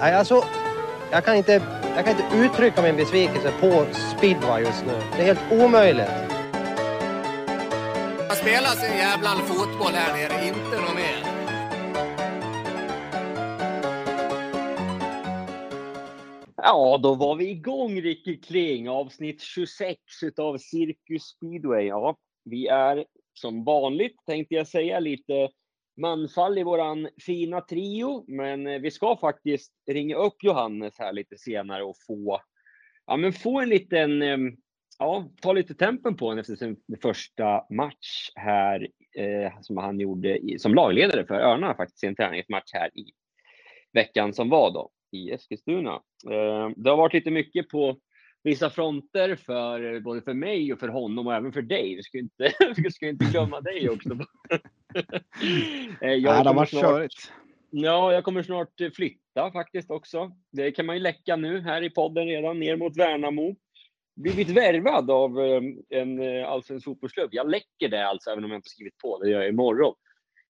[0.00, 0.44] Nej, alltså,
[1.10, 1.52] jag kan, inte,
[1.96, 3.86] jag kan inte uttrycka min besvikelse på
[4.16, 4.92] speedway just nu.
[4.92, 6.08] Det är helt omöjligt.
[8.28, 11.38] Man spelar sin jävla fotboll här nere, inte något mer.
[16.56, 21.86] Ja, då var vi igång Ricky Kling, avsnitt 26 utav Cirkus Speedway.
[21.86, 23.04] Ja, vi är
[23.34, 25.48] som vanligt tänkte jag säga lite
[25.98, 31.38] manfall i våran fina trio, men eh, vi ska faktiskt ringa upp Johannes här lite
[31.38, 32.40] senare och få,
[33.06, 34.56] ja, men få en liten, ehm,
[34.98, 40.38] ja, ta lite tempen på honom efter sin första match här eh, som han gjorde
[40.38, 43.04] i, som lagledare för Örnarna faktiskt i en träningsmatch här i
[43.92, 45.92] veckan som var då i Eskilstuna.
[46.30, 47.96] Eh, det har varit lite mycket på
[48.42, 51.94] vissa fronter för både för mig och för honom och även för dig.
[51.96, 54.08] Vi ska inte, vi ska inte glömma dig också.
[56.00, 57.32] Eh, jag Nej, det har varit körigt.
[57.70, 60.32] Ja, jag kommer snart flytta faktiskt också.
[60.52, 63.56] Det kan man ju läcka nu här i podden redan ner mot Värnamo.
[64.16, 67.28] Blivit värvad av eh, en eh, allsvensk fotbollsklubb.
[67.32, 69.18] Jag läcker det alltså, även om jag inte skrivit på.
[69.18, 69.94] Det gör jag imorgon.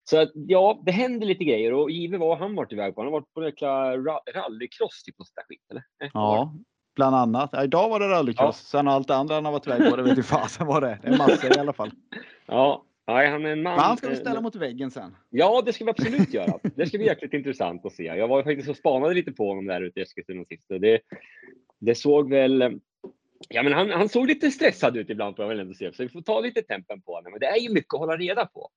[0.04, 3.02] Så att, ja, det händer lite grejer och Ive, vad har han varit iväg på?
[3.02, 3.98] Han har varit på en jäkla
[4.34, 5.84] rallycross typ och sånt skit, eller?
[6.14, 6.54] Ja,
[6.96, 7.64] bland annat.
[7.64, 8.70] Idag var det rallycross.
[8.74, 8.78] Ja.
[8.78, 10.90] Sen allt det andra han har varit iväg på, det vet inte fasen vad det
[10.90, 11.00] är.
[11.02, 11.92] Det är massor i alla fall.
[12.46, 13.76] Ja, Nej, han är en man.
[13.76, 15.16] Men han ska vi ställa mot väggen sen.
[15.30, 16.60] Ja, det ska vi absolut göra.
[16.76, 18.04] Det ska bli jäkligt intressant att se.
[18.04, 20.64] Jag var faktiskt och spanade lite på honom där ute i Eskilstuna sist.
[20.68, 21.00] Det,
[21.80, 22.80] det såg väl.
[23.50, 25.94] Ja, men han, han såg lite stressad ut ibland på jag ändå se.
[25.94, 27.32] Så vi får ta lite tempen på honom.
[27.32, 28.70] Men det är ju mycket att hålla reda på.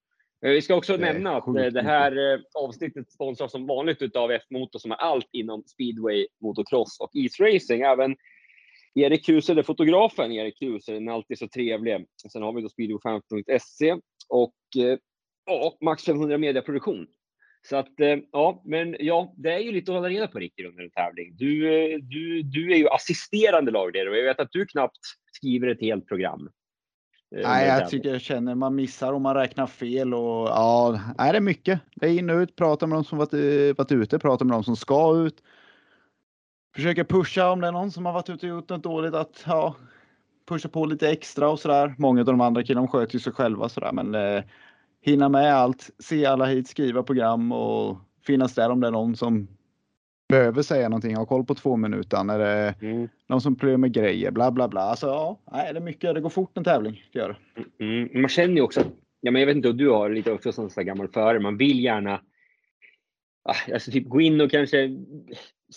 [0.44, 4.30] Eh, vi ska också nämna att eh, det här eh, avsnittet sponsras som vanligt av
[4.30, 7.80] F-motor som är allt inom speedway, motocross och isracing.
[7.80, 8.16] Även
[8.94, 12.06] Erik Husel, fotografen Erik Husel, den är alltid så trevlig.
[12.32, 13.96] Sen har vi då speedway5.se
[14.28, 14.54] och
[15.46, 17.06] ja, Max 500 mediaproduktion.
[17.68, 17.92] Så att
[18.32, 21.36] ja, men ja, det är ju lite att hålla reda på Rickard under en tävling.
[21.36, 21.60] Du,
[21.98, 25.00] du, du är ju assisterande lagledare och jag vet att du knappt
[25.32, 26.50] skriver ett helt program.
[27.30, 31.40] Nej, jag tycker jag känner man missar om man räknar fel och ja, är det
[31.40, 31.80] mycket.
[31.94, 34.56] Det är in och ut, prata med de som varit, eh, varit ute, prata med
[34.56, 35.42] de som ska ut.
[36.74, 39.44] Försöka pusha om det är någon som har varit ute och gjort något dåligt att
[39.46, 39.74] ja,
[40.48, 41.94] pusha på lite extra och sådär.
[41.98, 44.44] Många av de andra killarna sköter ju sig själva sådär, men eh,
[45.02, 49.16] hinna med allt, se alla hit, skriva program och finnas där om det är någon
[49.16, 49.48] som
[50.28, 52.30] behöver säga någonting, ha koll på två minuter.
[52.30, 53.08] Är det mm.
[53.26, 54.80] någon som problem med grejer, bla bla bla.
[54.80, 56.14] Alltså ja, nej, det är mycket.
[56.14, 57.02] Det går fort en tävling.
[57.12, 57.38] Det gör
[57.80, 58.20] mm.
[58.20, 58.80] Man känner ju också,
[59.20, 61.56] ja, men jag vet inte om du har lite också som så gammal förare, man
[61.56, 62.20] vill gärna
[63.44, 64.96] ah, alltså typ gå in och kanske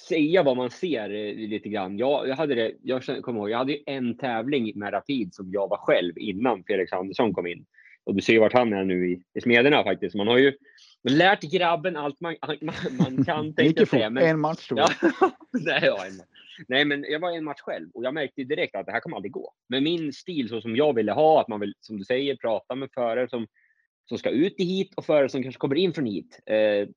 [0.07, 1.97] säga vad man ser eh, lite grann.
[1.97, 5.67] Jag, jag hade det, jag kommer ihåg, jag hade en tävling med Rapid som jag
[5.67, 7.65] var själv innan Felix Andersson kom in.
[8.09, 10.15] Och du ser ju vart han är nu i, i Smederna faktiskt.
[10.15, 10.53] Man har ju
[11.09, 13.53] lärt grabben allt man, man, man kan.
[13.55, 14.09] Tänkte säga.
[14.09, 14.89] Men, en match tror jag.
[15.01, 16.21] Ja, nej, ja, en,
[16.67, 19.15] nej, men jag var en match själv och jag märkte direkt att det här kommer
[19.15, 19.53] aldrig gå.
[19.69, 22.75] Med min stil så som jag ville ha, att man vill, som du säger, prata
[22.75, 23.47] med förare som,
[24.09, 26.39] som ska ut i hit och förare som kanske kommer in från hit.
[26.45, 26.87] Eh,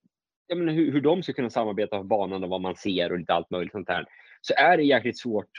[0.46, 3.18] jag menar, hur, hur de ska kunna samarbeta på banan och vad man ser och
[3.18, 4.06] lite allt möjligt sånt här.
[4.40, 5.50] Så är det jäkligt svårt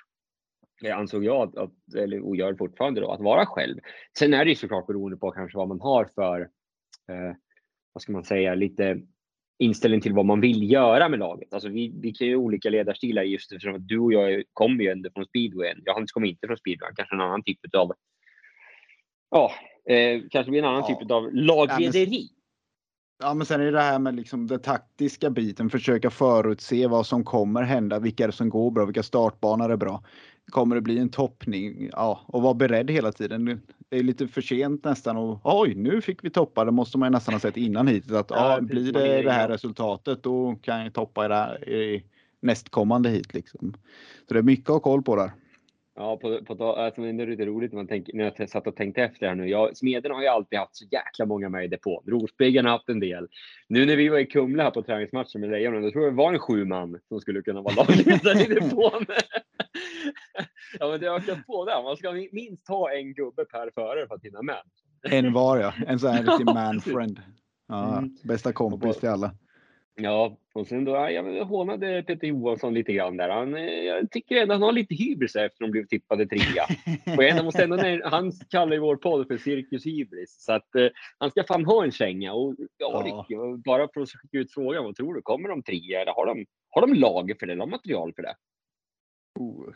[0.92, 3.80] ansåg jag, att, eller och gör fortfarande då, att vara själv.
[4.18, 6.42] Sen är det ju såklart beroende på kanske vad man har för
[7.10, 7.36] eh,
[7.94, 9.02] vad ska man säga, lite
[9.60, 11.54] inställning till vad man vill göra med laget.
[11.54, 14.90] Alltså vi, vi kan ju olika ledarstilar just eftersom att du och jag kommer ju
[14.90, 15.82] ändå från speedwayen.
[15.86, 17.94] Johannes kommer inte från speedwayen, kanske en annan typ av,
[19.30, 19.52] ja,
[19.90, 21.00] eh, kanske blir en annan ja.
[21.00, 22.30] typ av laglederi.
[23.20, 27.06] Ja, men sen är det det här med liksom den taktiska biten, försöka förutse vad
[27.06, 30.04] som kommer hända, vilka är det som går bra, vilka startbanor är bra.
[30.50, 31.90] Kommer det bli en toppning?
[31.92, 33.62] Ja, och vara beredd hela tiden.
[33.90, 36.66] Det är lite för sent nästan och oj, nu fick vi toppa.
[36.66, 40.24] Det måste man nästan ha sett innan hit att ja, blir det det här resultatet,
[40.24, 42.04] då kan jag toppa i, det här, i
[42.40, 43.74] nästkommande hit liksom.
[44.28, 45.32] Så det är mycket att ha koll på där.
[45.96, 48.76] Ja, på, på, alltså, det är lite roligt när, man tänker, när jag satt och
[48.76, 49.50] tänkte efter här nu.
[49.50, 52.04] Jag, Smeden har ju alltid haft så jäkla många med i depån.
[52.08, 53.28] Rospiggen har haft en del.
[53.68, 56.18] Nu när vi var i Kumla här på träningsmatchen med Lejonen, då tror jag det
[56.18, 59.06] var en sju man som skulle kunna vara lagledare i depån.
[60.80, 61.84] ja, men det ökar på där.
[61.84, 64.62] Man ska minst ha en gubbe per förare för att hinna med.
[65.10, 67.22] En var ja, en sån här riktig manfriend.
[67.68, 68.18] Ja, mm.
[68.24, 69.32] Bästa kompis till alla.
[69.96, 73.30] Ja, och sen då, jag hånade Peter Johansson lite grann där.
[73.30, 76.66] Han, eh, jag tycker ändå han har lite hybris efter att de blev tippade trea.
[77.18, 77.78] och jag måste ändå,
[78.10, 80.44] han kallar ju vår podd för Cirkus Hybris.
[80.44, 80.88] Så att eh,
[81.18, 82.34] han ska fan ha en känga.
[82.34, 83.26] Och ja, ja.
[83.28, 85.22] Rick, bara för att skicka ut frågan, vad tror du?
[85.22, 87.54] Kommer de trea eller har de, har de lager för det?
[87.54, 88.36] Har de material för det?
[89.40, 89.74] Oh.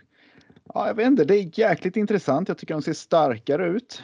[0.73, 2.47] Ja, jag vet inte, det är jäkligt intressant.
[2.47, 4.03] Jag tycker de ser starkare ut.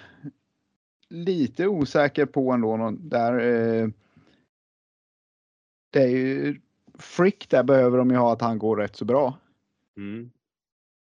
[1.10, 3.40] Lite osäker på ändå där.
[3.40, 3.88] Eh,
[5.94, 6.60] det är ju
[7.00, 9.38] Frick där behöver de ju ha att han går rätt så bra.
[9.98, 10.32] Mm.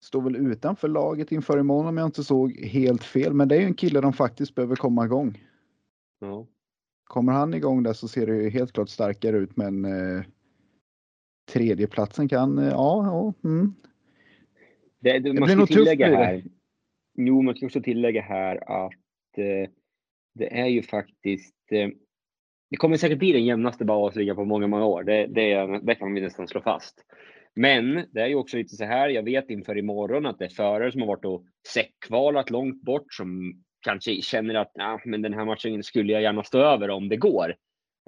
[0.03, 3.35] Står väl utanför laget inför imorgon om jag inte såg helt fel.
[3.35, 5.45] Men det är ju en kille de faktiskt behöver komma igång.
[6.21, 6.47] Ja.
[7.05, 10.23] Kommer han igång där så ser det ju helt klart starkare ut men eh,
[11.53, 13.75] tredjeplatsen kan, eh, ja, ja mm.
[15.01, 16.17] Det, det, man blir nog tufft det.
[16.17, 16.45] här.
[17.15, 19.71] Jo, man ska också tillägga här att eh,
[20.35, 21.57] det är ju faktiskt.
[21.71, 21.89] Eh,
[22.71, 25.05] det kommer säkert bli den jämnaste Bauhausligan på många, många år.
[25.05, 27.05] Det, det, det kan vi nästan slå fast.
[27.55, 29.09] Men det är ju också lite så här.
[29.09, 33.15] Jag vet inför imorgon att det är förare som har varit och säckkvalat långt bort
[33.15, 37.09] som kanske känner att nah, men den här matchen skulle jag gärna stå över om
[37.09, 37.55] det går.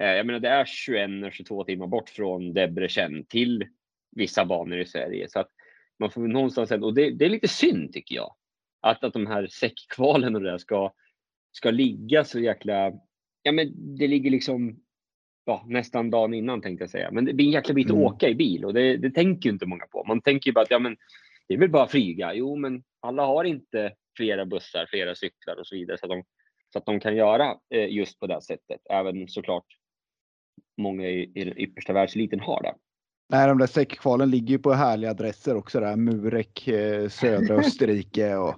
[0.03, 3.67] Eh, jag menar, det är 21-22 timmar bort från Debrecen till
[4.17, 5.29] vissa banor i Sverige.
[5.29, 5.49] Så att
[5.99, 8.35] man får någonstans, och det, det är lite synd tycker jag.
[8.81, 10.93] Att, att de här säckkvalen och det där ska,
[11.53, 12.93] ska ligga så jäkla,
[13.43, 14.77] ja men det ligger liksom
[15.45, 17.11] ja, nästan dagen innan tänkte jag säga.
[17.11, 18.03] Men det blir en jäkla bit att Mm.
[18.05, 20.05] åka i bil och det, det tänker ju inte många på.
[20.05, 20.97] Man tänker ju bara att ja, men
[21.49, 22.35] det är väl bara att flyga.
[22.35, 26.25] Jo, men alla har inte flera bussar, flera cyklar och så vidare så att de,
[26.73, 28.81] så att de kan göra eh, just på det här sättet.
[28.91, 29.67] Även såklart
[30.79, 32.75] många i, i den yppersta världseliten har det.
[33.29, 35.97] Nej, de där säckkvalen ligger ju på härliga adresser också där.
[35.97, 38.55] Murek, eh, södra Österrike och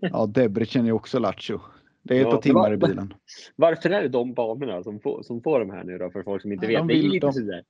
[0.00, 1.60] ja, Debrecen är också Lattjo.
[2.08, 3.14] Det är ett par timmar i va- va- bilen.
[3.56, 6.10] Varför är det de banorna som får, som får de här nu då?
[6.10, 6.80] För folk som inte Nej, vet.
[6.80, 7.62] de vill- de-.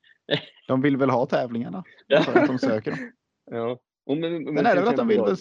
[0.69, 2.19] De vill väl ha tävlingarna Ja.
[2.35, 3.13] att de söker dem.
[3.51, 3.79] Ja.
[4.07, 5.37] Och men, men, Sen är det väl att de vill väl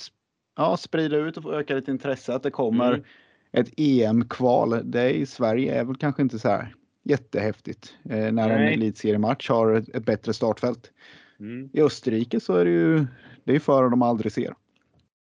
[0.57, 2.33] ja, sprida ut och få öka lite intresse.
[2.35, 3.03] Att det kommer Mm.
[3.51, 4.91] ett EM-kval.
[4.91, 6.73] Det i Sverige är väl kanske inte så här
[7.03, 8.73] jättehäftigt eh, när en Nej.
[8.73, 10.91] elitseriematch har ett, ett bättre startfält.
[11.39, 11.69] Mm.
[11.73, 13.05] I Österrike så är det ju
[13.43, 14.53] det är förare de aldrig ser.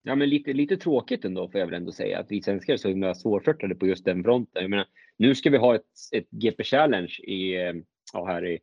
[0.02, 2.76] Ja, men lite, lite tråkigt ändå får jag väl ändå säga att vi svenskar är
[2.76, 4.62] så himla svårflörtade på just den fronten.
[4.62, 4.87] Jag menar,
[5.17, 5.82] nu ska vi ha ett,
[6.12, 7.73] ett GP Challenge i, eh,
[8.12, 8.58] ja, här i,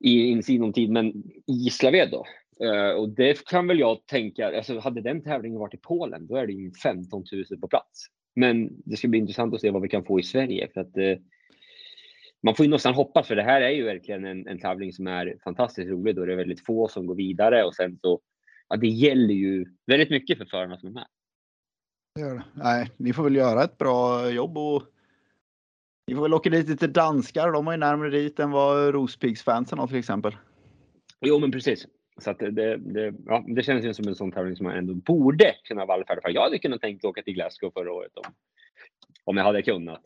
[0.00, 1.06] i i sinom tid, men
[1.46, 2.26] i Gislaved då.
[2.64, 6.36] Uh, och det kan väl jag tänka, alltså hade den tävlingen varit i Polen, då
[6.36, 8.06] är det ju 15 000 på plats.
[8.36, 10.96] Men det ska bli intressant att se vad vi kan få i Sverige för att
[10.96, 11.16] uh,
[12.42, 15.06] man får ju nästan hoppas, för det här är ju verkligen en, en tävling som
[15.06, 18.20] är fantastiskt rolig då det är väldigt få som går vidare och sen så
[18.68, 21.06] ja, det gäller ju väldigt mycket för förarna som är med.
[22.54, 24.82] Nej, ni får väl göra ett bra jobb och
[26.06, 27.52] ni får väl åka dit lite danskar.
[27.52, 30.36] De har ju närmare dit än vad Rospiggsfansen har till exempel.
[31.20, 31.86] Jo, men precis.
[32.20, 34.94] Så att det, det, ja, det känns ju som en sån tävling som man ändå
[34.94, 36.30] borde kunna vallfärda för.
[36.30, 38.32] Jag hade kunnat tänka åka till Glasgow förra året om,
[39.24, 40.04] om jag hade kunnat.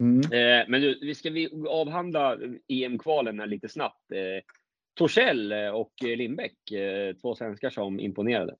[0.00, 0.20] Mm.
[0.20, 2.38] Eh, men vi ska vi avhandla
[2.68, 4.12] EM-kvalen lite snabbt.
[4.12, 4.44] Eh,
[4.96, 8.54] Torssell eh, och Lindbäck, eh, två svenskar som imponerade.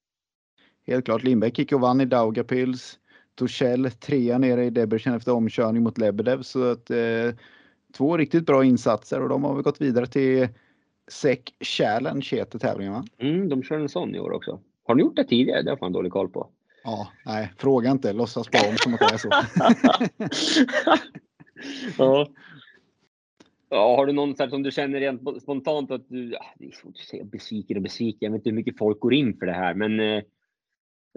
[0.86, 1.22] Helt klart.
[1.22, 2.98] Lindbäck gick och vann i Daugavpils.
[3.34, 6.42] Torssell trea nere i Debrecen efter omkörning mot Lebedev.
[6.42, 7.34] Så att, eh,
[7.96, 10.48] två riktigt bra insatser och de har väl gått vidare till
[11.08, 13.04] SEC Challenge heter tävlingen va?
[13.18, 14.60] Mm, de kör en sån i år också.
[14.84, 15.62] Har ni gjort det tidigare?
[15.62, 16.48] Det har jag fan dålig koll på.
[16.84, 18.12] Ja, nej, fråga inte.
[18.12, 19.30] Låtsas bara om som att det är så.
[21.98, 22.28] ja.
[23.70, 23.96] Ja.
[23.96, 27.06] Har du någon som du känner rent spontant att du, ja, det är svårt att
[27.06, 28.18] säga besviken och besviken.
[28.20, 30.22] Jag vet inte hur mycket folk går in för det här, men eh,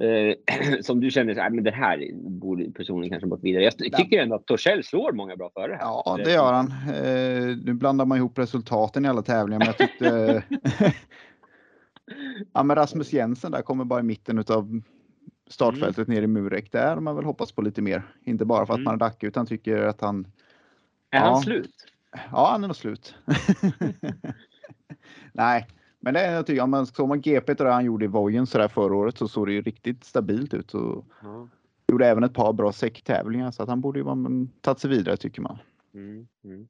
[0.01, 0.35] eh,
[0.81, 3.63] som du känner så här, men det här borde personen kanske gått vidare.
[3.63, 5.79] Jag tycker ändå att Torssell slår många bra före här.
[5.81, 6.67] Ja, det gör han.
[6.67, 10.43] Eh, nu blandar man ihop resultaten i alla tävlingar, men jag tyckte
[12.53, 14.81] ja, men Rasmus Jensen där kommer bara i mitten av
[15.47, 16.71] startfältet ner i Murek.
[16.71, 18.03] Där har man väl hoppas på lite mer.
[18.23, 18.83] Inte bara för att Mm.
[18.83, 20.27] man är Dacke utan tycker att han,
[21.11, 21.25] Är ja.
[21.25, 21.71] han slut?
[22.31, 23.15] Ja han är nog slut.
[25.33, 25.67] Nej,
[25.99, 28.07] men det är jag tycker, om man såg man GP och det han gjorde i
[28.07, 31.47] Vojen så där förra året så såg det ju riktigt stabilt ut och Ja.
[31.87, 34.17] gjorde även ett par bra säcktävlingar så att han borde ju vara
[34.61, 35.57] tagit sig vidare tycker man.
[35.93, 36.67] Mm, mm.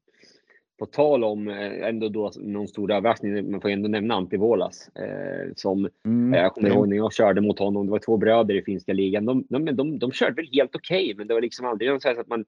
[0.79, 5.53] På tal om eh, ändå då någon stor överraskning, man får ändå nämna Antivolas eh,
[5.55, 8.55] som Mm, Eh, Jag kommer ihåg när jag körde mot honom, det var två bröder
[8.55, 9.25] i finska ligan.
[9.25, 12.01] De, de, de, de, de körde väl helt okej, men det var liksom aldrig någon
[12.01, 12.45] så att man...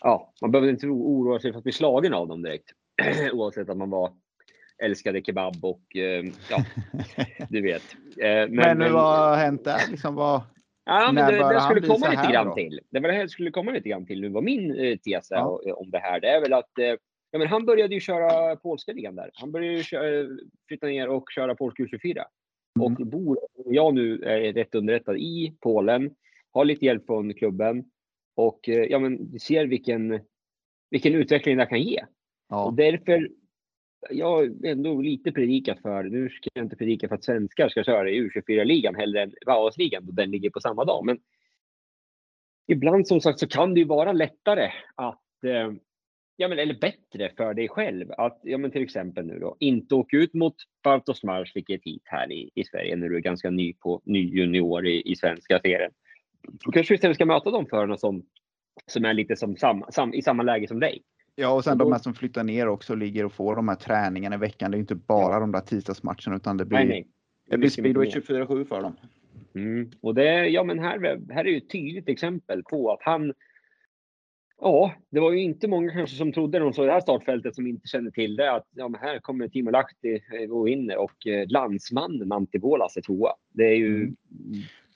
[0.00, 2.70] Ja, man behövde inte oro- oroa sig för att bli slagen av dem direkt.
[3.32, 4.12] Oavsett att man var
[4.82, 6.64] älskade kebab och eh, ja,
[7.48, 7.82] du vet.
[8.20, 9.90] Eh, men, Men, vad har hänt där?
[9.90, 10.40] Liksom, vad,
[10.84, 12.54] Ja, men det, det skulle komma lite grann då?
[12.54, 12.80] till.
[12.90, 14.28] Det var det här skulle komma lite grann till nu.
[14.28, 15.46] Vad min eh, tes Ja.
[15.48, 16.20] o- om det här.
[16.20, 16.86] Det är väl att eh,
[17.30, 19.30] ja, men han började ju köra polska ligan där.
[19.34, 20.28] Han började ju köra,
[20.68, 22.12] flytta ner och köra polsk U24.
[22.12, 22.24] Mm.
[22.86, 26.10] Och bor jag nu är rätt underrättad i Polen.
[26.52, 27.84] Har lite hjälp från klubben.
[28.34, 30.20] Och eh, ja, men ser vilken,
[30.90, 32.00] vilken utveckling det kan ge.
[32.00, 32.06] Och
[32.48, 33.28] ja, därför
[34.10, 38.10] jag ändå lite predikar för, nu ska jag inte predika för att svenskar ska köra
[38.10, 41.04] i U24-ligan hellre än Bauhausligan då den ligger på samma dag.
[41.04, 41.18] Men
[42.66, 45.72] ibland som sagt så kan det ju vara lättare att, eh,
[46.36, 48.12] ja, men, eller bättre för dig själv.
[48.12, 52.02] Att ja, men till exempel nu då inte åka ut mot Bartos Mars, vilket hit
[52.04, 55.60] här i, i Sverige när du är ganska ny på ny junior i, i svenska
[55.60, 55.92] serien.
[56.64, 58.22] Då kanske istället ska möta de förarna som,
[58.86, 61.02] som är lite som sam, sam, i samma läge som dig.
[61.34, 64.36] Ja, och sen de här som flyttar ner också ligger och får de här träningarna
[64.36, 64.70] i veckan.
[64.70, 67.06] Det är inte bara de där tisdagsmatcherna utan det blir, nej, nej.
[67.50, 68.96] Det blir speedway 24-7 för dem.
[69.54, 69.90] Mm.
[70.00, 73.32] Och det, ja, men här, här är ju ett tydligt exempel på att han
[74.64, 77.54] Ja, det var ju inte många kanske som trodde när de såg det här startfältet
[77.54, 80.20] som inte kände till det att ja, men här kommer Timo Lahti
[80.50, 83.32] och vinner och eh, landsmannen Antti Vuolas är tvåa.
[83.52, 84.16] Det är ju mm.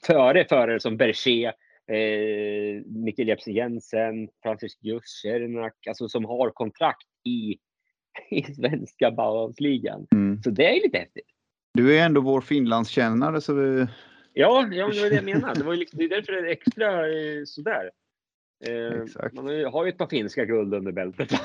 [0.07, 1.53] Före förare som Berger,
[1.91, 7.57] eh, Mikael Jepsen Jensen, Francis Juschernak, alltså som har kontrakt i,
[8.29, 10.07] i svenska Bauhausligan.
[10.11, 10.41] Mm.
[10.43, 11.27] Så det är lite häftigt.
[11.73, 13.87] Du är ändå vår Finlandskännare så vi...
[14.33, 15.59] Ja, ja det var det jag menade.
[15.59, 17.91] Det, var liksom, det är därför det är extra eh, sådär.
[18.65, 21.29] Eh, man har ju ett par finska guld under bältet.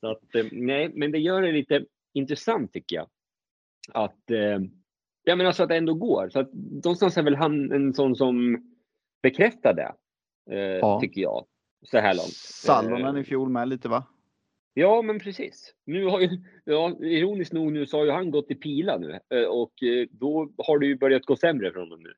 [0.00, 1.84] så att, eh, nej, men det gör det lite
[2.14, 3.08] intressant tycker jag.
[3.92, 4.58] Att, eh,
[5.24, 6.28] ja, men alltså att det ändå går.
[6.28, 8.62] Så att, någonstans är väl han en sån som
[9.22, 9.94] bekräftar det.
[10.56, 11.00] Eh, ja.
[11.00, 11.46] Tycker jag.
[11.82, 12.34] Så här långt.
[12.36, 14.06] Salonen i fjol med lite va?
[14.74, 15.74] Ja, men precis.
[15.86, 16.28] Nu har ju,
[16.64, 19.72] ja, ironiskt nog nu så har ju han gått i pila nu och
[20.10, 22.12] då har det ju börjat gå sämre för honom nu.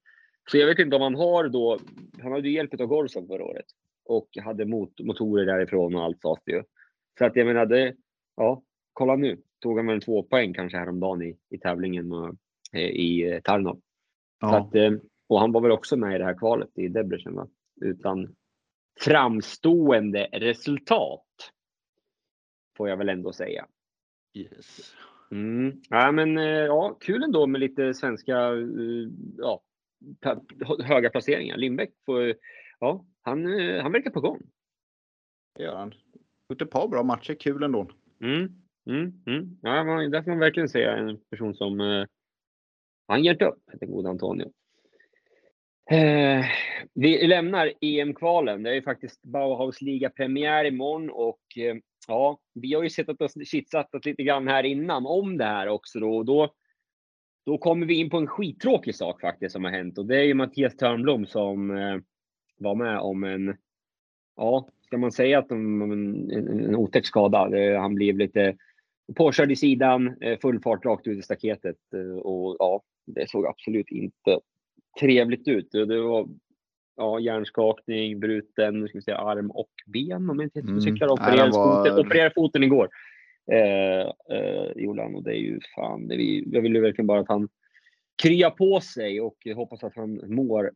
[0.50, 1.78] Så jag vet inte om han har då,
[2.22, 3.64] han hade ju hjälp av Gorson förra året
[4.04, 6.62] och hade mot, motorer därifrån och allt sades det ju.
[7.18, 7.94] Så att jag menade,
[8.36, 12.34] ja, kolla nu, tog han väl två poäng kanske häromdagen i, i tävlingen och, eh,
[12.80, 13.80] i eh, Tarnov.
[14.40, 14.58] Ja.
[14.58, 14.92] Att, eh,
[15.28, 17.48] och han var väl också med i det här kvalet i Debrecen va?
[17.80, 18.34] Utan
[19.00, 21.26] framstående resultat.
[22.76, 23.66] Får jag väl ändå säga.
[24.34, 24.94] Yes.
[25.30, 25.82] Mm.
[25.88, 28.50] Ja, men ja, kul ändå med lite svenska
[29.38, 29.62] ja,
[30.84, 31.56] höga placeringar.
[31.56, 32.34] Lindbäck får,
[32.80, 33.44] ja, han,
[33.80, 34.42] han verkar på gång.
[35.54, 35.94] Det gör han.
[36.48, 37.90] Gjort ett par bra matcher, kul ändå.
[38.20, 38.48] Mm,
[38.86, 39.58] mm, mm.
[39.62, 42.06] Ja, man, där får man verkligen säga en person som
[43.06, 44.52] han ger inte upp, den gode Antonio.
[45.90, 46.44] Eh,
[46.94, 48.62] vi lämnar EM-kvalen.
[48.62, 51.76] Det är ju faktiskt Bauhaus liga-premiär imorgon och eh,
[52.08, 55.68] ja, vi har ju sett att oss chitsattat lite grann här innan om det här
[55.68, 56.16] också då.
[56.16, 56.54] Och då
[57.46, 60.22] då kommer vi in på en skittråkig sak faktiskt som har hänt och det är
[60.22, 61.98] ju Mattias Törnblom som eh,
[62.58, 63.56] var med om en,
[64.36, 67.48] ja, ska man säga att de, en, en, en otäck skada.
[67.48, 68.56] Det, han blev lite
[69.16, 73.46] påkörd i sidan, eh, full fart rakt ut i staketet eh, och ja, det såg
[73.46, 74.40] absolut inte
[75.00, 75.68] trevligt ut.
[75.70, 76.28] Det var
[76.96, 80.80] ja, hjärnskakning, bruten ska vi säga, arm och ben om jag inte mm.
[80.80, 81.08] cyklar.
[81.08, 81.84] Opererade, var...
[81.84, 82.88] foten, opererade foten igår.
[83.52, 84.00] Eh,
[84.36, 87.48] eh, och det är ju fan, det vi, jag vill ju verkligen bara att han
[88.22, 90.72] kryar på sig och hoppas att han mår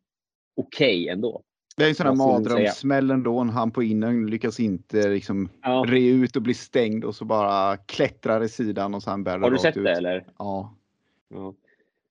[0.56, 1.42] okej okay ändå.
[1.76, 3.44] Det är en sån här mardrömssmäll ändå.
[3.44, 5.84] Han på innen lyckas inte liksom ja.
[5.88, 9.50] re ut och bli stängd och så bara klättrar i sidan och sen bär Har
[9.50, 9.84] du sett ut.
[9.84, 10.26] det eller?
[10.38, 10.76] Ja.
[11.28, 11.54] ja.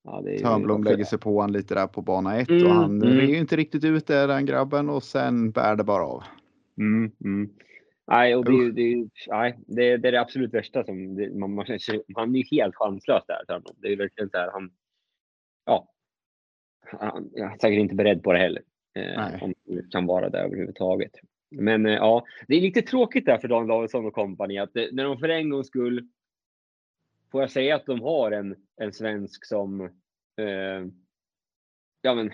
[0.05, 3.17] Ja Törnblom lägger sig på han lite där på bana 1 mm, och han mm.
[3.17, 6.23] re inte riktigt ut där den grabben och sen bär det bara av.
[6.77, 7.49] Mm, mm.
[8.07, 10.83] Nej, och det, det, nej, det, det är det absolut värsta.
[10.83, 11.65] Som det, man, man,
[12.15, 13.61] han är ju helt chanslös där.
[13.81, 14.71] Det är verkligen så här, han,
[15.65, 15.87] ja,
[16.81, 18.61] han är säkert inte beredd på det heller.
[18.95, 21.11] Eh, om det kan vara det överhuvudtaget.
[21.51, 24.85] Men eh, ja, det är lite tråkigt där för Dan Davidsson och kompani att eh,
[24.91, 26.07] när de för en gångs skull
[27.35, 29.81] får jag säga att de har en, en svensk som,
[30.37, 30.85] eh,
[32.01, 32.31] ja men,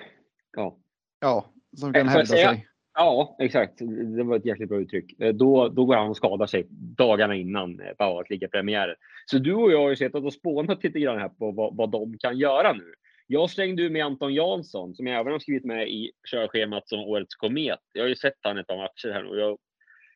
[0.57, 0.77] ja.
[1.19, 2.67] Ja, som kan hävda sig.
[2.93, 3.73] Ja, exakt.
[4.17, 5.21] Det var ett jäkligt bra uttryck.
[5.21, 6.67] Eh, då, då går han och skadar sig
[6.97, 10.99] dagarna innan eh, Bauhaus premiären Så du och jag har ju sett och spånat lite
[10.99, 12.93] grann här på vad, vad de kan göra nu.
[13.27, 17.35] Jag slängde med Anton Jansson som jag även har skrivit med i körschemat som årets
[17.35, 17.79] komet.
[17.93, 19.57] Jag har ju sett han ett par matcher här och jag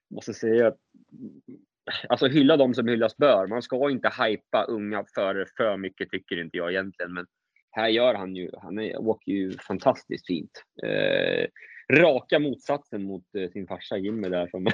[0.10, 0.78] måste säga att
[2.10, 3.48] alltså hylla dem som hyllas bör.
[3.48, 7.26] Man ska inte hypa unga för för mycket tycker inte jag egentligen, men
[7.72, 8.52] här gör han ju.
[8.62, 10.64] Han är, åker ju fantastiskt fint.
[10.84, 11.48] Eh,
[11.94, 14.48] raka motsatsen mot eh, sin farsa Jimmy där.
[14.48, 14.64] Som...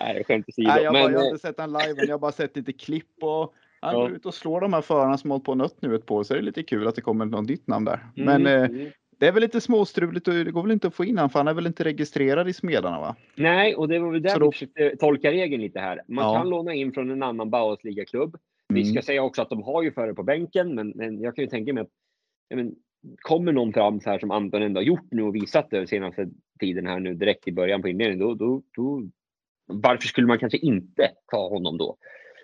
[0.00, 0.68] Nej, skämt åsido.
[0.68, 1.12] Nej, jag, men...
[1.12, 3.94] jag har inte sett han live, men jag har bara sett lite klipp och han
[3.94, 4.00] ja.
[4.00, 6.24] går ut och slår de här förarna som hållit på nött nu ett på.
[6.24, 8.06] Så det är lite kul att det kommer något nytt namn där.
[8.16, 8.42] Mm.
[8.42, 11.18] Men eh, det är väl lite småstruligt och det går väl inte att få in
[11.18, 13.16] honom för han är väl inte registrerad i Smedarna va?
[13.36, 14.46] Nej, och det var väl där då...
[14.46, 16.02] vi försökte tolka regeln lite här.
[16.08, 16.34] Man ja.
[16.34, 18.36] kan låna in från en annan Bauhausliga-klubb.
[18.68, 19.02] Vi ska mm.
[19.02, 21.72] säga också att de har ju förare på bänken, men, men jag kan ju tänka
[21.72, 21.90] mig att
[22.54, 22.74] men,
[23.18, 26.28] kommer någon fram så här som Anton ändå har gjort nu och visat det senaste
[26.60, 29.02] tiden här nu direkt i början på inledningen, då, då, då
[29.66, 31.96] varför skulle man kanske inte ta honom då?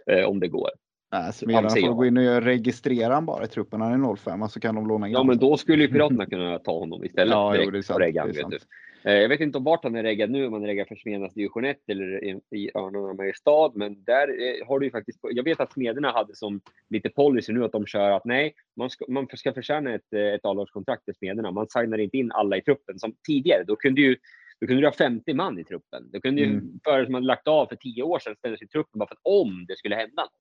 [0.07, 0.71] Eh, om det går.
[1.12, 3.81] Nej, Smedarna får gå in och registrera han bara i truppen.
[3.81, 6.59] Han är 05 så kan de låna in Ja, men då skulle ju Piraterna kunna
[6.59, 7.33] ta honom istället.
[7.33, 8.67] ja, jo, det är sant, reggan, det är sant.
[9.02, 10.97] Eh, jag vet inte om vart han är reggad nu, om han är reggad för
[10.97, 12.25] Smedernas division 1 eller
[12.55, 15.19] i, Örnarna Mariestad, men där eh, har du ju faktiskt.
[15.23, 18.90] Jag vet att Smederna hade som lite policy nu att de kör att nej, man
[18.90, 21.50] ska, man ska förtjäna ett, eh, ett A-lagskontrakt i Smederna.
[21.50, 23.64] Man signar inte in alla i truppen som tidigare.
[23.67, 24.17] Då kunde ju
[24.61, 26.11] då kunde du ha 50 man i truppen.
[26.12, 26.55] Då kunde mm.
[26.55, 29.09] ju förare som hade lagt av för tio år sedan ställa sig i truppen bara
[29.09, 30.33] för att om det skulle hända något.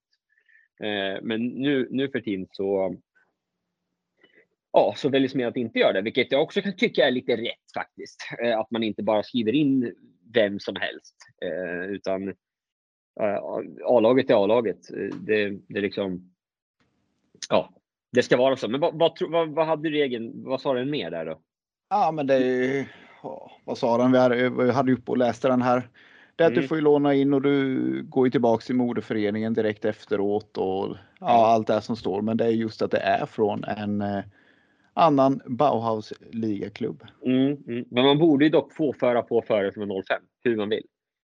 [0.84, 2.96] Eh, men nu, nu för tiden så
[4.72, 7.38] ja, så väljs man att inte göra det, vilket jag också kan tycka är lite
[7.38, 8.18] rätt faktiskt.
[8.44, 9.96] Eh, att man inte bara skriver in
[10.34, 12.34] vem som helst, eh, utan
[13.86, 14.80] A-laget är A-laget.
[15.22, 16.32] Det, det är liksom,
[17.50, 17.74] ja,
[18.12, 18.68] det ska vara så.
[18.68, 21.42] Men vad, vad, vad, vad hade regeln, vad sa den mer där då?
[21.90, 22.86] Ja, men det är ju
[23.66, 24.12] vad sa den?
[24.12, 25.90] Vi hade, vi hade upp och läste den här.
[26.40, 26.62] Det är att mm.
[26.62, 30.96] du får ju låna in och du går ju tillbaks i moderföreningen direkt efteråt och
[31.20, 32.22] ja, allt det som står.
[32.22, 34.24] Men det är just att det är från en eh,
[34.94, 37.04] annan Bauhaus ligaklubb.
[37.26, 37.86] Mm, mm.
[37.90, 40.86] Men man borde ju dock få föra på som är 05, hur man vill.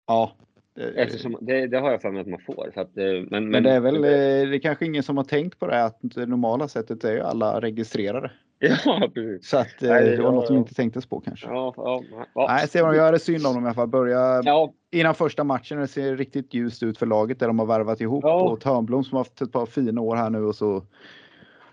[0.06, 0.32] Ja.
[0.74, 2.70] Det, Eftersom, det, det har jag för mig att man får.
[2.74, 5.02] Så att, eh, men, men, men, det är väl, det, eh, det är kanske ingen
[5.02, 8.30] som har tänkt på det att det normala sättet är ju alla registrerade.
[8.84, 9.48] Ja, precis.
[9.48, 11.46] Så att, Nej, det, var ja, något som inte tänktes på kanske.
[11.46, 12.02] Ja, ja,
[12.34, 12.46] ja.
[12.48, 13.88] Nej, ser man, jag är synd om dem i alla fall.
[13.88, 14.72] Börja ja.
[14.90, 15.78] innan första matchen.
[15.78, 18.24] Det ser riktigt ljust ut för laget där de har värvat ihop.
[18.24, 18.42] Ja.
[18.42, 20.82] Och Törnblom som har haft ett par fina år här nu och så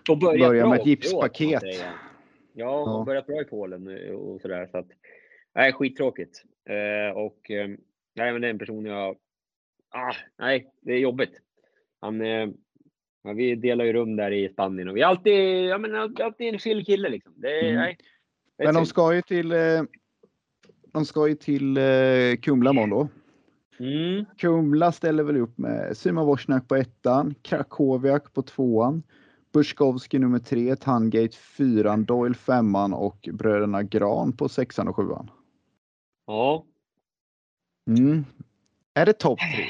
[0.08, 1.62] och börjar med ett gipspaket.
[2.52, 4.68] Ja, och börjat bra i Polen och sådär.
[4.70, 4.88] Så att,
[5.54, 6.42] nej, skittråkigt.
[6.68, 7.68] Eh, och eh,
[8.14, 9.16] nej, men det är en person jag...
[9.90, 11.40] Ah, nej, det är jobbigt.
[12.00, 12.48] Han, eh,
[13.28, 16.54] Ja, vi delar ju rum där i Spanien och vi är alltid, ja, men, alltid
[16.54, 17.08] en chill kille.
[17.08, 17.32] Liksom.
[17.36, 17.74] Det, mm.
[17.74, 17.96] nej,
[18.58, 19.82] men de ska ju till, eh,
[20.92, 23.08] de ska ju till eh, Kumla imorgon då.
[23.84, 24.24] Mm.
[24.38, 29.02] Kumla ställer väl upp med Simon Wozniak på ettan, Krakowiak på tvåan,
[29.52, 35.30] Buskowski nummer tre, Tangate fyran, Doyle femman och bröderna Gran på sexan och sjuan.
[36.26, 36.64] Ja.
[37.90, 38.24] Mm.
[38.94, 39.66] Är det topp tre?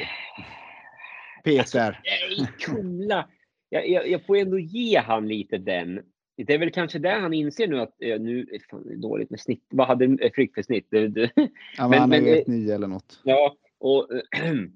[1.44, 1.86] Peter?
[1.86, 3.28] Alltså, nej, Kumla
[3.68, 6.00] jag, jag, jag får ändå ge han lite den.
[6.36, 9.40] Det är väl kanske där han inser nu att eh, nu är fan dåligt med
[9.40, 9.64] snitt.
[9.70, 10.86] Vad hade Frick för snitt?
[10.90, 11.30] Det, det.
[11.76, 13.20] Ja, men, han är ju 9 eller något.
[13.24, 14.08] Ja, och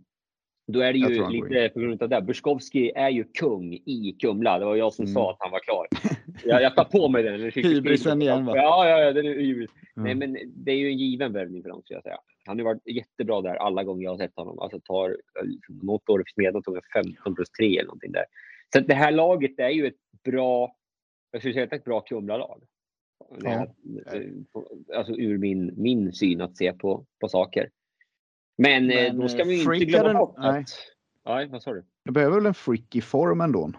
[0.67, 2.23] då är det ju lite på grund av det.
[2.23, 4.59] Buskowski är ju kung i Kumla.
[4.59, 5.15] Det var jag som mm.
[5.15, 5.87] sa att han var klar.
[6.45, 7.51] Jag, jag tar på mig den.
[7.55, 8.57] Hybrisen igen va?
[8.57, 9.71] Ja, ja, ja den är hybris.
[9.97, 10.05] Mm.
[10.05, 12.19] Nej, men det är ju en given värvning för dem skulle jag säga.
[12.47, 14.59] Han har varit jättebra där alla gånger jag har sett honom.
[14.59, 15.17] Alltså tar
[15.83, 18.25] något år i Smedjan tog han 15 plus 3 eller någonting där.
[18.73, 20.77] Så det här laget är ju ett bra,
[21.31, 22.63] jag skulle säga ett bra Kumla-lag.
[23.43, 23.67] Ja.
[24.97, 27.71] Alltså ur min, min syn att se på, på saker.
[28.59, 30.69] Men, eh, Men då ska vi inte glömma bort att...
[31.25, 31.85] Nej, vad sa du?
[32.05, 33.73] Det behöver väl en freaky form ändå?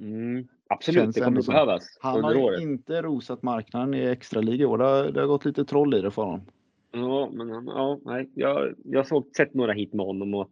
[0.00, 1.98] Mm, absolut, Känns det kommer att behövas.
[2.00, 2.60] Han har året.
[2.62, 4.78] inte rosat marknaden i extra liga år.
[4.78, 6.40] Det har, det har gått lite troll i det för honom.
[6.92, 10.50] Ja, men ja, nej, jag, jag har sett några hit med honom och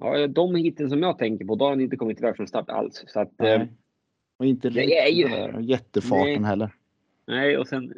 [0.00, 2.70] Ja, de hiten som jag tänker på, då har han inte kommit iväg från start
[2.70, 3.04] alls.
[3.06, 3.40] Så att.
[3.40, 3.62] Eh,
[4.38, 6.50] och inte det är ju, jättefarten nej.
[6.50, 6.70] heller.
[7.26, 7.94] Nej, och sen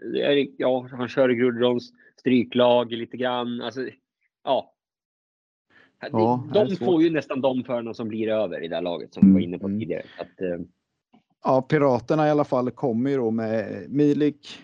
[0.57, 3.61] ja, han kör i Grudrons stryklag lite grann.
[3.61, 3.81] Alltså,
[4.45, 4.73] ja.
[6.01, 9.27] ja de får ju nästan de förarna som blir över i det här laget som
[9.27, 9.81] vi var inne på mm.
[9.81, 10.03] tidigare.
[10.19, 10.67] Att, eh,
[11.45, 14.59] ja, Piraterna i alla fall kommer ju då med Milik,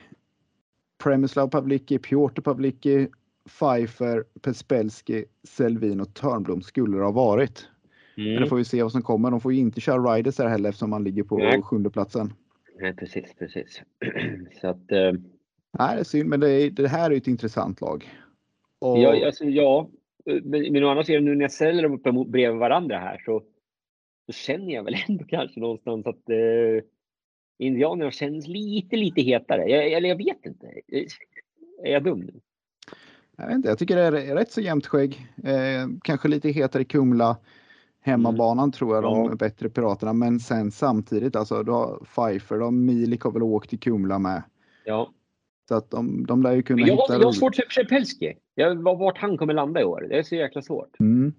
[1.03, 3.09] Premislav Pavlicki, Piotr Pavlicki,
[3.49, 7.69] Pfeiffer, Pespelski, Selvin och Törnblom skulle det ha varit.
[8.17, 8.33] Mm.
[8.33, 9.31] Men det får vi se vad som kommer.
[9.31, 11.63] De får ju inte köra riders här heller eftersom man ligger på Nej.
[11.63, 12.33] sjunde platsen.
[12.81, 13.83] Nej, precis, precis.
[14.61, 14.93] Så att.
[14.93, 15.13] Eh...
[15.79, 18.11] Nej, det är synd, men det, är, det här är ett intressant lag.
[18.79, 18.99] Och...
[18.99, 19.89] Ja, alltså, ja,
[20.25, 23.43] men, men å andra sidan nu när jag ställer dem upp bredvid varandra här så,
[24.27, 26.85] så känner jag väl ändå kanske någonstans att eh,
[27.59, 29.69] Indianerna känns lite, lite hetare.
[29.71, 30.67] Jag, eller jag vet inte.
[31.83, 32.41] Är jag dum nu?
[33.37, 35.27] Jag, vet inte, jag tycker det är rätt så jämnt skägg.
[35.45, 37.37] Eh, kanske lite hetare Kumla.
[38.05, 38.73] Hemmabanan mm.
[38.73, 43.23] tror jag de är bättre Piraterna, men sen samtidigt alltså, du har Pfeiffer, då Milik
[43.23, 44.43] har väl åkt till Kumla med.
[44.85, 45.11] Ja.
[45.69, 47.19] Så att de, de lär ju kunna jag, hitta...
[47.19, 48.35] Jag har svårt för Przepelski.
[48.99, 50.07] Vart han kommer landa i år.
[50.09, 51.01] Det är så jäkla svårt.
[51.01, 51.33] Mm.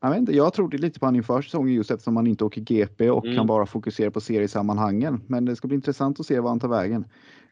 [0.00, 2.60] Jag, vet inte, jag trodde lite på honom inför säsongen just eftersom han inte åker
[2.60, 3.36] GP och mm.
[3.36, 5.20] kan bara fokusera på seriesammanhangen.
[5.26, 7.04] Men det ska bli intressant att se var han tar vägen.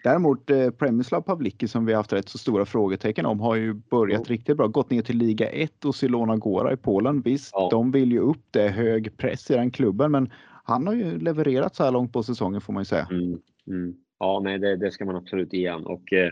[0.03, 4.21] Däremot eh, Premislav Pavlicki som vi haft rätt så stora frågetecken om har ju börjat
[4.21, 4.27] oh.
[4.27, 4.67] riktigt bra.
[4.67, 7.21] Gått ner till liga 1 och Silona Gora i Polen.
[7.21, 7.71] Visst, oh.
[7.71, 8.69] de vill ju upp det.
[8.69, 10.31] Hög press i den klubben, men
[10.65, 13.09] han har ju levererat så här långt på säsongen får man ju säga.
[13.11, 13.39] Mm.
[13.67, 13.95] Mm.
[14.19, 16.31] Ja, nej, det, det, ska man absolut ge han och eh,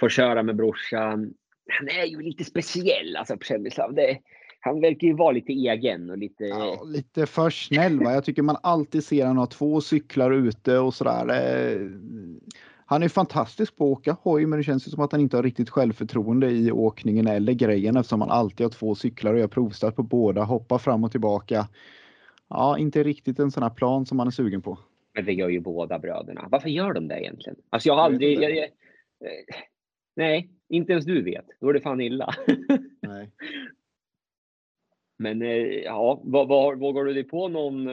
[0.00, 1.34] få köra med brorsan.
[1.68, 3.94] Han är ju lite speciell alltså Premislav.
[3.94, 4.18] Det,
[4.60, 6.44] han verkar ju vara lite egen och lite...
[6.44, 8.00] Ja, lite för snäll.
[8.00, 8.12] Va?
[8.12, 11.26] Jag tycker man alltid ser han har två cyklar ute och sådär.
[12.84, 15.36] Eh, han är fantastisk på att åka hoj, men det känns som att han inte
[15.36, 19.50] har riktigt självförtroende i åkningen eller grejen eftersom han alltid har två cyklar och jag
[19.50, 21.68] provstart på båda, hoppar fram och tillbaka.
[22.48, 24.78] Ja, inte riktigt en sån här plan som man är sugen på.
[25.14, 26.48] Men det gör ju båda bröderna.
[26.50, 27.56] Varför gör de det egentligen?
[27.70, 28.42] Alltså jag har aldrig...
[28.42, 28.68] Jag, jag,
[30.16, 31.46] nej, inte ens du vet.
[31.60, 32.34] Då är det fan illa.
[33.00, 33.30] Nej.
[35.18, 35.40] Men
[35.84, 37.84] ja, vad, vad, vågar du dig på någon,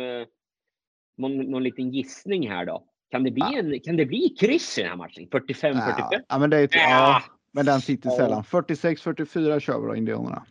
[1.18, 2.91] någon, någon liten gissning här då?
[3.12, 5.28] Kan det bli, en, kan det bli kryss i den här matchen?
[5.32, 5.54] 45-45?
[5.74, 6.82] Ja, ja, men det är ett, Ja.
[6.90, 7.22] ja,
[7.52, 8.44] men den sitter sällan.
[8.44, 10.44] 46-44 kör vi då, Indianerna.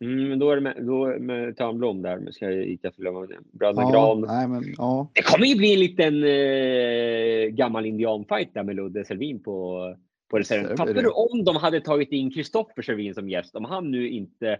[0.00, 2.18] Mm, då är det med, då med Törnblom där.
[2.18, 3.38] Men ska jag inte glömma det.
[3.52, 4.20] Bröderna Gran.
[4.20, 5.10] nej, men, ja.
[5.14, 9.80] Det kommer ju bli en liten eh, gammal indianfight där med Ludde Selvin på,
[10.30, 10.76] på reserven.
[10.76, 13.56] Fattar du om de hade tagit in Kristoffer Selvin som gäst?
[13.56, 14.58] Om han nu inte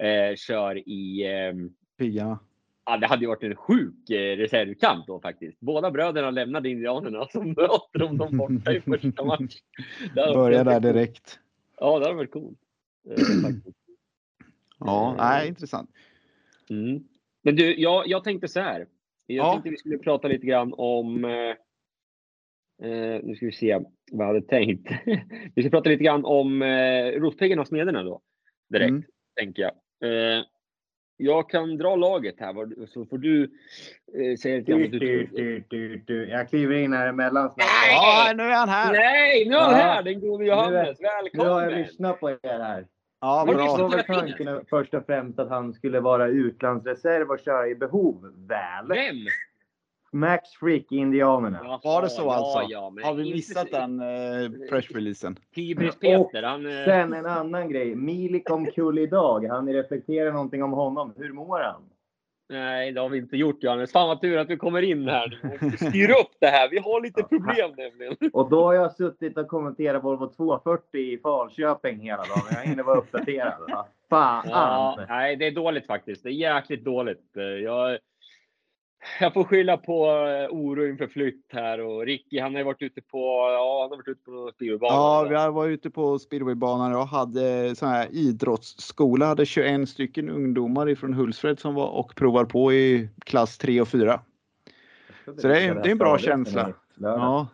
[0.00, 1.26] eh, kör i...
[1.26, 2.38] ehm, Piggarna.
[2.86, 5.60] Ja, det hade ju varit en sjuk eh, reservkamp då faktiskt.
[5.60, 9.48] Båda bröderna lämnade Indianerna så möter de dem borta i första matchen.
[10.14, 11.38] Börja där direkt.
[11.80, 12.58] Ja, det hade varit coolt.
[13.10, 13.50] Eh.
[14.78, 15.90] Ja, Eh, nej, intressant.
[16.70, 17.04] Mm.
[17.42, 18.86] Men du, jag, jag tänkte så här.
[19.26, 19.52] Jag Ja.
[19.52, 21.24] tänkte vi skulle prata lite grann om...
[21.24, 21.30] Eh,
[22.90, 23.74] eh, nu ska vi se
[24.12, 24.90] vad jag hade tänkt.
[25.54, 28.20] vi ska prata lite grann om eh, Rospiggarna och Smederna då.
[28.70, 29.02] Direkt, Mm.
[29.36, 29.72] tänker jag.
[30.10, 30.44] Eh,
[31.16, 35.64] jag kan dra laget här så får du eh, säga lite grann Du, du du,
[35.68, 36.28] du, du.
[36.28, 37.58] Jag kliver in här emellan snabbt.
[37.58, 37.94] Nej!
[37.94, 38.92] Ja, nu är han här!
[38.92, 41.00] Nej, nu är han här, den gode Johannes.
[41.00, 41.62] Nu har Välkommen!
[41.70, 42.86] jag lyssnat på er här.
[43.20, 43.76] Ja, du Det bra.
[43.76, 48.32] var väl tanken först och främst att han skulle vara utlandsreserv och köra i behov
[48.48, 48.88] väl.
[48.88, 49.16] Vem?
[50.14, 51.60] Max Freak i Indianerna.
[51.64, 52.58] Jaha, Var det så alltså?
[52.72, 55.36] Ja, ja, Har vi missat den eh, pressreleasen?
[55.56, 56.66] Hybris Peter, han...
[56.66, 57.94] eh, Sen en annan grej.
[57.94, 59.44] Mili kom kul idag.
[59.50, 61.12] Han reflektera någonting om honom.
[61.16, 61.82] Hur mår han?
[62.48, 63.92] Nej, det har vi inte gjort Johannes.
[63.92, 65.40] Fan vad tur att du kommer in här.
[65.62, 66.68] Måste styra upp det här.
[66.70, 68.16] Vi har lite problem nämligen.
[68.32, 72.42] Och då har jag suttit och kommenterat Volvo 240 i Falköping hela dagen.
[72.50, 73.54] Jag hinner vara uppdaterad.
[73.70, 73.86] Va?
[74.10, 74.44] Fan!
[74.48, 76.22] Ja, nej, det är dåligt faktiskt.
[76.22, 77.36] Det är jäkligt dåligt.
[77.36, 77.98] Eh, Jag,
[79.20, 82.82] jag får skylla på eh, oro inför flytt här och Ricky, han har ju varit
[82.82, 83.18] ute på,
[83.52, 85.32] ja, han har varit ute på speedwaybanan.
[85.32, 89.26] Ja, vi var ute på speedwaybanan och hade sån här idrottsskola.
[89.26, 93.88] Hade 21 stycken ungdomar ifrån Hultsfred som var och provar på i klass 3 och
[93.88, 94.20] 4.
[95.24, 96.72] Så det är- det är en bra känsla.
[96.94, 97.46] Ja.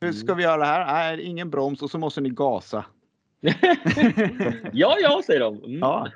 [0.00, 0.86] Hur ska vi göra det här?
[1.16, 2.84] Nej, ingen broms och så måste ni gasa.
[4.72, 5.56] ja, ja, säger de.
[5.64, 5.78] Mm.
[5.78, 6.08] Ja.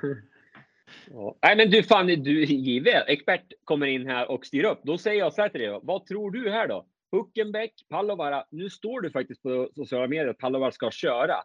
[1.11, 1.37] Ja.
[1.43, 4.79] Nej, men du fan, du Give, expert kommer in här och styr upp.
[4.83, 5.79] Då säger jag så här till dig.
[5.83, 6.85] Vad tror du här då?
[7.11, 8.45] Huckenbeck, Pallovara.
[8.49, 11.35] Nu står det faktiskt på sociala medier att Pallovara ska köra.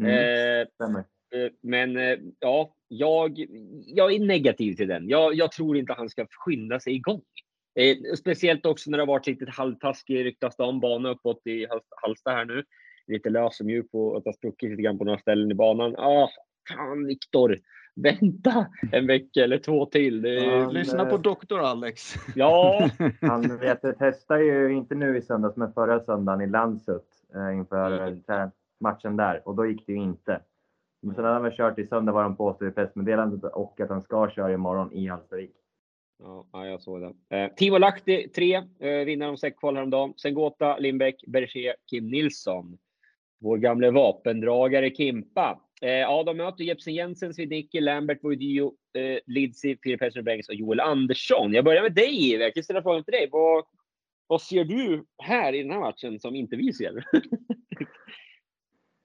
[0.00, 0.66] Mm, Eh.
[1.34, 3.46] Eh, Men eh, ja, jag,
[3.86, 5.08] jag är negativ till den.
[5.08, 7.22] Jag, jag tror inte han ska skynda sig igång.
[7.74, 11.66] Eh, speciellt också när det har varit lite halvtaskig ryktas det om bana uppåt i
[12.02, 12.64] Halsta här nu.
[13.06, 15.96] Lite lös och mjuk och att har spruckit lite grann på några ställen i banan.
[15.96, 16.28] Ah,
[16.68, 17.58] fan Viktor!
[17.96, 20.24] Vänta en vecka eller två till.
[20.24, 20.70] Ja.
[20.70, 22.14] Lyssna på doktor Alex.
[22.34, 22.88] ja,
[23.20, 27.90] Han vet, testade ju inte nu i söndags, men förra söndagen i Landshut eh, inför
[28.30, 28.50] Mm.
[28.80, 29.42] matchen där.
[29.48, 30.40] Och då gick det ju inte.
[31.02, 33.88] Men sen hade han väl kört i söndag vad de påstår i pressmeddelandet och att
[33.88, 35.52] han ska köra imorgon i Hallstavik.
[36.52, 37.36] ja, jag såg det.
[37.36, 40.12] Eh, Timo Lahti 3, eh, vinnare om säckkval häromdagen.
[40.16, 42.78] Sengota, Lindbäck, Berger, Kim Nilsson.
[43.40, 45.60] Vår gamle vapendragare Kimpa.
[45.80, 50.54] Eh, ja, de möter Jepsen Jensen, Svidnicki, Lambert, Voidio, eh, Lidsi, Filip Pettersson Bengs och
[50.54, 51.52] Joel Andersson.
[51.52, 52.44] Jag börjar med dig, Eve.
[52.44, 53.28] Jag kan ställa frågan till dig.
[53.32, 53.64] Vad,
[54.26, 57.04] vad ser du här i den här matchen som inte vi ser?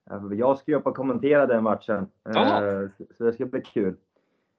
[0.09, 2.07] Alltså, Jag ska ju upp och kommentera den matchen.
[2.23, 2.81] Jaha.
[2.83, 3.95] Eh, Så det ska bli kul.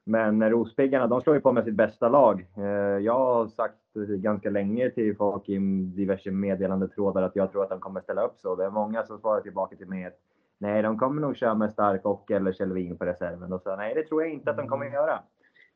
[0.06, 2.46] Men Rospiggarna, de slår ju på med sitt bästa lag.
[2.56, 2.64] Eh,
[3.04, 5.58] Jag har sagt ganska länge till folk i
[5.96, 8.56] diverse meddelandetrådar att jag tror att de kommer ställa upp så.
[8.56, 10.18] Det är många som svarar tillbaka till mig att
[10.58, 13.52] nej, de kommer nog köra med Stark och eller Kjellvin på reserven.
[13.52, 15.14] Och så nej, det tror jag inte att de kommer göra.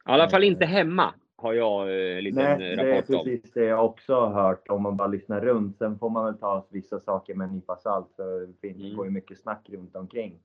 [0.07, 3.11] I alla fall inte hemma, har jag eh, en liten Nej, eh, det är rapport
[3.17, 3.25] om.
[3.25, 5.79] precis det jag också har hört om man bara lyssnar runt.
[5.79, 8.09] Sen får man väl ta vissa saker med en nypa salt.
[8.17, 8.97] För det finns- Mm.
[8.97, 10.39] går ju mycket snack runt omkring.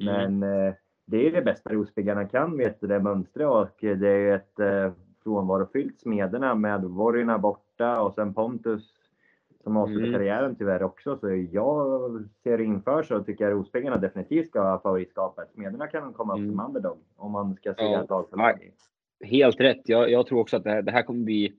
[0.00, 0.40] Mm.
[0.40, 0.74] Men eh,
[1.06, 3.46] det är det bästa Rospiggarna kan, vet du, det mönstret.
[3.46, 8.92] Och det är ett eh, frånvarofyllt Smederna med Vorina borta och sen Pontus
[9.66, 10.12] som avslutar Mm.
[10.12, 11.18] karriären tyvärr också.
[11.18, 12.10] Så jag
[12.42, 15.48] ser inför så tycker jag Rospiggarna definitivt ska ha favoritskapet.
[15.54, 16.50] Smederna kan komma upp Mm.
[16.50, 18.06] som underdog om man ska se Ja.
[18.08, 18.70] lag för lag.
[19.24, 19.80] Helt rätt.
[19.84, 21.52] Jag, jag tror också att det här, det här kommer bli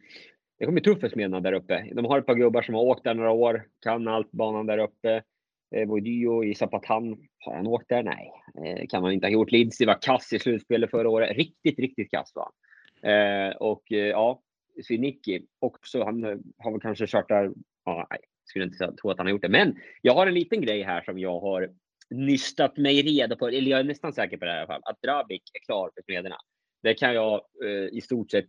[0.60, 1.86] det kommer bli tufft för Smedjan där uppe.
[1.94, 4.78] De har ett par gubbar som har åkt där några år, kan allt banan där
[4.78, 5.22] uppe.
[5.76, 8.04] Eh, i Zapatan, har han åkt där?
[8.04, 8.32] Nej,
[8.66, 9.52] eh, kan man inte ha gjort.
[9.52, 11.38] Lindsey var kass i slutspelet förra året.
[11.38, 13.12] Riktigt, riktigt kass var han.
[13.12, 14.42] Eh, och eh, ja,
[14.84, 16.04] Svinicki också.
[16.04, 16.24] Han
[16.58, 17.52] har väl kanske kört där.
[17.88, 19.50] Ja, nej, skulle inte tro att han har gjort det.
[19.50, 21.70] Men jag har en liten grej här som jag har
[22.10, 23.48] nystat mig reda på.
[23.48, 24.82] Eller jag är nästan säker på det här i alla fall.
[24.86, 26.38] Att Drabik är klar för Smederna.
[26.84, 28.46] Det kan jag eh, i stort sett.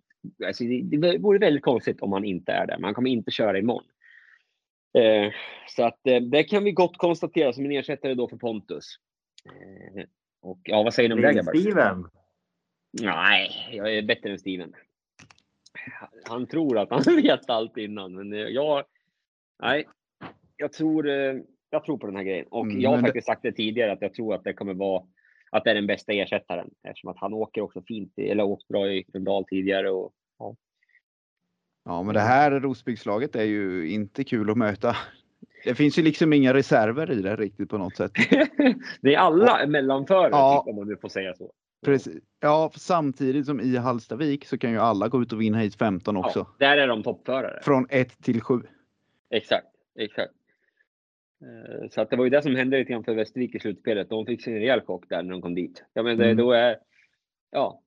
[0.47, 2.79] Alltså, det, vore väldigt konstigt om han inte är det.
[2.79, 3.85] Man kommer inte köra imorgon.
[4.99, 5.33] Eh,
[5.69, 8.85] så att eh, det kan vi gott konstatera som en ersättare då för Pontus.
[9.45, 10.05] Eh,
[10.43, 11.55] och ja, vad säger ni om det grabbar?
[11.55, 12.09] Steven.
[13.03, 14.75] Nej, jag är bättre än Steven.
[16.29, 18.85] Han tror att han vet allt innan, men jag.
[19.63, 19.89] Nej,
[20.57, 21.09] jag tror.
[21.09, 21.35] eh,
[21.71, 23.53] Jag tror på den här grejen och Mm, jag har men det- faktiskt sagt det
[23.53, 25.03] tidigare att jag tror att det kommer vara
[25.51, 28.89] att det är den bästa ersättaren eftersom att han åker också fint eller åkt bra
[28.93, 30.13] i Rundal tidigare och
[31.85, 34.97] Ja, men det här Rosbygdslaget är ju inte kul att möta.
[35.65, 38.13] Det finns ju liksom inga reserver i det riktigt på något sätt.
[39.01, 40.65] det är alla mellanförare Ja.
[40.67, 41.53] om man nu får säga så.
[41.85, 42.23] Precis.
[42.41, 46.17] Ja, samtidigt som i Hallstavik så kan ju alla gå ut och vinna hit 15
[46.17, 46.39] också.
[46.59, 47.61] Ja, där är de toppförare.
[47.63, 48.55] Från 1 till 7.
[49.31, 49.67] Exakt,
[49.99, 50.33] exakt.
[51.43, 54.09] Eh, Så att det var ju det som hände lite grann för Västervik i slutspelet.
[54.11, 55.85] De fick sig en rejäl chock där när de kom dit.
[55.93, 56.37] Ja, men det, Mm.
[56.37, 56.79] då är,
[57.51, 57.83] ja,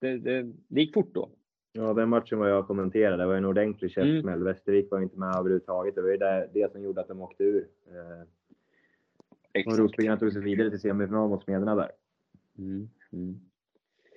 [0.00, 1.30] det, det, det gick fort då.
[1.72, 3.16] Ja, den matchen var jag kommenterade.
[3.22, 4.14] Det var en ordentlig Mm.
[4.14, 4.42] käftsmäll.
[4.44, 5.94] Västervik var inte med överhuvudtaget.
[5.94, 7.68] Det var ju det, det som gjorde att de åkte ur.
[7.86, 9.78] Eh, och Exakt.
[9.78, 11.90] Rospiggarna tog sig vidare till semifinal mot Smederna där.
[12.58, 13.40] Mm, mm.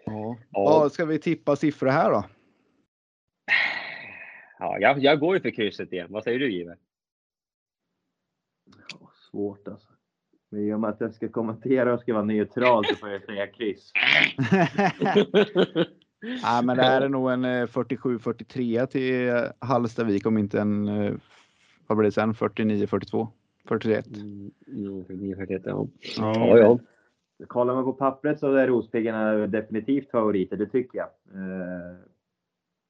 [0.05, 0.37] Ja.
[0.51, 0.89] Ja.
[0.91, 2.23] Ska vi tippa siffror här då?
[4.61, 6.07] Ja, jag, jag går ju för krysset igen.
[6.09, 6.75] Vad säger du Give?
[8.89, 9.87] Ja, svårt alltså.
[10.49, 13.23] Men i och med att jag ska kommentera och ska vara neutral så får jag
[13.23, 13.91] säga kryss.
[16.43, 20.87] Nej, men det här är nog en eh, 47-43 till eh, Hallstavik om inte en,
[20.87, 21.13] eh,
[21.87, 23.27] vad blir det sen, 49-42?
[23.67, 24.07] 41.
[24.07, 25.87] Mm, mm, 49-41, ja.
[26.17, 26.47] Ja.
[26.47, 26.79] Ja, ja.
[27.47, 31.09] Kollar man på pappret så är Rospiggarna definitivt favoriter, det tycker jag.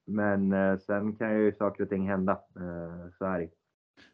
[0.08, 2.32] Men eh, sen kan ju saker och ting hända.
[2.32, 3.50] Eh, Så är det.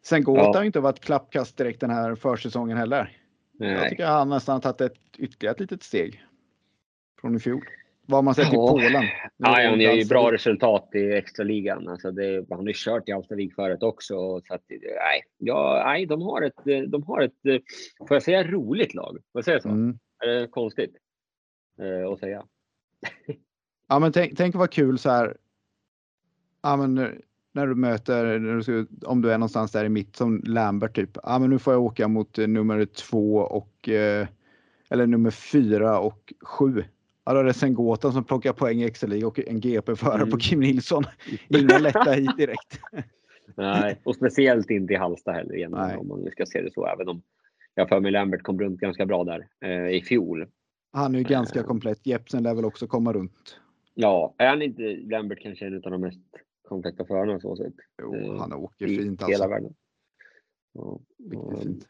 [0.01, 0.51] Sen går Ja.
[0.51, 3.17] det har inte varit klappkast direkt den här försäsongen heller.
[3.59, 3.89] Jag Nej.
[3.89, 6.23] tycker han nästan har tagit ett ytterligare ett litet steg
[7.21, 7.61] från i fjol.
[8.09, 8.67] Vad man sett i Ja.
[8.71, 9.03] Polen?
[9.37, 11.87] Ja, han gör ju bra resultat i extraligan.
[11.87, 14.41] Alltså det, han har ju kört i Hallstavik förut också.
[14.41, 17.63] Så att, nej, ja, nej, de har ett, de har ett,
[18.07, 19.11] får jag säga roligt lag?
[19.31, 19.69] Får jag säga så?
[19.69, 19.99] Mm.
[20.23, 20.95] Är det konstigt
[21.81, 22.45] eh, att säga?
[23.89, 25.37] Ja, men tänk, tänk vad kul så här.
[26.67, 27.21] Ja, men när-
[27.53, 30.95] när du möter, när du ska, om du är någonstans där i mitt som Lambert
[30.95, 31.17] typ.
[31.23, 34.27] Ja, men nu får jag åka mot eh, nummer två och eh,
[34.89, 36.83] eller nummer fyra och sju.
[37.25, 40.29] Ja, då är det Sengota som plockar poäng i extra och en GP-förare Mm.
[40.31, 41.03] på Kim Nilsson.
[41.47, 42.79] Inga lätta hit direkt.
[43.55, 45.97] Nej, och speciellt inte i Halsta heller igen, Nej.
[45.97, 46.85] om man ska se det så.
[46.87, 47.21] Även om
[47.75, 50.45] jag för mig Lambert kom runt ganska bra där eh, i fjol.
[50.93, 51.65] Han är ju ganska Eh.
[51.65, 52.05] komplett.
[52.07, 53.59] Jepsen lär väl också komma runt.
[53.93, 56.19] Ja, är han inte Lambert kanske en av de mest
[56.67, 57.73] kompletta förarna så sett?
[58.01, 59.47] Jo, Eh, han åker i fint hela alltså.
[59.49, 59.73] världen.
[60.73, 60.99] Ja,
[61.31, 61.87] Riktigt fint.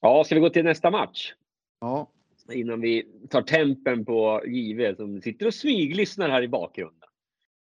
[0.00, 1.34] ja, ska vi gå till nästa match?
[1.80, 2.10] Ja,
[2.52, 7.08] innan vi tar tempen på JV som sitter och smyglyssnar här i bakgrunden.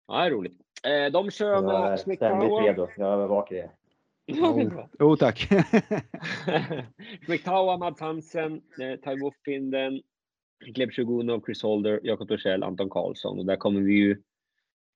[0.09, 0.59] Ja, det är roligt.
[0.87, 2.89] Eh, de kör Jag är med ständigt redo.
[2.97, 3.71] Jag övervakar det.
[4.99, 5.49] Jo tack.
[7.27, 10.03] Smektawa, Mats Hansen, eh, Taiwo Finden,
[10.67, 13.39] Gleb Shugunov, Chris Holder, Jakob Torssell, Anton Karlsson.
[13.39, 14.23] Och där kommer vi ju...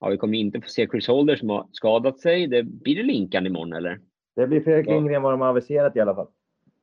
[0.00, 2.46] Ja, vi kommer inte få se Chris Holder som har skadat sig.
[2.46, 4.00] Det blir det Linkan imorgon eller?
[4.36, 4.94] Det blir Fredrik Ja.
[4.94, 6.26] Lindgren vad de har aviserat i alla fall.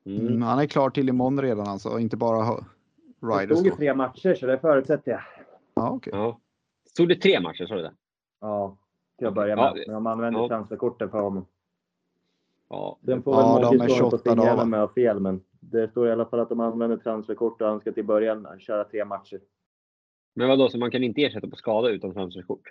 [0.05, 0.27] Mm.
[0.27, 2.55] Mm, han är klar till imorgon redan alltså, inte bara ha
[3.21, 3.57] Det riders.
[3.57, 5.21] stod ju tre matcher så det förutsätter jag.
[5.75, 6.13] Ja, okej.
[6.15, 6.39] Ja.
[6.89, 7.93] Stod det tre matcher, sa du det?
[8.41, 8.77] Ja,
[9.17, 9.83] till att börja Ja, med.
[9.87, 10.47] Men de använder ja.
[10.47, 11.45] transferkorten för honom.
[12.69, 12.97] Ja.
[13.05, 15.91] Sen får Ja, väl de är Mårten stå på 28 sin med fel, men det
[15.91, 19.05] står i alla fall att de använder transferkort och han ska till början köra tre
[19.05, 19.39] matcher.
[20.33, 22.61] Men vadå, så man kan inte ersätta på skada utan transferkort?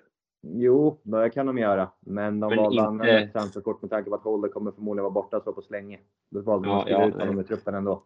[0.43, 1.91] Jo, det kan de göra.
[2.01, 4.71] Men de Men valde inte- att använda ett transferkort med tanke på att Holder kommer
[4.73, 5.99] förmodligen vara borta så pass länge.
[6.31, 8.03] Då valde de Ja, att skriva ja, ut honom i truppen ändå.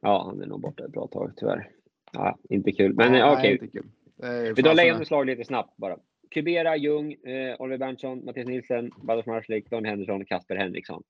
[0.00, 1.70] Ja, han är nog borta ett bra tag tyvärr.
[2.12, 2.94] Ja, inte kul.
[2.94, 3.82] Men Ja, nej, okej.
[4.22, 5.96] är Vi tar Lejonens lag lite snabbt bara.
[6.30, 11.02] Kubera, Ljung, eh, Oliver Berntsson, Mattias Nilsen, Badars Marslik, Don Henderson och Kasper Henriksson.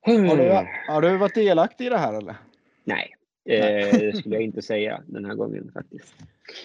[0.00, 2.36] Har du, har du varit delaktig i det här eller?
[2.84, 3.10] Nej,
[3.44, 6.14] eh, det skulle jag inte säga den här gången faktiskt.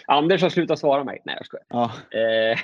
[0.08, 1.22] Anders har slutat svara mig.
[1.26, 1.66] Nej, jag skojar.
[1.70, 2.60] Ja, Eh,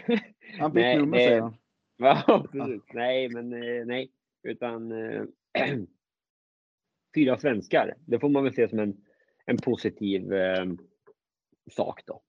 [0.60, 1.56] han fick Nej, nummer det- säger han.
[1.98, 2.46] ja.
[2.94, 4.12] Nej, men eh, nej.
[4.44, 5.24] Utan eh,
[7.16, 7.96] fyra svenskar.
[8.06, 8.98] Det får man väl se som en,
[9.46, 10.66] en positiv eh,
[11.72, 12.22] sak då,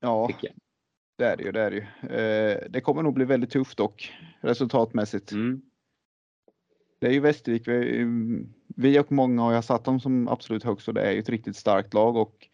[0.00, 0.30] Ja,
[1.16, 1.52] det är det ju.
[1.52, 1.82] Det, är det, ju.
[2.16, 5.32] Eh, det kommer nog bli väldigt tufft dock resultatmässigt.
[5.32, 5.62] Mm.
[6.98, 7.68] Det är ju Västervik.
[7.68, 8.04] Vi,
[8.76, 11.28] vi och många har jag satt dem som absolut högst och det är ju ett
[11.28, 12.48] riktigt starkt lag och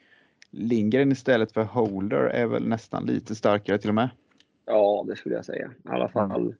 [0.50, 4.08] Lindgren istället för Holder är väl nästan lite starkare till och med.
[4.66, 5.70] Ja, det skulle jag säga.
[5.84, 6.54] I alla fall.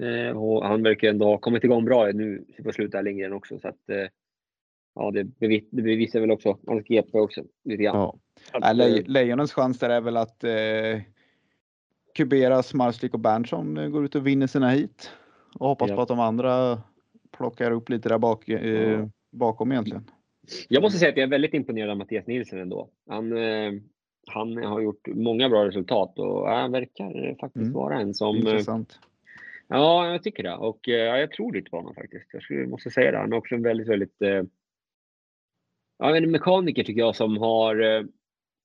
[0.00, 3.58] Eh, och han verkar ändå ha kommit igång bra nu på slutet Lindgren också.
[3.58, 3.96] Så att, eh,
[4.94, 7.42] ja, det, bevis, det bevisar väl också hans GP också.
[7.64, 7.96] Lite grann.
[7.96, 8.16] Ja.
[8.52, 11.00] Att, Ja, eh, Le- Lejonens chans där är väl att eh,
[12.14, 15.10] Kuberas, Marslik och Berntsson eh, går ut och vinner sina hit.
[15.58, 15.96] Och hoppas Ja.
[15.96, 16.82] på att de andra
[17.36, 20.04] plockar upp lite där bak, eh, bakom egentligen.
[20.68, 22.88] Jag måste säga att jag är väldigt imponerad av Mattias Nilsson ändå.
[23.08, 23.72] Han, eh,
[24.26, 27.72] han har gjort många bra resultat och han verkar faktiskt Mm.
[27.72, 28.36] vara en som...
[28.36, 28.98] eh, Intressant.
[29.68, 30.54] Ja, jag tycker det.
[30.56, 32.26] Och eh, ja, jag tror lite på honom faktiskt.
[32.32, 33.18] Jag skulle, måste säga det.
[33.18, 34.22] Han är också en väldigt, väldigt...
[34.22, 34.42] Eh,
[35.98, 38.02] ja, en mekaniker tycker jag som har eh,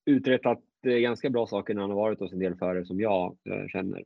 [0.05, 3.37] uträttat eh, ganska bra saker när han har varit hos en del förare som jag
[3.71, 4.03] känner.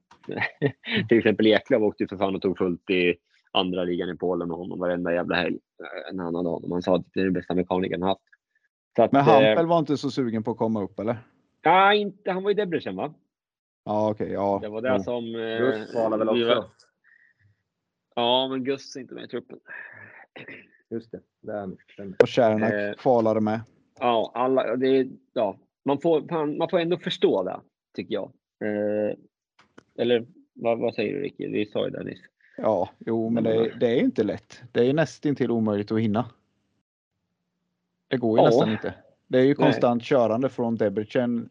[1.09, 3.15] Till exempel Eklöf åkte ju för fan och tog fullt i
[3.51, 6.71] andra ligan i Polen med honom varenda jävla helg eh, när han hade honom.
[6.71, 8.21] Han sa att det är den bästa mekanikern han haft.
[8.95, 11.17] Så att, Men eh, Hampel var inte så sugen på att komma upp eller?
[11.61, 13.13] Ja, inte, han var i Debrecen va?
[13.85, 14.59] Ja okej, ja.
[14.61, 15.03] Det var det jo.
[15.03, 15.35] som...
[15.35, 16.69] Eh, Gus kvalar väl var- också?
[18.15, 19.59] Ja, men Gus är inte med i truppen.
[20.89, 21.51] Just det.
[21.53, 21.77] han.
[21.93, 22.15] Stämmer.
[22.21, 23.61] Och Kärnak Eh, kvalade med.
[23.99, 27.59] Ja, alla, det, är- ja man, får, man, man får ändå förstå det,
[27.95, 28.31] tycker jag.
[28.63, 29.15] Eh,
[29.97, 31.47] eller vad, vad säger du Ricky?
[31.47, 32.21] Vi sa ju det nyss.
[32.61, 34.61] Ja, jo men det, är- det är inte lätt.
[34.71, 36.25] Det är nästintill omöjligt att hinna.
[38.07, 38.49] Det går ju Ja.
[38.49, 38.93] nästan inte.
[39.27, 39.55] Det är ju Nej.
[39.55, 41.49] konstant körande från Debrecen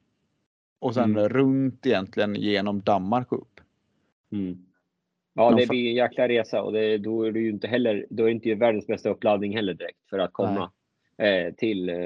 [0.78, 1.28] och sen Mm.
[1.28, 3.60] runt egentligen genom Danmark upp.
[5.34, 8.06] Ja, De det blir en jäkla resa och det, då är det ju inte heller,
[8.10, 10.70] då är det inte världens bästa uppladdning heller direkt för att komma
[11.16, 11.96] eh, till eh,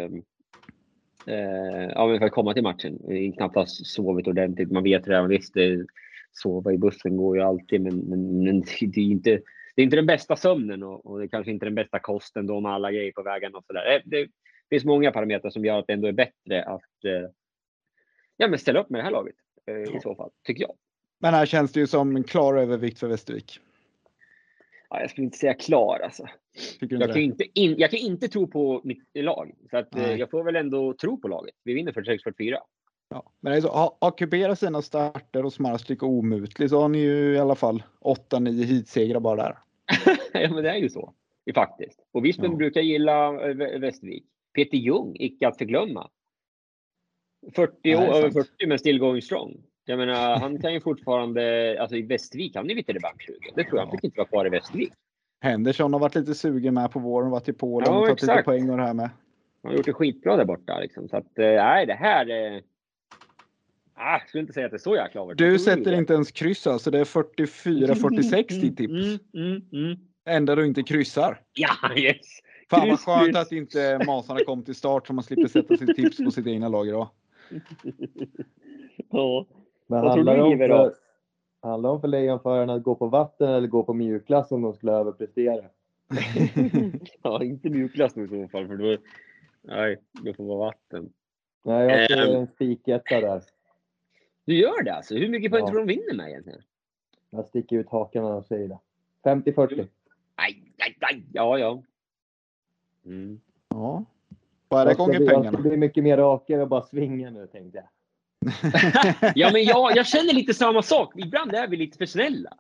[1.27, 2.99] eh, ja, för att komma till matchen.
[3.09, 4.71] Det är Knappt ha sovit ordentligt.
[4.71, 5.87] Man vet redan visst, det,
[6.33, 9.41] sova i bussen går ju alltid, men, men, men det är inte
[9.75, 12.47] det är inte den bästa sömnen och, och det är kanske inte den bästa kosten
[12.47, 13.95] då med alla grejer på vägarna och sådär.
[13.95, 14.29] Eh, Det
[14.71, 17.31] finns många parametrar som gör att det ändå är bättre att eh,
[18.37, 19.35] ja, men ställa upp med det här laget
[19.67, 20.75] eh, i så fall, tycker jag.
[21.19, 23.61] Men här känns det ju som en klar övervikt för Västervik.
[24.91, 26.27] Ja, jag skulle inte säga klar alltså.
[26.81, 27.23] Jag kan, det?
[27.23, 29.55] inte in, jag kan inte tro på mitt lag.
[29.71, 31.55] Så att, eh, jag får väl ändå tro på laget.
[31.65, 32.57] Vi vinner 46-44.
[33.13, 33.23] Ja.
[33.41, 36.89] Men det är så, har, har Kubera sina starter och Smarslik och Omutlig så har
[36.89, 39.59] ni ju i alla fall 8-9 heatsegrar bara där.
[40.43, 41.13] ja, men det är ju så.
[41.55, 42.01] Faktiskt.
[42.13, 42.57] Och Vispen Ja.
[42.57, 44.25] brukar gilla eh, Vä- Västervik.
[44.55, 46.09] Peter Ljung, icke att förglömma.
[47.55, 48.47] 40 Nej, år, över sant.
[48.49, 49.57] 40 men still going strong.
[49.85, 53.53] Jag menar, han kan ju fortfarande, alltså i Västervik, han är lite revanschsugen.
[53.55, 53.87] Det tror jag.
[53.87, 54.93] Han fick inte vara kvar i Västervik.
[55.41, 58.43] Henderson har varit lite sugen med på våren, varit i Polen Ja, och tagit lite
[58.43, 59.11] poäng och det här med.
[59.63, 61.09] Han har gjort det skitbra där borta liksom.
[61.09, 62.63] Så att, eh, nej, det här är...
[64.05, 65.39] Ah, jag skulle inte säga att det är så jäkla avert.
[65.39, 68.93] Du sätter inte ens kryss alltså, det är 44-46 ditt tips.
[68.93, 69.99] Mm, mm, mm.
[70.25, 71.41] Enda du inte kryssar.
[71.53, 72.17] Ja, yes!
[72.71, 73.37] Fan vad skönt kryss.
[73.37, 76.69] att inte Masarna kom till start så man slipper sätta sitt tips på sitt egna
[76.69, 77.09] lag idag.
[79.11, 79.47] Ja.
[79.87, 80.75] Men Vad tror handlar du, det om Giver, för,
[81.63, 81.69] då?
[81.69, 84.75] handlar det om för Lejonförarna att gå på vatten eller gå på mjukglass om de
[84.75, 85.65] skulle överprestera?
[87.23, 88.97] ja, inte mjukglass i så fall, för då...
[89.63, 91.13] Nej, det får vara vatten.
[91.65, 92.41] Nej, jag ser Ehm.
[92.41, 93.43] en spiketta där.
[94.45, 95.15] Du gör det alltså?
[95.15, 95.69] Hur mycket poäng Ja.
[95.69, 96.63] tror du de vinner med egentligen?
[97.31, 98.79] Jag sticker ut hakan och säger det.
[99.25, 99.89] 50-40.
[100.35, 101.23] Aj, aj, aj.
[101.33, 101.83] Ja, ja.
[103.07, 103.41] Mm.
[103.69, 104.05] Ja.
[104.69, 105.53] Det Jag ska gånger Jag pengarna?
[105.53, 107.89] ska bli mycket mer rakare och bara svinga nu tänkte jag.
[109.35, 111.13] Ja, men jag, jag känner lite samma sak.
[111.17, 112.57] Ibland är vi lite för snälla.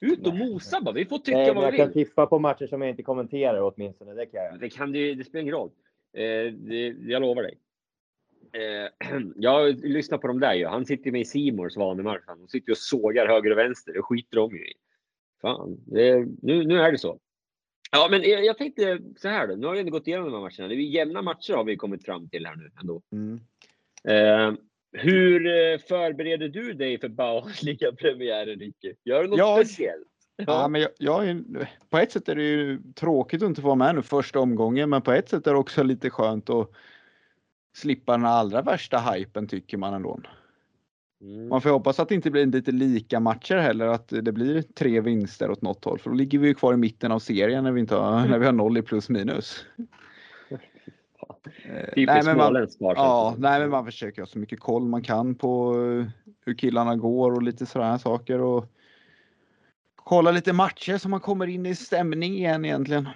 [0.00, 0.92] Ut och mosa bara.
[0.94, 2.06] Vi får tycka Nej, vad jag vi kan vill.
[2.06, 4.14] tippa på matcher som jag inte kommenterar åtminstone.
[4.14, 4.60] Det kan jag.
[4.60, 5.70] Det, kan, det, det spelar ingen roll.
[6.12, 7.58] Eh, det, jag lovar dig.
[8.52, 10.66] Eh, jag lyssnar på dem där ju.
[10.66, 12.22] Han sitter med i Simors Vanemark.
[12.26, 13.92] Han sitter och sågar höger och vänster.
[13.92, 14.72] Det skiter de ju i.
[15.40, 17.18] Fan, det, nu, nu är det så.
[17.92, 19.54] Ja, men jag, jag tänkte så här då.
[19.54, 20.68] Nu har vi ändå gått igenom de här matcherna.
[20.68, 23.02] Det är jämna matcher har vi kommit fram till här nu ändå.
[23.12, 23.40] Mm.
[24.04, 24.58] Eh,
[24.92, 28.94] hur eh, förbereder du dig för Bauhausliga-premiären, Ricky?
[29.04, 30.08] Gör du något Jag- speciellt?
[30.36, 31.42] Ja, men jag, jag är,
[31.90, 34.90] på ett sätt är det ju tråkigt att inte få vara med nu första omgången,
[34.90, 36.70] men på ett sätt är det också lite skönt att
[37.74, 40.20] slippa den allra värsta hypen tycker man ändå.
[41.22, 41.48] Mm.
[41.48, 45.00] Man får hoppas att det inte blir lite lika matcher heller, att det blir tre
[45.00, 47.72] vinster åt något håll, för då ligger vi ju kvar i mitten av serien när
[47.72, 49.64] vi, inte har, när vi har noll i plus minus.
[51.64, 54.84] Eh, Typiskt nej, men man, småländskt ja, nej, men man försöker ha så mycket koll
[54.84, 56.06] man kan på eh,
[56.44, 58.40] hur killarna går och lite sådana här saker.
[58.40, 58.66] Och
[59.96, 63.08] kolla lite matcher så man kommer in i stämning igen egentligen.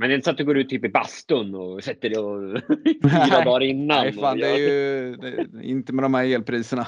[0.00, 2.18] Men det är inte så att du går ut typ i bastun och sätter dig
[2.18, 2.60] och
[3.26, 4.04] fyra dagar innan?
[4.04, 6.86] Nej, fan, och det är ju det, inte med de här elpriserna.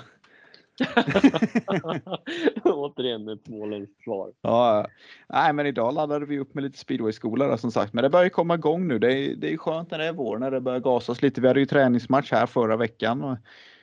[2.64, 4.32] Återigen ett småländskt svar.
[4.40, 4.86] Ja,
[5.28, 7.92] nej, men idag laddade vi upp med lite speedwayskola där, som sagt.
[7.92, 8.98] Men det börjar komma igång nu.
[8.98, 11.40] Det är, det är skönt när det är vår, när det börjar gasas lite.
[11.40, 13.22] Vi hade ju träningsmatch här förra veckan.
[13.22, 13.36] Och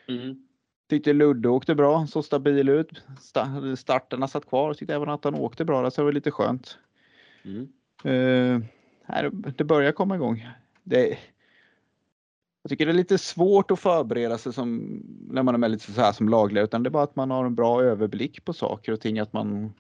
[0.08, 0.36] Mm.
[0.90, 2.90] tyckte Ludde åkte bra, så stabil ut.
[3.20, 4.74] Sta- Starterna satt kvar.
[4.74, 6.78] Tyckte även att han åkte bra, där, så det var lite skönt.
[7.46, 7.68] Mm.
[8.04, 8.62] Eh,
[9.10, 10.48] nej, det- börjar komma igång.
[10.84, 11.18] Det,
[12.64, 15.92] jag tycker det är lite svårt att förbereda sig som, när man är med lite
[15.92, 18.54] så här som lagledare, utan det är bara att man har en bra överblick på
[18.54, 19.74] saker och ting, att man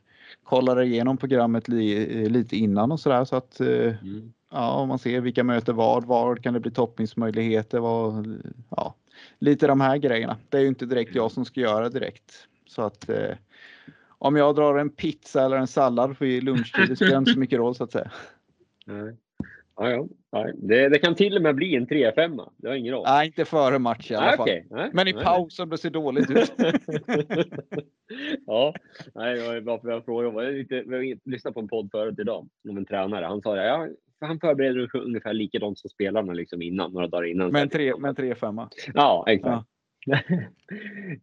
[0.44, 3.68] kollar igenom programmet li, lite innan och sådär så att eh,
[4.02, 4.34] Mm.
[4.52, 8.96] ja, man ser vilka möter vad, var kan det bli toppningsmöjligheter, vad, ja,
[9.40, 10.38] lite de här grejerna.
[10.50, 12.34] Det är ju inte direkt jag som ska göra direkt.
[12.68, 13.36] Så att eh,
[14.08, 17.58] om jag drar en pizza eller en sallad vid lunchtid, det spelar inte så mycket
[17.58, 18.12] roll så att säga.
[18.90, 19.16] Nej.
[19.76, 20.48] Ja, ja.
[20.56, 22.50] Det, det kan till och med bli en 3-5.
[22.58, 23.04] Det har ingen roll.
[23.08, 24.44] Nej, inte före match i alla Nej, fall.
[24.44, 24.68] okej.
[24.70, 25.24] Nej, Men i nej.
[25.24, 26.54] paus om det ser dåligt ut.
[28.46, 28.74] ja,
[29.16, 30.46] nej, det var bra för jag frågade.
[30.46, 33.26] Jag lite, vi lyssnade på en podd förut idag om en tränare.
[33.26, 33.88] Han sa det, ja,
[34.22, 37.52] han förbereder ungefär likadant som spelarna liksom innan, några dagar innan.
[37.52, 38.70] Men tre, men tre femma.
[38.94, 39.68] Ja, exakt.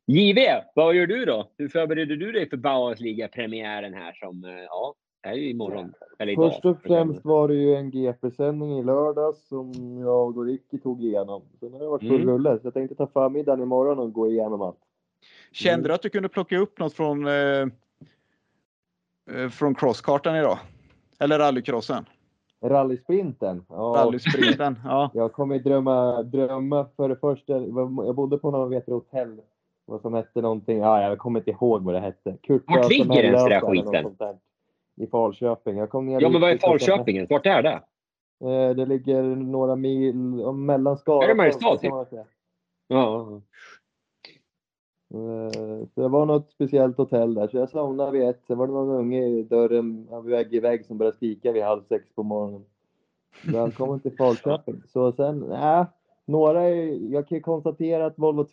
[0.06, 0.38] JV,
[0.74, 1.52] vad gör du då?
[1.58, 4.94] Hur förbereder du dig för Bauhausliga-premiären här som, eh, ja,
[5.26, 5.92] är ju imorgon.
[6.18, 6.52] Eller idag.
[6.52, 11.04] Först och främst var det ju en GP-sändning i lördags som jag och Ricky tog
[11.04, 11.42] igenom.
[11.60, 12.28] Sen har det varit full Mm.
[12.28, 14.78] rulle, så jag tänkte ta förmiddagen imorgon och gå igenom allt.
[15.52, 17.32] Kände du att du kunde plocka upp något från, eh,
[19.30, 20.58] eh, från crosskartan idag?
[21.20, 22.04] Eller rallycrossen?
[22.64, 23.64] Rallysprinten.
[23.68, 24.78] Ja, Rallysprinten?
[24.84, 25.10] Ja.
[25.14, 27.52] jag kommer drömma, drömma för det första.
[28.06, 29.40] Jag bodde på något vet, hotell.
[29.84, 30.78] Vad som hette någonting.
[30.78, 32.36] Ja, jag kommer inte ihåg vad det hette.
[32.42, 34.38] Kurt Vart ligger ens det där skiten?
[34.96, 35.76] I Falköping.
[35.76, 37.26] Jag kom ner Ja, men vad är Falköping?
[37.30, 37.80] Vart är det?
[38.40, 40.14] Eh, Det ligger några mil
[40.54, 41.92] mellan Skara Är det Mariestad, typ?
[42.88, 43.40] Ja.
[45.14, 48.42] Eh, det var något speciellt hotell där, så jag somnade vid ett.
[48.46, 51.82] Sen var det någon unge i dörren, vägg i vägg, som började skrika vid halv
[51.82, 52.64] sex på morgonen.
[53.52, 54.82] Välkommen till Falköping.
[54.86, 55.84] Så sen, nej,
[56.24, 58.44] några är, jag kan konstatera att Volvo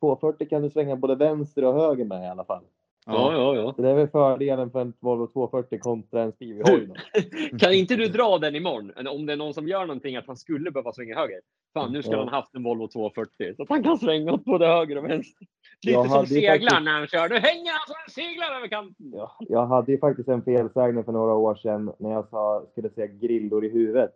[0.00, 2.64] 240 kan du svänga både vänster och höger med i alla fall.
[3.08, 3.74] Ja, ja, ja.
[3.82, 6.86] Det är väl fördelen för en Volvo 240 kontra en Stevie-hoj
[7.52, 7.58] då.
[7.58, 9.06] Kan inte du dra den imorgon?
[9.08, 11.40] Om det är någon som gör någonting att han skulle behöva svänga höger.
[11.74, 12.24] Fan, nu skulle Ja.
[12.24, 15.46] han haft en Volvo 240 så att han kan svänga åt både höger och vänster.
[15.86, 17.28] Lite Jag som seglaren faktiskt- när han kör.
[17.28, 19.12] Nu hänger han som en seglare över kanten.
[19.14, 22.90] Ja, jag hade ju faktiskt en felsägning för några år sedan när jag sa, skulle
[22.90, 24.10] säga grillor i huvudet.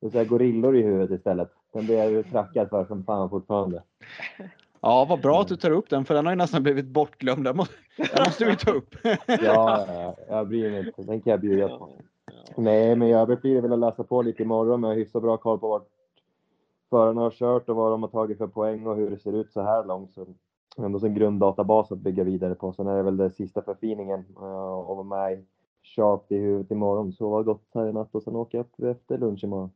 [0.00, 1.48] Jag säger gorillor i huvudet istället.
[1.72, 3.82] Den blir jag ju trackad för som fan fortfarande.
[4.84, 7.44] Ja, vad bra att du tar upp den, för den har ju nästan blivit bortglömd.
[7.44, 8.94] Den måste, den måste vi ta upp.
[9.26, 11.02] Ja, ja, jag bryr mig inte.
[11.02, 11.88] Den kan jag bjuda på.
[12.56, 14.80] Nej, men i övrigt blir det väl att läsa på lite imorgon.
[14.80, 15.88] Men jag har hyfsat bra koll på vart
[16.90, 19.52] förarna har kört och vad de har tagit för poäng och hur det ser ut
[19.52, 20.12] så här långt.
[20.12, 20.26] Så
[20.76, 22.72] ändå en grunddatabas att bygga vidare på.
[22.72, 25.44] Sen är det väl den sista förfiningen eh, och vara med i
[25.82, 27.12] sharp i huvudet imorgon.
[27.12, 29.70] Sova gott här i natt och sen åka upp efter lunch imorgon.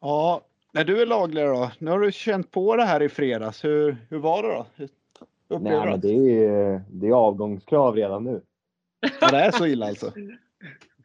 [0.00, 0.40] Ja,
[0.74, 1.70] när du är lagledare då.
[1.78, 3.64] Nu har du känt på det här i fredags.
[3.64, 4.66] Hur, hur var det då?
[5.48, 8.40] Upplever Nej, men det är, det är avgångskrav redan nu.
[9.20, 10.12] ja, det är så illa alltså?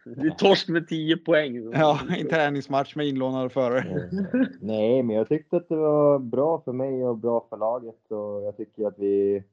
[0.05, 1.71] Det är torsk med 10 poäng.
[1.73, 3.79] Ja, en träningsmatch med inlånade förare.
[3.79, 8.11] Eh, Nej, men jag tyckte att det var bra för mig och bra för laget
[8.11, 9.43] och jag tycker att vi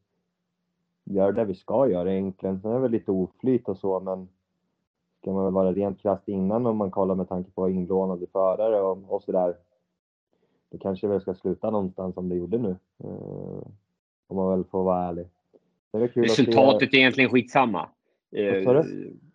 [1.04, 2.60] gör det vi ska göra egentligen.
[2.60, 4.28] Sen är det väl lite oflyt och så, men
[5.20, 8.80] ska man väl vara rent krasst innan om man kollar med tanke på inlånade förare
[8.80, 9.54] och, och så där.
[10.70, 12.76] Då kanske vi ska sluta någonstans som det gjorde nu.
[13.04, 13.08] Eh,
[14.26, 15.26] om man väl får vara ärlig.
[15.92, 17.88] Det är väl Resultatet är egentligen skitsamma.
[18.36, 18.82] Eh?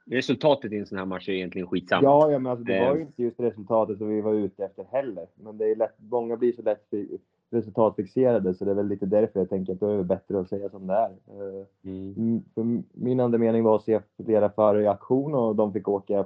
[0.05, 2.03] Resultatet i en sån här match är egentligen skitsamma.
[2.03, 2.95] Ja, ja men alltså, det var Eh.
[2.95, 5.27] ju inte just resultatet som vi var ute efter heller.
[5.35, 7.17] Men det är lätt, många blir så lätt fi-
[7.49, 10.49] resultatfixerade så det är väl lite därför jag tänker att då är det bättre att
[10.49, 11.09] säga som det är.
[11.09, 12.41] Eh, Mm.
[12.55, 16.25] För min andemening var att se flera förare i aktion och de fick åka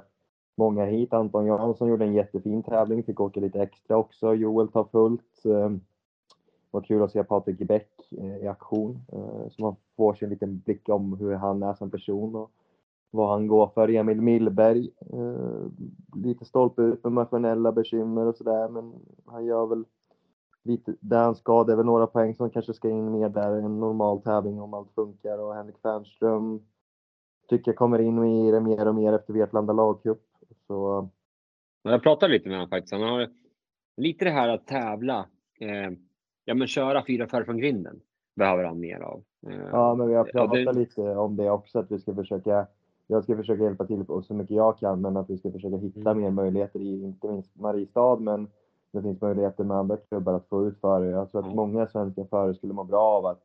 [0.56, 1.12] många hit.
[1.12, 4.34] Anton Jansson gjorde en jättefin tävling, fick åka lite extra också.
[4.34, 5.44] Joel tar fullt.
[5.44, 5.80] Ehm,
[6.70, 10.26] det var kul att se Patrik Bäck eh, i aktion, eh, så man får sig
[10.26, 12.50] en liten blick om hur han är som person och
[13.10, 13.88] vad han går för.
[13.90, 15.66] Emil Millberg, eh,
[16.14, 18.94] lite stolpe ut med maskinella bekymmer och sådär, men
[19.26, 19.84] han gör väl
[20.62, 21.64] lite där han ska.
[21.64, 24.74] Det är väl några poäng som kanske ska in mer där, en normal tävling om
[24.74, 25.38] allt funkar.
[25.38, 26.60] Och Henrik Fernström
[27.48, 30.22] tycker jag kommer in i det mer och mer efter Vetlanda lagcup.
[30.66, 31.08] Så
[31.82, 32.92] Jag pratade lite med honom faktiskt.
[32.92, 33.28] Han har
[33.96, 35.26] lite det här att tävla.
[35.60, 35.90] Eh,
[36.44, 38.00] ja, men köra fyra före från grinden
[38.36, 39.22] behöver han mer av.
[39.48, 42.66] Eh, ja, men vi har pratat det- lite om det också, att vi ska försöka
[43.06, 46.10] jag ska försöka hjälpa till så mycket jag kan, men att vi ska försöka hitta
[46.10, 46.22] Mm.
[46.22, 48.48] mer möjligheter i inte minst Mariestad, men
[48.92, 51.10] det finns möjligheter med andra klubbar att få ut förare.
[51.10, 51.54] Jag tror att Ja.
[51.54, 53.42] många svenska förare skulle må bra av att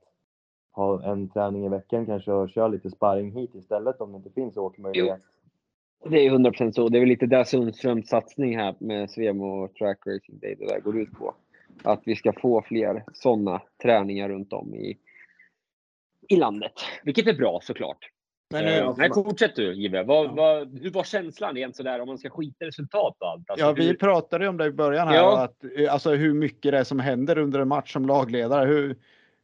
[0.72, 4.30] ha en träning i veckan kanske och köra lite sparring hit istället om det inte
[4.30, 5.22] finns åkmöjlighet.
[6.04, 6.89] Det är 100% så.
[6.89, 10.80] Det är väl lite där Sundströms satsning här med Svemo Track Racing Day det där
[10.80, 11.34] går ut på.
[11.84, 14.97] Att vi ska få fler sådana träningar runt om i,
[16.28, 16.72] i landet.
[17.04, 17.97] Vilket är bra såklart.
[18.49, 20.04] Men Men, nu, Men fortsätt du Jive.
[20.04, 23.49] Vad, vad, hur var känslan igen sådär om man ska skita i resultat och allt?
[23.49, 25.43] Alltså, ja, vi hur- pratade om det i början här, Ja.
[25.43, 28.66] att, eh, alltså hur mycket det är som händer under en match som lagledare.
[28.68, 28.95] Hur,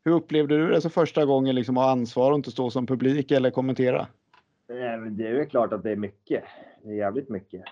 [0.06, 2.88] hur upplevde du det som första gången liksom att ha ansvar och inte stå som
[2.88, 4.08] publik eller kommentera?
[4.70, 6.44] Nej, men Det är klart att det är mycket.
[6.84, 7.64] Det är jävligt mycket.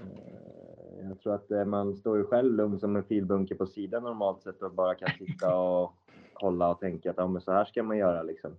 [0.00, 4.02] Eh, jag tror att eh, man står ju själv lugn som en filbunke på sidan
[4.02, 5.92] normalt sett och bara kan sitta och
[6.34, 8.56] kolla och tänka att ja, men så här ska man göra liksom.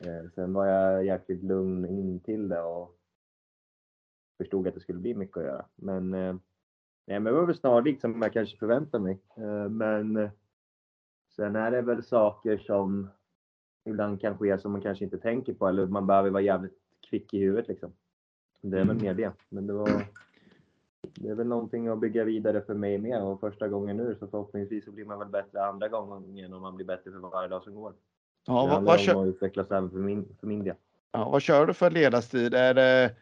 [0.00, 2.96] Eh, sen var jag jäkligt lugn in till det och
[4.38, 5.64] förstod att det skulle bli mycket att göra.
[5.76, 6.40] Men, nej,
[7.06, 9.20] men det var väl snarlikt som jag kanske förväntade mig.
[9.70, 10.30] Men
[11.36, 13.10] sen är det väl saker som
[13.84, 16.79] ibland kan ske som man kanske inte tänker på eller man behöver vara jävligt
[17.10, 17.92] kvick i huvudet liksom.
[18.60, 19.32] Det är väl mer det.
[19.48, 20.06] Men det var
[21.14, 24.26] det är väl någonting att bygga vidare för mig med och första gången nu så
[24.26, 27.62] förhoppningsvis så blir man väl bättre andra gången och man blir bättre för varje dag
[27.62, 27.92] som går.
[28.46, 30.76] Ja, det vad, vad, kör, utvecklas även för min, för min del.
[31.12, 32.54] ja, vad kör du för ledarstil?
[32.54, 33.16] Är det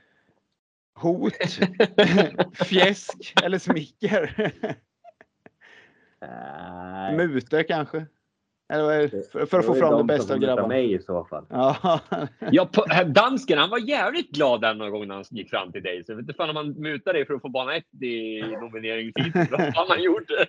[0.94, 1.32] hot,
[2.54, 4.52] fjäsk eller smicker?
[6.20, 8.06] Nej, Mutor kanske?
[8.68, 10.68] För, för att få fram det de bästa av grabbarna?
[10.68, 11.46] mig i så fall.
[11.50, 12.00] Ja,
[12.52, 12.68] Ja,
[13.04, 16.04] dansken han var jävligt glad där någon gång när han gick fram till dig.
[16.04, 18.42] Så jag vet inte fan om han mutade dig för att få bana ett i
[18.42, 19.46] nomineringstiden.
[19.50, 20.46] Vad fan han gjorde.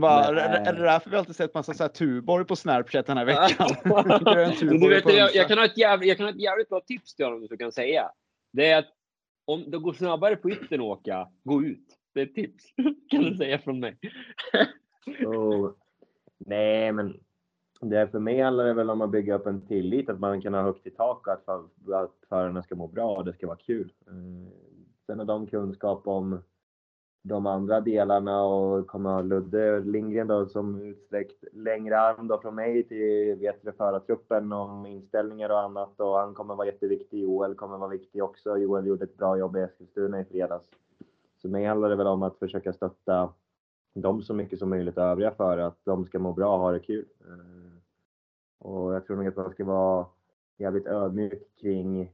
[0.00, 3.24] bara, är det därför vi alltid sett massa så här Tuborg på Snapchat den här
[3.24, 3.68] veckan?
[4.60, 7.14] Du vet, jag, jag, kan ha ett jävligt, jag kan ha ett jävligt bra tips
[7.14, 8.10] till honom du kan säga.
[8.52, 8.88] Det är att
[9.44, 11.86] om det går snabbare på yttern att åka, gå ut.
[12.14, 12.64] Det är ett tips.
[13.10, 13.98] Kan du säga från mig.
[15.26, 15.76] Och,
[16.38, 17.20] nej, men
[17.80, 20.54] det för mig handlar det väl om att bygga upp en tillit, att man kan
[20.54, 23.46] ha högt i tak och att, för, att förarna ska må bra och det ska
[23.46, 23.92] vara kul.
[24.06, 24.52] Eh,
[25.06, 26.42] sen har de kunskap om
[27.22, 32.54] de andra delarna och kommer ha Ludde Lindgren då som utsträckt längre arm då från
[32.54, 37.22] mig till bättre förartruppen om inställningar och annat och han kommer vara jätteviktig.
[37.22, 38.58] Joel kommer vara viktig också.
[38.58, 40.68] Joel gjorde ett bra jobb i Eskilstuna i fredags.
[41.42, 43.32] Så mig handlar det väl om att försöka stötta
[43.94, 46.80] dem så mycket som möjligt övriga för att de ska må bra och ha det
[46.80, 47.06] kul.
[47.20, 47.59] Eh,
[48.60, 50.06] och jag tror nog att man ska vara
[50.58, 52.12] jävligt ödmjuk kring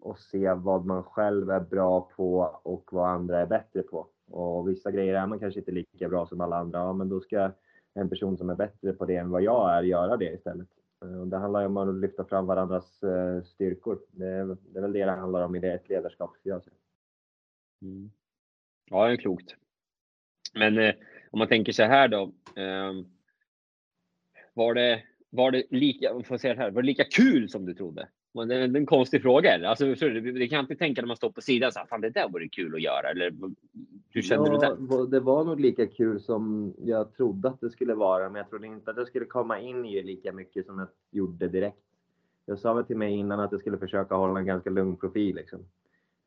[0.00, 4.08] och se vad man själv är bra på och vad andra är bättre på.
[4.26, 6.78] Och vissa grejer är man kanske inte lika bra som alla andra.
[6.78, 7.52] Ja, men då ska
[7.94, 10.68] en person som är bättre på det än vad jag är göra det istället.
[11.02, 13.98] Eh, och det handlar ju om att lyfta fram varandras eh, styrkor.
[14.10, 16.36] Det är, det är väl det det handlar om i det ett ledarskap.
[16.42, 16.62] Jag.
[17.82, 18.10] Mm.
[18.90, 19.54] Ja, det är klokt.
[20.54, 20.94] Men eh,
[21.30, 22.22] om man tänker så här då.
[22.56, 22.92] Eh,
[24.54, 25.02] var, det,
[25.34, 28.08] var det lika, jag får säga det här, var det lika kul som du trodde?
[28.34, 29.54] Men Det är en konstig fråga.
[29.54, 29.68] eller?
[29.68, 32.00] Alltså, du, det kan jag inte tänka när man står på sidan så här, fan
[32.00, 33.10] det där vore kul att göra.
[33.10, 33.32] Eller
[34.10, 34.76] hur kände du där?
[34.90, 38.50] Ja, Det var nog lika kul som jag trodde att det skulle vara, men jag
[38.50, 41.78] trodde inte att det skulle komma in i det lika mycket som jag gjorde direkt.
[42.46, 45.36] Jag sa väl till mig innan att jag skulle försöka hålla en ganska lugn profil,
[45.36, 45.58] liksom.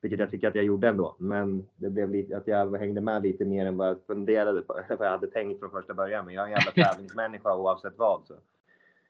[0.01, 1.16] vilket jag tycker att jag gjorde ändå.
[1.20, 4.74] Men det blev lite att jag hängde med lite mer än vad jag funderade på,
[4.97, 6.26] vad jag hade tänkt från första början.
[6.26, 8.22] Men jag är en jävla tävlingsmänniska oavsett vad.
[8.28, 8.34] Så.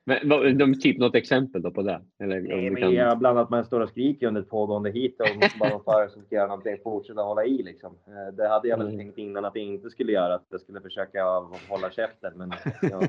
[0.09, 2.01] Men, de, typ något exempel då på det?
[2.23, 2.93] Eller, Nej, men kan...
[2.93, 6.09] jag, bland annat man står och skriker under ett pågående hit och bara någon förare
[6.09, 7.97] som ska göra någonting, fortsätta hålla i liksom.
[8.07, 8.97] Eh, Det hade jag väl Mm.
[8.99, 11.23] tänkt innan att jag inte skulle göra, att jag skulle försöka
[11.69, 12.33] hålla käften.
[12.35, 12.51] Men,
[12.81, 13.01] ja,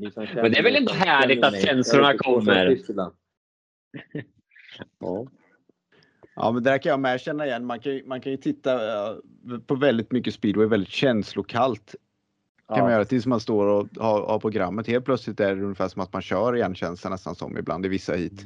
[0.00, 2.78] ni som känner Men det är väl som härligt att känslorna kommer.
[5.00, 5.26] Ja.
[6.36, 7.64] Ja, men det där kan jag med känna igen.
[7.66, 9.16] Man kan, ju- man kan ju titta eh,
[9.66, 11.94] på väldigt mycket speedway, väldigt känslokallt.
[12.68, 14.86] Kan man göra tills man står och har, har programmet.
[14.86, 17.86] Helt plötsligt är det ungefär som att man kör igen känns det nästan som ibland
[17.86, 18.44] i vissa hit.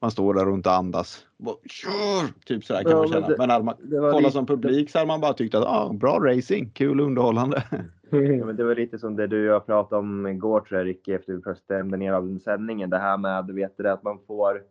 [0.00, 1.26] Man står där och inte andas.
[1.38, 2.44] Bara, Kör!
[2.46, 3.28] Typ sådär kan Ja, man men känna.
[3.28, 3.74] det- men hade man
[4.12, 7.62] kollat som publik så hade man bara tyckt att ah, bra racing, kul och underhållande.
[8.10, 10.86] Ja, men det var lite som det du och jag pratade om igår tror jag
[10.88, 12.90] Ricky efter vi först stämde ner av den sändningen.
[12.90, 14.62] Det här med du vet det, att man får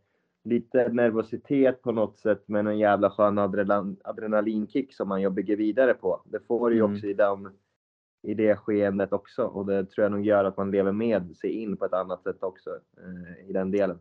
[0.44, 5.94] lite nervositet på något sätt men en jävla skön adrenalin, adrenalinkick som man bygger vidare
[5.94, 6.22] på.
[6.26, 6.94] Det får du ju Mm.
[6.96, 7.50] också i, den,
[8.24, 11.52] i det skeendet också och det tror jag nog gör att man lever med sig
[11.52, 14.00] in på ett annat sätt också eh, i den delen.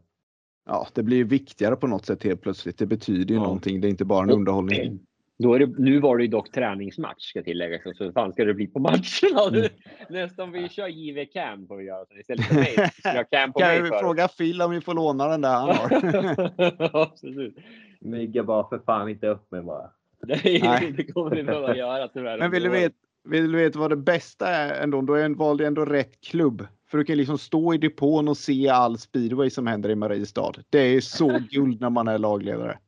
[0.66, 2.78] Ja, det blir ju viktigare på något sätt helt plötsligt.
[2.78, 3.42] Det betyder ju Ja.
[3.44, 3.80] någonting.
[3.80, 5.00] Det är inte bara en underhållning.
[5.38, 7.82] Då är det, nu var det ju dock träningsmatch ska tilläggas.
[7.96, 9.48] Så hur fan ska det bli på matcherna?
[9.58, 9.68] Mm.
[10.10, 12.06] Nästan vi kör JV Cam får vi göra.
[12.20, 14.00] Istället för mig jag Cam på Kan mig vi först.
[14.00, 16.96] fråga Phil om vi får låna den där han har?
[17.02, 17.56] Absolut.
[18.00, 19.90] Mygga bara för fan inte upp mig bara.
[20.26, 20.94] Nej, Nej.
[20.96, 22.38] det kommer vi behöva göra tyvärr.
[22.38, 22.94] Men vill du, veta,
[23.24, 25.00] vill du veta vad det bästa är ändå?
[25.02, 28.36] Då är- valde jag ändå rätt klubb För du kan liksom stå i depån och
[28.36, 30.52] se all speedway som händer i Mariestad.
[30.70, 32.78] Det är så guld när man är lagledare.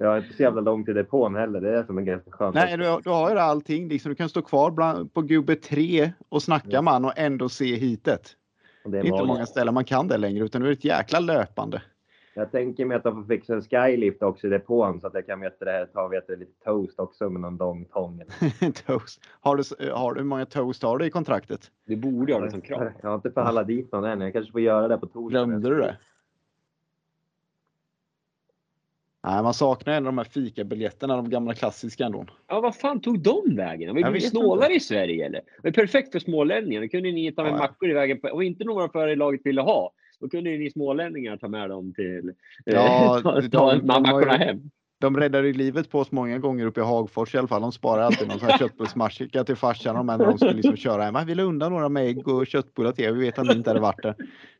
[0.00, 1.60] Jag är inte så jävla långt till depån heller.
[1.60, 2.54] Det är som en ganska skönt.
[2.54, 3.88] Nej, du, du har ju allting.
[3.88, 6.82] Liksom, du kan stå kvar bland, på gubbe 3 och snacka Ja.
[6.82, 8.36] man och ändå se hitet.
[8.84, 10.84] Det det är inte många ställen man kan det längre utan nu är det ett
[10.84, 11.82] jäkla löpande.
[12.34, 15.26] Jag tänker mig att de får fixa en skylift också i depån så att jag
[15.26, 17.84] kan veta det här, ta vet lite toast också med någon lång
[18.86, 19.20] toast.
[19.40, 21.70] Har du, har du hur många toast har du i kontraktet?
[21.84, 22.90] Du borde ha det som krav.
[23.02, 24.20] Jag har inte förhandlat dit någon än.
[24.20, 25.28] Jag kanske får göra det på torsdag.
[25.30, 25.96] Glömde du det?
[29.22, 32.26] Nej, man saknar ändå de här fikabiljetterna, de gamla klassiska ändå.
[32.48, 33.94] Ja, vad fan tog de vägen?
[33.94, 35.40] Vi vet snålare i Sverige eller?
[35.62, 36.82] Det är perfekt för smålänningar.
[36.82, 37.62] Då kunde ni ta med Ja, ja.
[37.62, 38.20] mackor i vägen.
[38.20, 39.92] På, och inte några för i laget ville ha.
[40.20, 42.32] Då kunde ju ni smålänningar ta med dem till...
[42.64, 44.70] Ja, ta, de- ta de ju- hem.
[45.00, 47.62] De räddar ju livet på oss många gånger uppe i Hagfors i alla fall.
[47.62, 51.02] De sparar alltid någon sån här köttbullsmarsika till farsan och när de skulle liksom köra
[51.02, 51.16] hem.
[51.16, 53.12] "Ah, Vi vill undan några med ägg och köttbullar till er.
[53.12, 54.14] Vi vet att ni inte hade varit där.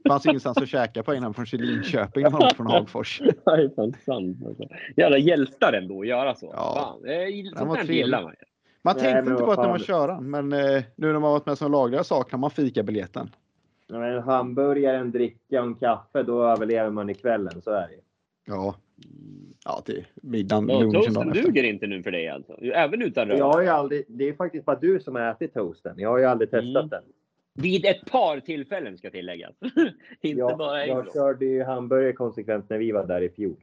[0.04, 3.18] Det fanns ingenstans att käka på innan från Linköping när man från Hagfors.
[3.24, 4.38] Det är fan sant.
[4.46, 4.64] Alltså.
[4.96, 6.52] Jävla hjältar ändå att göra så.
[6.56, 6.74] Ja.
[6.76, 8.30] Fan, det är, Den sånt där gillar man.
[8.32, 8.36] ju.
[8.82, 11.32] Man Nej, tänkte men inte på att det var köra, men eh, nu när man
[11.32, 13.30] varit med som lagare saknar man fikabiljetten.
[13.88, 17.62] Ja, men En hamburgare, en dricka och en kaffe, då överlever man i kvällen.
[17.62, 18.00] Så är det.
[18.46, 18.74] Ja,
[19.64, 22.52] ja till middagen, Ja, lunchen toasten duger inte nu för dig alltså?
[22.62, 23.38] Även utan röra?
[23.38, 25.94] Jag har ju aldrig, det är faktiskt bara du som har ätit toasten.
[25.98, 26.88] Jag har ju aldrig testat Mm.
[26.88, 27.02] den.
[27.54, 29.54] Vid ett par tillfällen ska tilläggas.
[30.20, 31.04] inte Jag, bara en gång.
[31.04, 33.56] jag körde ju hamburgare konsekvent när vi var där i fjol.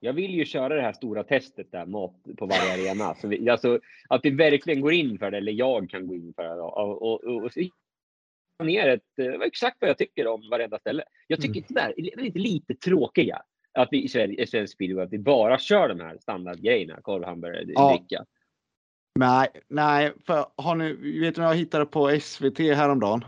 [0.00, 3.14] Jag vill ju köra det här stora testet där, mat på varje arena.
[3.14, 6.32] Så vi, alltså, att vi verkligen går in för det, eller jag kan gå in
[6.36, 6.60] för det.
[6.62, 7.50] Och, och, och, och
[8.62, 11.04] ner ett, eh, exakt vad jag tycker om varenda ställe.
[11.26, 11.64] Jag tycker Mm.
[11.68, 13.42] det där är lite, lite tråkiga.
[13.72, 17.00] Att vi i Sverige, svensk speedway, att vi bara kör de här standardgrejerna.
[17.02, 17.96] Korv, hamburgare, Ja.
[17.98, 18.24] dricka.
[19.18, 23.24] Nej, nej, för har ni, vet ni vad jag hittade på SVT häromdagen?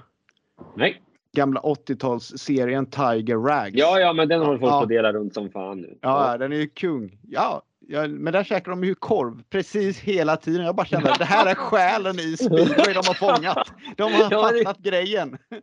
[0.76, 1.02] Nej.
[1.36, 3.74] Gamla 80-talsserien Tiger Rags.
[3.76, 4.78] Ja, ja, men den håller folk Ja.
[4.78, 5.98] på att dela runt som fan nu.
[6.00, 7.18] Ja, den är ju kung.
[7.22, 10.66] Ja, ja, men där käkar de ju korv precis hela tiden.
[10.66, 13.72] Jag bara kände att det här är själen i speedway de har fångat.
[13.96, 15.38] De har Ja, det- fattat grejen.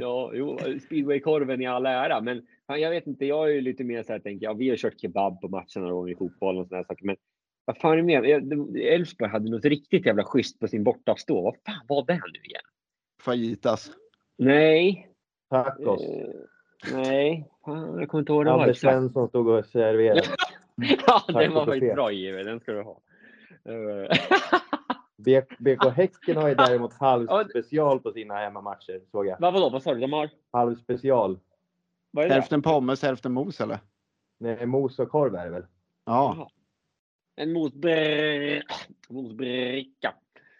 [0.00, 3.26] Ja, jo, speedwaykorven i all ära, men jag vet inte.
[3.26, 4.58] Jag är ju lite mer så här, tänker jag.
[4.58, 7.16] Vi har kört kebab på matcherna några gånger i fotboll och sådana saker, men
[7.64, 8.22] vad fan är det mer?
[8.22, 11.42] Jag- det- Elfsborg hade något riktigt jävla schysst på sin bortastå.
[11.42, 12.62] Vad fan var det nu igen?
[13.22, 13.90] Fajitas.
[14.38, 15.08] Nej.
[15.50, 16.02] Tacos.
[16.02, 16.28] Eh,
[16.92, 17.48] nej.
[17.64, 18.62] Fan, jag kommer inte ihåg vad det var.
[18.62, 18.78] Anders.
[18.78, 20.22] Svensson stod och serverade.
[21.06, 22.46] Ja, den var faktiskt bra given.
[22.46, 23.00] Den ska du ha.
[25.58, 29.36] BK Häcken har ju däremot halvspecial på sina hemmamatcher, såg jag.
[29.40, 29.70] vad vadå?
[29.70, 30.00] Vad sa du?
[30.00, 30.30] De har?
[30.52, 31.38] Halvspecial.
[32.16, 33.78] Hälften pommes, hälften mos eller?
[34.38, 35.66] Nej, mos och korv är det väl?
[36.04, 36.50] Ja.
[37.36, 37.52] En
[39.08, 40.14] mosbricka.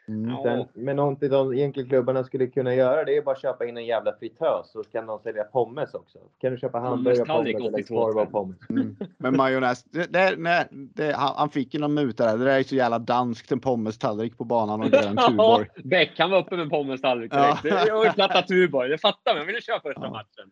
[0.09, 0.31] Mm.
[0.31, 0.43] Ja.
[0.43, 3.77] Sen, men någonting de egentligen klubbarna skulle kunna göra det är bara att köpa in
[3.77, 6.19] en jävla fritös så kan de sälja pommes också.
[6.41, 8.57] Kan du köpa hamburgare, pommes eller 82 korv och pommes?
[8.71, 8.97] Mm.
[9.19, 12.39] Men majonnäs, det, det, nej, det, han, han fick ju någon muta där.
[12.39, 15.67] Det där är så jävla danskt, en pommes-tallrik på banan och grön Tuborg.
[15.85, 17.59] Bäck, han var uppe med pommes-tallrik Ja.
[17.63, 17.87] direkt.
[17.87, 18.89] Det var ju platta Tuborg.
[18.91, 19.39] Det fattar man.
[19.39, 20.11] Jag ville köra första Ja.
[20.11, 20.51] matchen.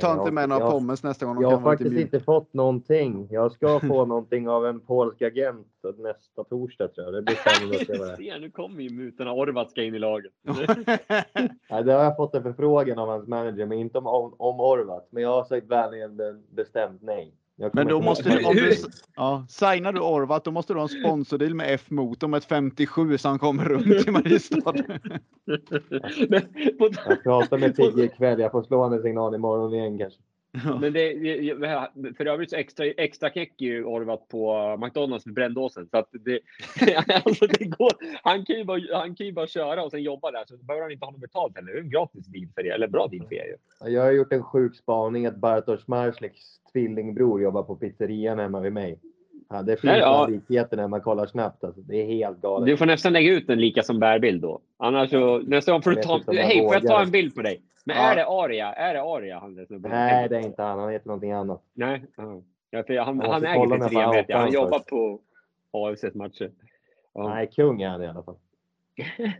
[0.00, 1.42] Tar inte med några Jag- pommes nästa gång.
[1.42, 2.02] Jag har faktiskt mjuka.
[2.02, 3.28] inte fått någonting.
[3.30, 5.66] Jag ska få någonting av en polsk agent
[5.98, 7.14] nästa torsdag tror jag.
[7.14, 8.38] Det blir spännande att se vad det är.
[8.40, 9.32] Nu kommer ju mutorna.
[9.32, 10.32] Orvat ska in i laget.
[11.70, 14.60] Nej, det har jag fått en förfrågan av hans manager, men inte om, om, om
[14.60, 15.08] Orvat.
[15.10, 17.34] Men jag har sagt vänligen be- bestämt nej.
[17.72, 18.76] Men då måste du, om du,
[19.16, 23.18] ja, signar du Orvat, då måste du ha en sponsordeal med F-motor med ett 57
[23.18, 24.74] så han kommer runt i Mariestad.
[26.28, 26.42] men,
[27.06, 28.40] Jag pratar med Pigge ikväll.
[28.40, 30.20] Jag får slå honom en signal imorgon igen kanske.
[30.80, 35.88] Men det, för övrigt så extra, extra knäcker ju Orvat på McDonalds med Brändåsen.
[35.90, 36.40] Så att det,
[37.24, 37.92] alltså det går,
[38.22, 40.44] han, kan ju bara, han kan ju bara köra och sen jobba där.
[40.46, 41.72] Så behöver han inte ha något betalt heller.
[41.72, 42.70] Det är en gratis deal för det.
[42.70, 43.90] Eller bra deal för er ju.
[43.90, 48.72] Jag har gjort en sjuk spaning att Bartosz Marsliks tvillingbror jobbar på pizzerian hemma vid
[48.72, 48.98] mig.
[49.50, 50.26] Ja, det finns ja.
[50.26, 51.64] likheter när man kollar snabbt.
[51.64, 51.80] Alltså.
[51.80, 52.66] Det är helt galet.
[52.66, 54.60] Du får nästan lägga ut en lika som bärbild då.
[54.76, 56.16] Annars så, nästa gång får du ta...
[56.16, 57.62] inte Hej, får jag ta en bild på dig?
[57.84, 58.02] Men Ja.
[58.02, 58.72] är det Aria?
[58.72, 59.66] Är det Aria han?
[59.68, 60.78] Nej, det är inte han.
[60.78, 61.62] Han heter någonting annat.
[61.74, 62.04] Nej.
[62.70, 62.82] ja.
[62.86, 64.38] För han, han äger pizzerian får vet jag.
[64.38, 65.20] Han jobbar på
[65.70, 66.50] AFCs matcher.
[67.14, 67.28] Ja.
[67.28, 68.36] Nej, kung är han i alla fall.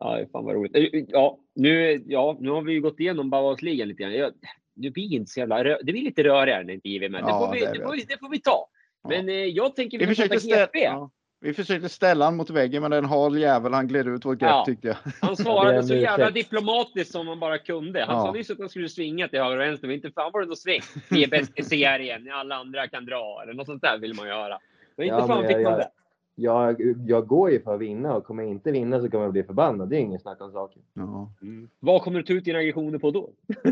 [0.00, 0.76] ja, fan vad roligt.
[0.76, 4.14] Eh, Ja, nu, ja, nu har vi ju gått igenom Bauhausligan lite grann.
[4.14, 4.32] Jag,
[4.74, 7.24] nu blir inte så jävla det blir lite rörigare när inte JW är med.
[7.24, 7.84] Det, får vi, det.
[7.84, 8.68] får vi, det får vi ta.
[9.08, 10.78] Men eh, jag tänker vi, Vi försökte, prata ställa, GP.
[10.84, 14.38] ja, vi försökte ställa han mot väggen men en hal jävel han gled ut vårt
[14.38, 14.62] grepp Ja.
[14.66, 14.94] tyckte jag.
[15.04, 18.04] Han Ja, svarade så jävla diplomatiskt som man bara kunde.
[18.04, 18.22] Han Ja.
[18.26, 20.46] sa nyss att han skulle svinga till höger och vänster, men inte fan var det
[20.46, 20.80] någon sväng.
[21.10, 24.26] Vi är bäst i serien, alla andra kan dra, eller något sånt där vill man
[24.26, 24.58] ju höra.
[24.96, 25.90] Men inte Ja, fan men fick jag- man jag- det.
[26.34, 29.32] jag, jag går ju för att vinna och kommer jag inte vinna så kommer jag
[29.32, 29.88] bli förbannad.
[29.90, 30.82] Det är ingen snack om saken.
[30.94, 31.32] Ja.
[31.42, 31.68] Mm.
[31.80, 33.30] Vad kommer du ta ut dina aggressioner på då?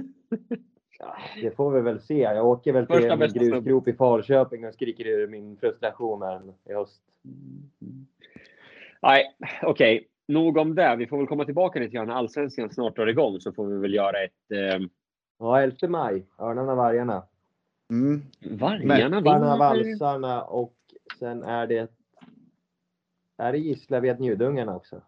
[0.99, 2.19] Ja, det får vi väl se.
[2.19, 6.41] Jag åker väl Första till en grusgrop i Falköping och skriker ur min frustration här
[6.65, 7.03] i höst.
[9.03, 9.25] Nej,
[9.63, 10.09] okej.
[10.27, 10.97] Nog om det.
[10.97, 13.79] Vi får väl komma tillbaka lite grann när allsvenskan snart drar igång så får vi
[13.79, 14.51] väl göra ett...
[14.51, 14.89] Eh,
[15.39, 16.27] Ja, 11 maj.
[16.39, 17.23] Örnarna, Vargarna.
[17.91, 18.23] Mm.
[18.41, 19.59] vargarna Vargarna, vinner.
[19.59, 20.75] Valsarna och
[21.19, 21.91] sen är det...
[23.37, 25.01] Är det Gislaved, Njudungarna också?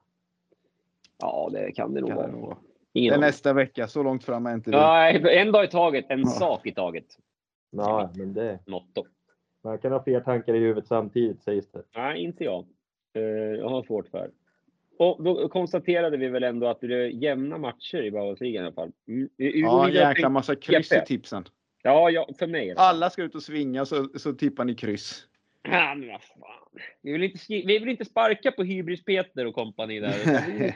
[1.18, 2.56] Ja, det kan det nog Kan det vara.
[2.92, 4.76] Ingen Det är nästa vecka, så långt fram är inte vi.
[4.76, 6.06] Nej, en dag i taget.
[6.08, 6.26] En Ja.
[6.26, 7.04] sak i taget.
[7.70, 8.58] Ja, men det...
[8.66, 9.04] Motto.
[9.64, 11.82] Man kan ha fler tankar i huvudet samtidigt sägs det.
[11.96, 12.66] Nej, inte jag.
[13.14, 14.30] Eh, jag har svårt för.
[14.98, 18.74] Och då konstaterade vi väl ändå att det är jämna matcher i Bauhausligan i alla
[18.74, 18.92] fall.
[19.08, 19.28] Mm.
[19.36, 21.44] Vi- går Ja, en jäkla massa kryss i tipsen.
[21.82, 22.74] Ja, ja, för mig.
[22.76, 25.26] alla ska ut och svinga så, så tippar ni kryss.
[25.62, 26.80] Ja, men vad fan.
[27.02, 30.14] Vi vill inte, vi vill inte sparka på Hybris-Peter och kompani där.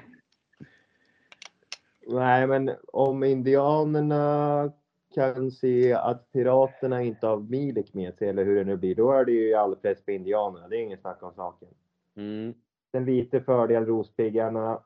[2.06, 4.72] Nej, men om indianerna
[5.14, 9.12] kan se att piraterna inte har Milik med sig, eller hur det nu blir, då
[9.12, 10.68] är det ju all press på indianerna.
[10.68, 11.68] Det är ingen snack om saken.
[12.16, 12.54] Mm.
[12.92, 14.80] En lite fördel Rospiggarna,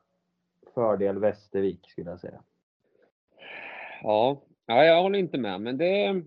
[0.73, 2.41] fördel Västervik skulle jag säga.
[4.03, 4.41] Ja.
[4.65, 6.21] ja, jag håller inte med, men det...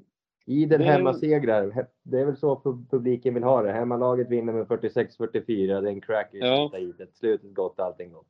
[0.47, 1.70] Idel Det- hemmasegrar.
[1.70, 3.72] He- Det är väl så pu- publiken vill ha det.
[3.72, 5.80] Hemmalaget vinner med 46-44.
[5.80, 6.64] Det är en crack i Ja.
[6.64, 7.14] sista idet.
[7.16, 8.26] Slutet gott, allting gott.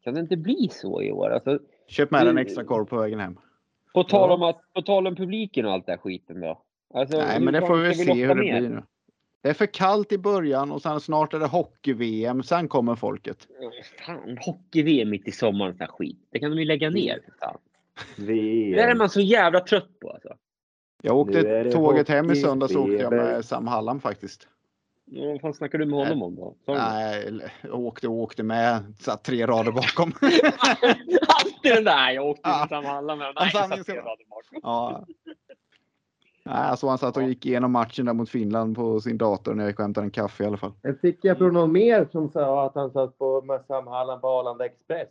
[0.00, 1.30] Kan det inte bli så i år?
[1.30, 1.58] Alltså,
[1.90, 3.38] Köp med dig en extra korv på vägen hem.
[3.94, 6.62] på, tal om att, på tal om publiken och allt det här skiten då.
[6.94, 8.82] Alltså, Nej, men det får vi väl se hur det blir nu.
[9.42, 12.42] Det är för kallt i början och sen snart är det hockey-VM.
[12.42, 13.46] Sen kommer folket.
[14.06, 16.28] Fan, hockey-VM mitt i sommaren, sån här skit.
[16.30, 17.18] Det kan de ju lägga ner.
[17.24, 17.58] för Fan.
[18.16, 18.72] Vi...
[18.72, 20.34] Det är man så jävla trött på alltså.
[21.02, 24.48] Jag åkte tåget hem i söndags åkte jag med Sam Hallam faktiskt.
[25.04, 26.54] Ja, Vad fan snackar du med honom om då?
[26.66, 28.94] Nej, jag åkte och åkte med.
[28.98, 30.12] Satt tre rader bakom.
[31.60, 32.10] Alltid den där!
[32.10, 32.62] Jag åkte Ja.
[32.62, 33.32] inte samma alla med.
[33.40, 33.88] Nej, jag satt.
[34.62, 35.06] Ja.
[36.44, 39.64] Nej, alltså han satt och gick igenom matchen där mot Finland på sin dator när
[39.64, 40.72] jag gick och hämtade en kaffe i alla fall.
[40.82, 44.20] Jag fick jag från någon mer som sa att han satt på med Sam Hallam
[44.20, 45.08] på Arlanda Express.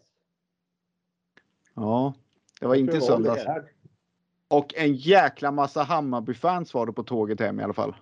[1.74, 2.14] Ja,
[2.60, 3.44] det var inte söndags.
[4.48, 7.96] Och en jäkla massa Hammarby-fans var det på tåget hem i alla fall.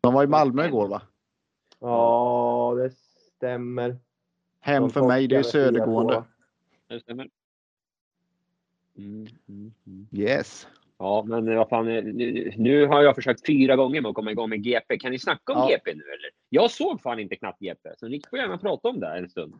[0.00, 1.02] De var i Malmö igår va?
[1.80, 2.90] Ja, det
[3.36, 3.96] stämmer.
[4.60, 5.74] Hem De för mig, det är torskade med 4-2.
[5.80, 6.24] södergående.
[6.92, 7.28] Det stämmer.
[8.98, 10.06] Mm, mm, mm.
[10.12, 10.68] Yes.
[10.98, 11.88] Ja, men vad fan.
[11.88, 14.98] eh, Nu, nu har jag försökt fyra gånger med att komma igång med GP.
[14.98, 15.68] Kan ni snacka om Ja.
[15.68, 16.30] GP nu eller?
[16.48, 19.28] Jag såg fan inte knappt GP, så ni får gärna prata om det här en
[19.28, 19.54] stund.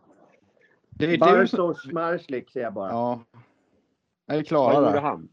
[0.91, 1.59] Det är du som...
[1.59, 2.89] Bartosz Marslik säger jag bara.
[2.91, 3.25] Ja.
[4.27, 5.29] Är det Vad klara gjorde han?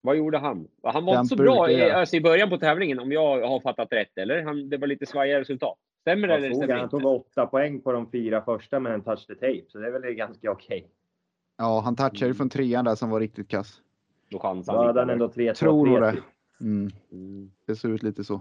[0.00, 0.68] Vad gjorde han?
[0.82, 3.92] Han var inte så bra i, alltså i början på tävlingen, om jag har fattat
[3.92, 4.18] rätt.
[4.18, 4.42] Eller?
[4.42, 5.78] Han, det var lite svajiga resultat.
[6.00, 6.68] Stämmer det eller stämmer han?
[6.68, 6.96] det Han inte?
[6.96, 9.90] tog åtta poäng på de fyra första med en touch the tape, så det är
[9.90, 10.88] väl ganska okej.
[11.58, 13.80] Ja, han touchade ju från trean där som var riktigt kass.
[14.30, 15.00] Då chansar Då han lite.
[15.00, 15.54] han ändå 3-2.
[15.54, 16.22] Tror 3 det.
[16.60, 16.90] Mm.
[17.12, 17.50] Mm.
[17.66, 18.40] Det ser ut lite så.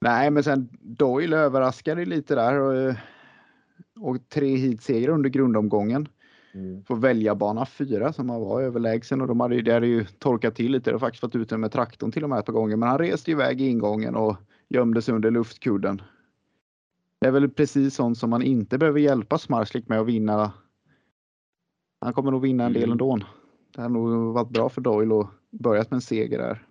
[0.00, 2.60] Nej, men sen Doyle överraskade lite där.
[2.60, 2.94] Och,
[4.00, 6.08] och tre heatsegrar under grundomgången.
[6.54, 6.84] Mm.
[6.84, 10.04] Får välja bana fyra som han var överlägsen och de hade ju, det hade ju
[10.04, 10.90] torkat till lite.
[10.90, 12.76] Det har faktiskt varit ute med traktorn till och med ett par gånger.
[12.76, 14.36] Men han reste iväg i ingången och
[14.68, 16.02] gömde sig under luftkudden.
[17.20, 20.52] Det är väl precis sånt som man inte behöver hjälpa Smarslik med att vinna.
[22.04, 22.92] Han kommer nog vinna en del Mm.
[22.92, 23.18] ändå.
[23.74, 26.66] Det har nog varit bra för Doyle att börjat med en seger där.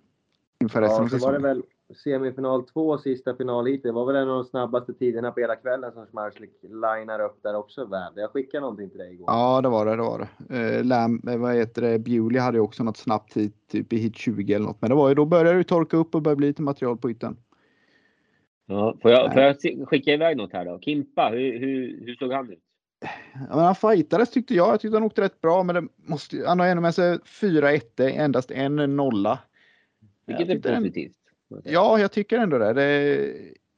[0.60, 1.42] Inför resten Ja, av så var det säsongen.
[1.42, 1.62] väl
[1.96, 3.82] semifinal två, sista final hit.
[3.82, 7.42] Det var väl en av de snabbaste tiderna på hela kvällen som Smarslik linar upp
[7.42, 8.12] där också väl.
[8.16, 9.24] Jag skickade någonting till dig igår.
[9.28, 9.90] Ja, det var det.
[9.96, 10.76] det, var det.
[10.78, 11.98] Eh, Lam, eh, vad heter det?
[11.98, 14.80] Bewley hade ju också något snabbt hit, typ i hit 20 eller något.
[14.80, 17.10] Men det var ju då började det torka upp och började bli lite material på
[17.10, 17.36] ytan.
[18.66, 19.56] Ja, får, jag, får jag
[19.88, 20.78] skicka iväg något här då?
[20.80, 22.58] Kimpa, hur, hur, hur såg han ut?
[23.48, 24.68] Men han fightades tyckte jag.
[24.68, 27.72] Jag tyckte han åkte rätt bra, men det måste, han har ändå med sig fyra
[27.72, 29.38] ettor, endast en nolla.
[30.26, 31.16] Vilket är tyckte den- positivt.
[31.64, 32.72] Ja, jag tycker ändå det.
[32.72, 33.32] det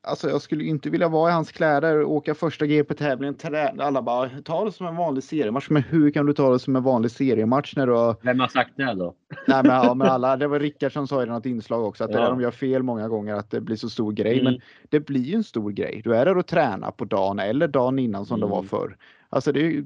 [0.09, 3.37] alltså, jag skulle inte vilja vara i hans kläder och åka första GP-tävlingen.
[3.81, 5.71] Alla bara, ta det som en vanlig seriematch.
[5.71, 8.49] Men hur kan du ta det som en vanlig seriematch när du har Vem har
[8.49, 9.15] sagt det då?
[9.47, 12.11] Nej men, ja, men alla, det var Rickard som sa i något inslag också att
[12.13, 12.23] det Ja.
[12.23, 14.41] där de gör fel många gånger att det blir så stor grej.
[14.41, 14.53] Mm.
[14.53, 16.01] Men det blir ju en stor grej.
[16.05, 18.69] Du är där och tränar på dagen eller dagen innan som det var Mm.
[18.69, 18.97] förr.
[19.37, 19.85] Alltså det är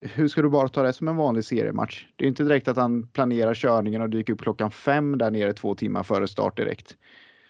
[0.00, 2.06] hur ska du bara ta det som en vanlig seriematch?
[2.16, 5.52] Det är inte direkt att han planerar körningen och dyker upp klockan fem där nere
[5.52, 6.96] två timmar före start direkt.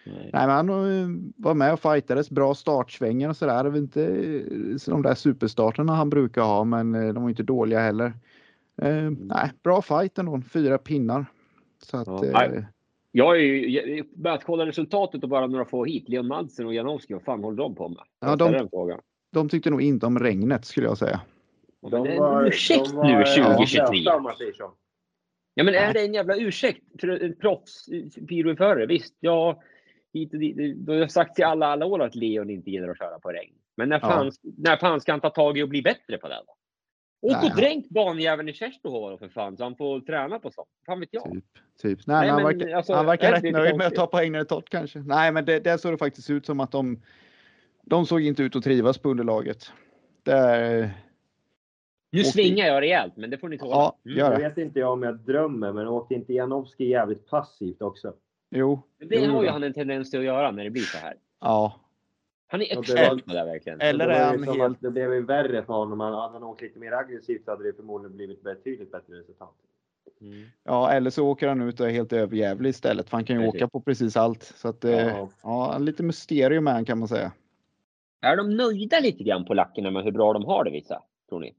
[0.05, 0.29] Nej.
[0.33, 3.63] Nej men han eh, var med och fightades, bra startsvängar och sådär.
[3.63, 7.43] Det var inte eh, de där superstarterna han brukar ha men eh, de var inte
[7.43, 8.13] dåliga heller.
[8.81, 9.13] Eh, Mm.
[9.13, 11.25] nej, bra fight ändå, fyra pinnar.
[11.83, 12.63] Så att, Ja, eh.
[13.11, 16.09] Jag är ju börjat kolla resultatet och bara några få hit.
[16.09, 17.97] Leon Madsen och Janowski, vad fan håller de på med?
[18.19, 18.69] Ja, de-.
[19.31, 21.21] De tyckte nog inte om regnet skulle jag säga.
[21.83, 24.11] Ja, men det är en ursäkt nu 2023.
[24.11, 24.73] Om man säger så.
[25.53, 27.85] Ja, men är det en jävla ursäkt för en proffs
[28.29, 28.85] piroförare?
[28.85, 29.61] Visst, ja,
[30.13, 30.57] hit och dit.
[30.57, 33.29] Det- Det har sagt i alla, alla år att Leon inte gillar att köra på
[33.31, 33.53] regn.
[33.77, 34.07] Men när Ja.
[34.09, 36.41] fan, när fan ska han ta tag i och bli bättre på det?
[36.47, 36.55] Då?
[37.27, 40.51] Åk Nej, och dränk banjäveln i Tjärstohova då för fan, så han får träna på
[40.51, 40.67] sånt.
[40.85, 41.23] Fan vet jag.
[41.31, 41.43] Typ.
[41.81, 41.99] typ.
[42.07, 44.31] Nej, Nej, men han men verkar, alltså, han verkar rätt nöjd med att ta poäng
[44.31, 44.99] när det är torrt kanske.
[44.99, 47.01] Nej, men det, det såg det faktiskt ut som att de,
[47.83, 49.71] de såg inte ut att trivas på underlaget.
[50.23, 50.89] Det är,
[52.13, 53.71] Nu svingar jag rejält, men det får ni tåla.
[53.71, 54.17] ja, Mm.
[54.17, 58.13] gör Jag vet inte jag om jag drömmer, men åkte inte Janowski jävligt passivt också?
[58.49, 61.13] Jo, Det har ju han en tendens till att göra när det blir så här.
[61.41, 61.79] ja.
[62.47, 63.81] Han är expert var- på det där verkligen.
[63.81, 64.61] Eller är han helt...
[64.61, 65.99] att Det blev ju värre för honom.
[65.99, 69.53] Hade han åkt lite mer aggressivt så hade det förmodligen blivit betydligt bättre resultat.
[70.21, 70.43] Mm.
[70.63, 73.09] Ja, eller så åker han ut och är helt överjävlig istället.
[73.09, 73.61] För han kan ju Precis.
[73.61, 74.43] åka på precis allt.
[74.43, 74.89] Så att, ja.
[74.89, 75.29] Ja.
[75.43, 77.31] ja, lite mysterium är han kan man säga.
[78.21, 81.03] Är de nöjda lite grann på lackerna med hur bra de har det vissa?
[81.29, 81.53] Tror ni?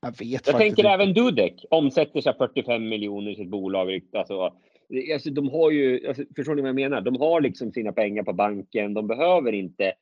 [0.00, 0.88] Jag vet Jag tänker inte.
[0.88, 4.00] även Dudek omsätter sig 45 miljoner i sitt bolag.
[4.12, 4.52] Alltså,
[4.88, 7.00] det- alltså, de har ju, alltså, förstår ni vad jag menar?
[7.00, 8.94] De har liksom sina pengar på banken.
[8.94, 9.92] De behöver inte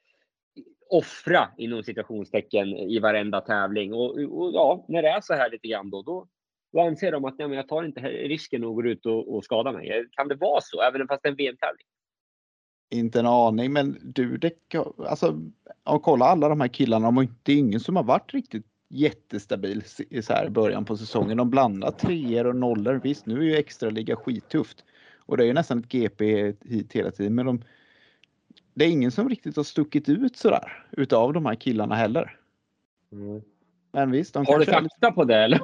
[0.90, 3.94] offra inom citationstecken i varenda tävling.
[3.94, 6.26] Och, och ja, när det är så här lite grann då, då,
[6.72, 9.44] då anser de att nej, men jag tar inte risken och går ut och, och
[9.44, 10.06] skadar mig.
[10.12, 11.86] Kan det vara så, även fast det är en VM-tävling?
[12.90, 14.74] Inte en aning, men Dudek,
[15.08, 15.40] alltså,
[15.84, 19.82] och kolla alla de här killarna, de har inte ingen som har varit riktigt jättestabil
[20.10, 21.36] i så här början på säsongen.
[21.36, 23.00] De blandar treor och nollor.
[23.04, 24.84] Visst, nu är ju extraliga skittufft
[25.18, 27.62] och det är ju nästan ett GP hit hela tiden, men de,
[28.74, 32.38] det är ingen som riktigt har stuckit ut så där utav de här killarna heller.
[33.92, 35.36] Men visst, de Har du är fakta på det?
[35.36, 35.60] Eller?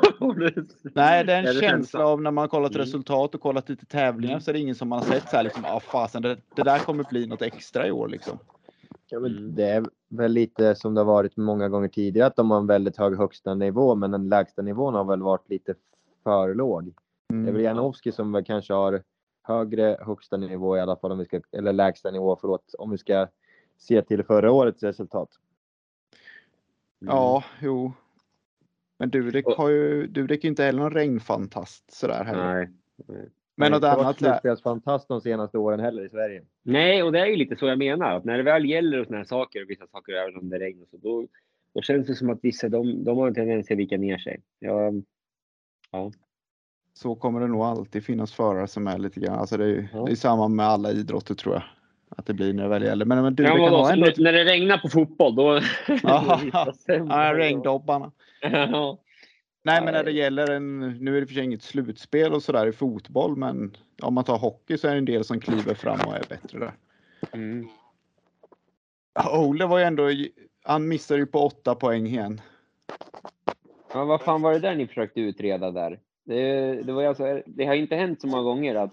[0.94, 2.84] Nej, det är en Är det känsla av när man kollat Mm.
[2.84, 5.42] resultat och kollat lite tävlingar så är det ingen som man har sett så här
[5.42, 8.38] liksom, ah fasen, det, det där kommer bli något extra i år liksom.
[9.12, 9.54] Ja, men Mm.
[9.54, 12.66] Det är väl lite som det har varit många gånger tidigare att de har en
[12.66, 15.74] väldigt hög högsta nivå men den lägsta nivån har väl varit lite
[16.22, 16.84] för låg.
[17.28, 17.62] Det är väl Mm.
[17.62, 19.02] Janowski som väl kanske har
[19.42, 22.98] högre högsta nivå i alla fall om vi ska, eller lägsta nivå förlåt, om vi
[22.98, 23.26] ska
[23.78, 25.28] se till förra årets resultat.
[26.98, 27.92] Ja, jo.
[28.98, 32.70] Men Dudek Och- har ju, Dudek är ju inte heller någon regnfantast sådär heller.
[33.06, 33.30] Nej.
[33.57, 36.42] Men något Det har inte annat varit slutspelsfantast de senaste åren heller i Sverige.
[36.62, 38.16] Nej, och det är ju lite så jag menar.
[38.16, 40.59] Att när det väl gäller och såna här saker och vissa saker, även om det
[40.59, 41.26] regnar, så då,
[41.74, 44.40] då känns det som att vissa de, de har en tendens att vika ner sig.
[44.59, 44.92] Ja,
[45.90, 46.12] ja.
[46.94, 49.88] så kommer det nog alltid finnas förare som är lite grann, alltså det är ju
[49.92, 50.05] Ja.
[50.05, 51.62] det är samma med alla idrotter tror jag.
[52.16, 53.05] Att det blir när det väl gäller.
[53.05, 55.61] Men, men Dudek Ja, kan vadå, ha så ändå när, det regnar på fotboll, då...
[57.09, 58.12] Ja, regndobbarna.
[58.40, 58.98] Ja.
[59.64, 62.66] Nej, men när det gäller en, nu är det för sig inget slutspel och sådär
[62.66, 66.00] i fotboll, men om man tar hockey så är det en del som kliver fram
[66.06, 66.72] och är bättre där.
[67.32, 67.68] Mm.
[69.32, 70.08] Ole var ju ändå,
[70.62, 72.40] han missade ju på åtta poäng igen.
[73.94, 76.00] ja, vad fan var det där ni försökte utreda där?
[76.24, 78.92] Det, det, var alltså, det har inte hänt så många gånger att...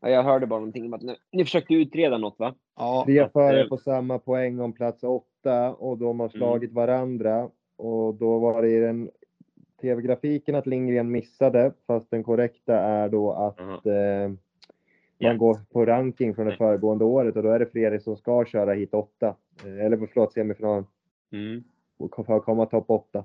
[0.00, 2.54] Ja, jag hörde bara någonting om att ni, ni försökte utreda något, va?
[2.76, 7.50] Ja, Tre förare eh, på samma poäng om plats åtta och de har slagit varandra.
[7.76, 9.10] Och då var det i den
[9.80, 14.38] tv-grafiken att Lindgren missade, fast den korrekta är då att eh, man
[15.20, 15.34] Ja.
[15.34, 18.72] går på ranking från det föregående året och då är det Fredrik som ska köra
[18.72, 19.36] hit åtta.
[19.64, 20.86] Eh, eller förlåt, semifinalen
[21.32, 21.64] Mm.
[22.26, 23.24] för att komma topp åtta.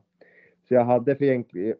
[0.68, 1.76] Så jag hade för egentligen,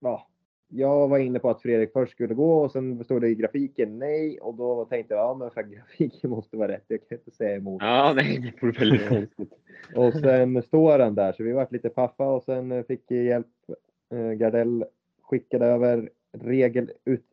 [0.00, 0.26] ja,
[0.70, 3.98] jag var inne på att Fredrik först skulle gå och sen stod det i grafiken
[3.98, 6.84] nej och då tänkte jag ja men för grafiken måste vara rätt.
[6.88, 7.82] Jag kan inte säga emot.
[7.82, 9.52] Ja, nej, det vore väldigt konstigt.
[9.96, 13.46] Och sen står han där så vi vart lite paffa och sen fick hjälp.
[14.12, 14.84] Eh, Gardell
[15.22, 17.26] skickade över regel, ut,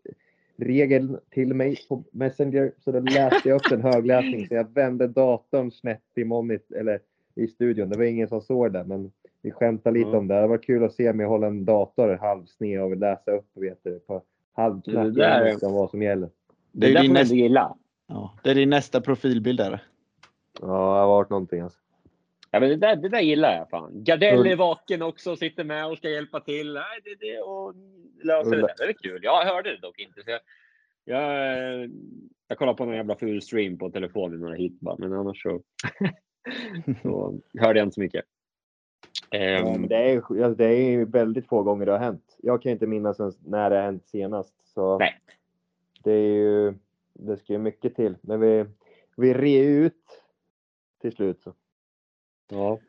[0.57, 5.07] regeln till mig på Messenger så då läste jag upp en högläsning så jag vände
[5.07, 6.99] datorn snett i monit eller
[7.35, 7.89] i studion.
[7.89, 9.11] Det var ingen som såg det men
[9.47, 10.19] vi skämtade lite Mm.
[10.19, 10.41] om det.
[10.41, 13.99] Det var kul att se mig hålla en dator halvsned och läsa upp vet du,
[13.99, 14.23] på
[14.53, 16.27] halvknack Det där- vad som gäller.
[16.27, 16.31] det
[16.71, 17.75] Det är där din nästa, gilla.
[18.07, 19.83] ja, det är din nästa profilbild där.
[20.61, 21.79] Ja, det har varit någonting alltså.
[22.51, 24.03] Ja, men det, där, det där gillar jag fan.
[24.03, 26.73] Gardell är vaken också och sitter med och ska hjälpa till.
[26.73, 27.73] Nej, det, det, och
[28.23, 28.73] löser det.
[28.77, 29.19] Det är kul.
[29.23, 30.23] Jag hörde det dock inte.
[30.23, 30.39] Så jag,
[31.05, 31.23] jag,
[31.83, 31.89] eh,
[32.47, 35.61] jag kollade på någon jävla ful stream på telefonen några hit bara, men annars så,
[37.03, 38.25] så hörde jag inte så mycket.
[39.30, 42.38] Ja, Ehm, men det, är, ju- alltså, det är väldigt få gånger det har hänt.
[42.38, 44.53] Jag kan inte minnas ens när det har hänt senast.
[44.73, 45.13] Så Nej.
[46.03, 46.73] Det är ju,
[47.13, 48.15] det ska ju mycket till.
[48.21, 48.65] Men vi,
[49.17, 50.23] vi re ut
[51.01, 51.41] till slut.
[51.43, 51.53] Så.
[52.49, 52.80] ja.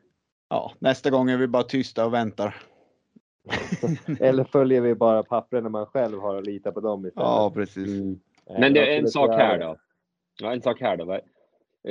[0.51, 2.55] Ja, nästa gång är vi bara tysta och väntar.
[4.19, 7.25] Eller följer vi bara pappren när man själv har att lita på dem istället.
[7.27, 7.87] Ja, precis.
[8.01, 8.19] Mm.
[8.59, 9.75] Men det är en sak här då.
[10.41, 11.13] Ja, en sak här då.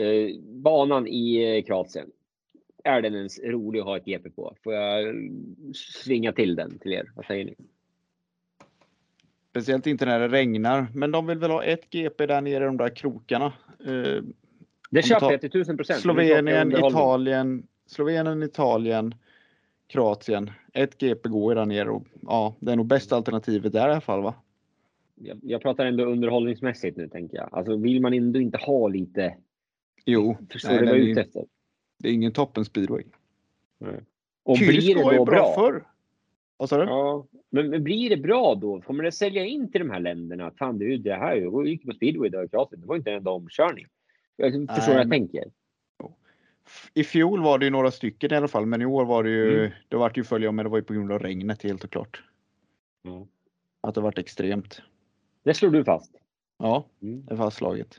[0.00, 2.10] Eh, banan i eh, Kroatien.
[2.88, 4.56] Är den ens rolig att ha ett GP på?
[4.64, 5.14] Får jag
[5.74, 7.12] svinga till den till er?
[7.14, 7.54] Vad säger ni?
[9.50, 10.86] Speciellt inte när det regnar.
[10.94, 13.52] Men de vill väl ha ett GP där nere i de där krokarna.
[13.86, 14.22] Eh,
[14.90, 16.00] Det köper jag till tusen procent.
[16.00, 19.14] Slovenien, Italien, Slovenien, Italien,
[19.86, 20.50] Kroatien.
[20.72, 23.92] Ett GP går ju där nere och ja, det är nog bästa alternativet där i
[23.92, 24.34] alla fall va?
[25.14, 27.48] Jag, jag pratar ändå underhållningsmässigt nu tänker jag.
[27.52, 29.34] Alltså vill man ändå inte ha lite...
[30.04, 31.44] Jo, Förstår nej, du vad jag är ute efter?
[31.98, 33.04] Det är ingen toppen speedway.
[34.42, 35.54] Och Kyrsk blir det då bra, bra?
[35.54, 35.84] förr.
[36.56, 36.84] Vad sa du?
[36.84, 38.80] Ja, men, men blir det bra då?
[38.80, 40.50] Kommer det sälja in till de här länderna?
[40.58, 42.80] Fan du, det här jag gick på speedway där i Kroatien.
[42.80, 43.86] Det var inte en enda omkörning.
[44.36, 45.44] Jag förstår Nej, vad jag men- tänker.
[46.94, 49.30] I fjol var det ju några stycken i alla fall, men i år var det
[49.30, 49.70] ju, Mm.
[49.88, 52.22] det vart ju följa men det var ju på grund av regnet helt och klart.
[53.02, 53.26] Ja.
[53.80, 54.82] Att det vart extremt.
[55.42, 56.12] Det slår du fast.
[56.58, 57.26] Ja, Mm.
[57.26, 57.98] det är fastslaget.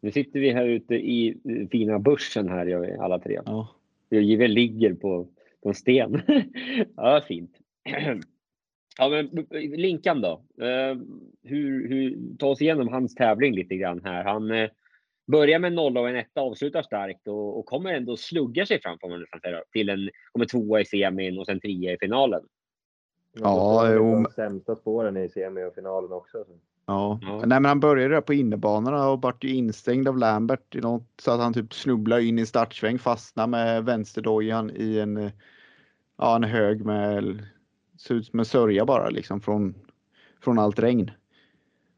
[0.00, 3.40] Nu sitter vi här ute i eh, fina börsen här, jag är alla tre.
[3.44, 3.68] Ja.
[4.08, 5.26] Vi väl ligger på,
[5.62, 6.22] på en sten.
[6.96, 7.56] ja, fint.
[8.98, 9.46] ja, men
[9.80, 10.42] Linkan då?
[10.64, 10.96] Eh,
[11.42, 14.24] hur, hur, ta oss igenom hans tävling lite grann här.
[14.24, 14.70] Han eh,
[15.26, 18.80] börjar med en nolla och en etta, avslutar starkt och, och kommer ändå slugga sig
[18.80, 21.98] fram får man nästan säga, till en kommer tvåa i semin och sen trea i
[22.00, 22.42] finalen.
[23.32, 26.44] Ja, det jo, de sämsta spåren i semifinalen också.
[26.86, 27.18] Ja.
[27.22, 27.36] Ja.
[27.38, 31.08] Nej, men han började där på innebanorna och vart ju instängd av Lambert i något,
[31.22, 35.30] så att han typ snubblade in i startsväng, fastnade med vänsterdojan i en,
[36.16, 37.46] ja, en hög med,
[37.98, 39.74] ser ut som en sörja bara liksom från,
[40.40, 41.10] från allt regn.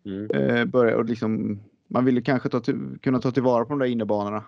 [0.05, 0.31] Mm.
[0.31, 2.63] Eh, börja, och liksom, man ville kanske ta
[3.03, 4.45] kunna ta tillvara på de där innebanorna.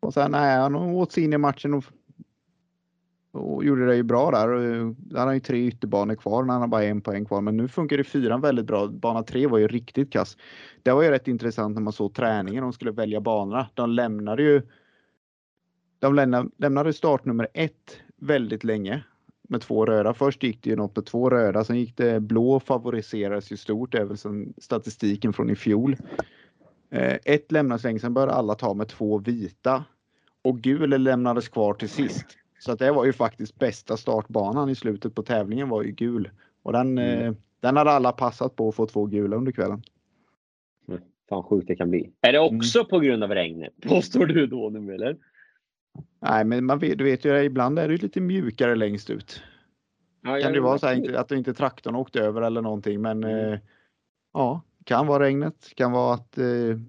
[0.00, 1.84] Och sen nej, han åt sig in i matchen och,
[3.32, 4.48] och gjorde det ju bra där.
[4.48, 7.24] Han eh, Där har han ju tre ytterbanor kvar när han har bara en poäng
[7.24, 7.40] kvar.
[7.40, 8.86] Men nu funkar ju fyran väldigt bra.
[8.86, 10.36] Bana tre var ju riktigt kass.
[10.82, 12.62] Det var ju rätt intressant när man såg träningen.
[12.62, 13.68] De skulle välja banorna.
[13.74, 14.62] De lämnade ju.
[15.98, 16.14] De
[16.58, 19.04] lämnade, startnummer ett väldigt länge
[19.48, 20.14] med två röda.
[20.14, 23.92] Först gick det ju något med två röda, sen gick det blå favoriseras ju stort.
[23.92, 25.96] Det är väl som statistiken från i fjol.
[26.90, 29.84] Eh, ett lämnades länge, sen började alla ta med två vita
[30.42, 32.26] och gul lämnades kvar till sist.
[32.60, 36.30] Så att det var ju faktiskt bästa startbanan i slutet på tävlingen var ju gul
[36.62, 39.82] och den, eh, den hade alla passat på att få två gula under kvällen.
[41.28, 42.12] Fan sjukt det kan bli.
[42.20, 43.72] Är det också på grund av regnet?
[43.88, 45.16] Påstår du då nu eller?
[46.20, 49.42] Nej, men man vet, du vet ju ibland är det lite mjukare längst ut.
[50.22, 53.02] Ja, Kan det vara så här, inte- att det inte traktorn åkte över eller någonting,
[53.02, 53.58] men eh,
[54.34, 56.44] ja, kan vara regnet, kan vara att eh,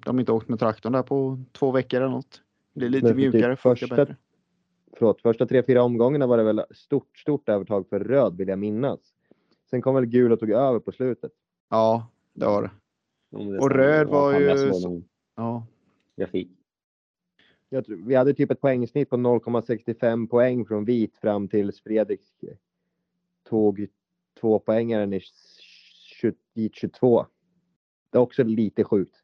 [0.05, 2.41] de inte åkt med traktorn där på två veckor eller något.
[2.73, 4.15] Blir lite typ mjukare, funkar första- bättre.
[4.93, 8.59] Förlåt, första tre, fyra omgångarna var det väl stort, stort övertag för röd vill jag
[8.59, 8.99] minnas.
[9.69, 11.31] Sen kom väl gul och tog över på slutet.
[11.69, 12.71] Ja, det var det.
[13.59, 15.03] Och röd var ju
[15.35, 15.67] Ja,
[16.17, 16.51] grafik.
[17.69, 22.21] Jag tror, vi hade typ ett poängsnitt på 0,65 poäng från vit fram till Fredrik
[23.43, 23.87] tog
[24.39, 25.21] två poängaren i
[26.21, 27.25] 20, i 22.
[28.09, 29.20] Det är också lite sjukt.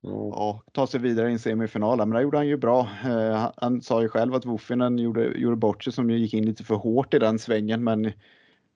[0.00, 0.62] Ja.
[0.72, 2.88] ta sig vidare i en semifinal, men det gjorde han ju bra.
[3.04, 6.46] Eh, han, sa ju själv att Wuffinen gjorde, gjorde bort sig som ju gick in
[6.46, 8.12] lite för hårt i den svängen, men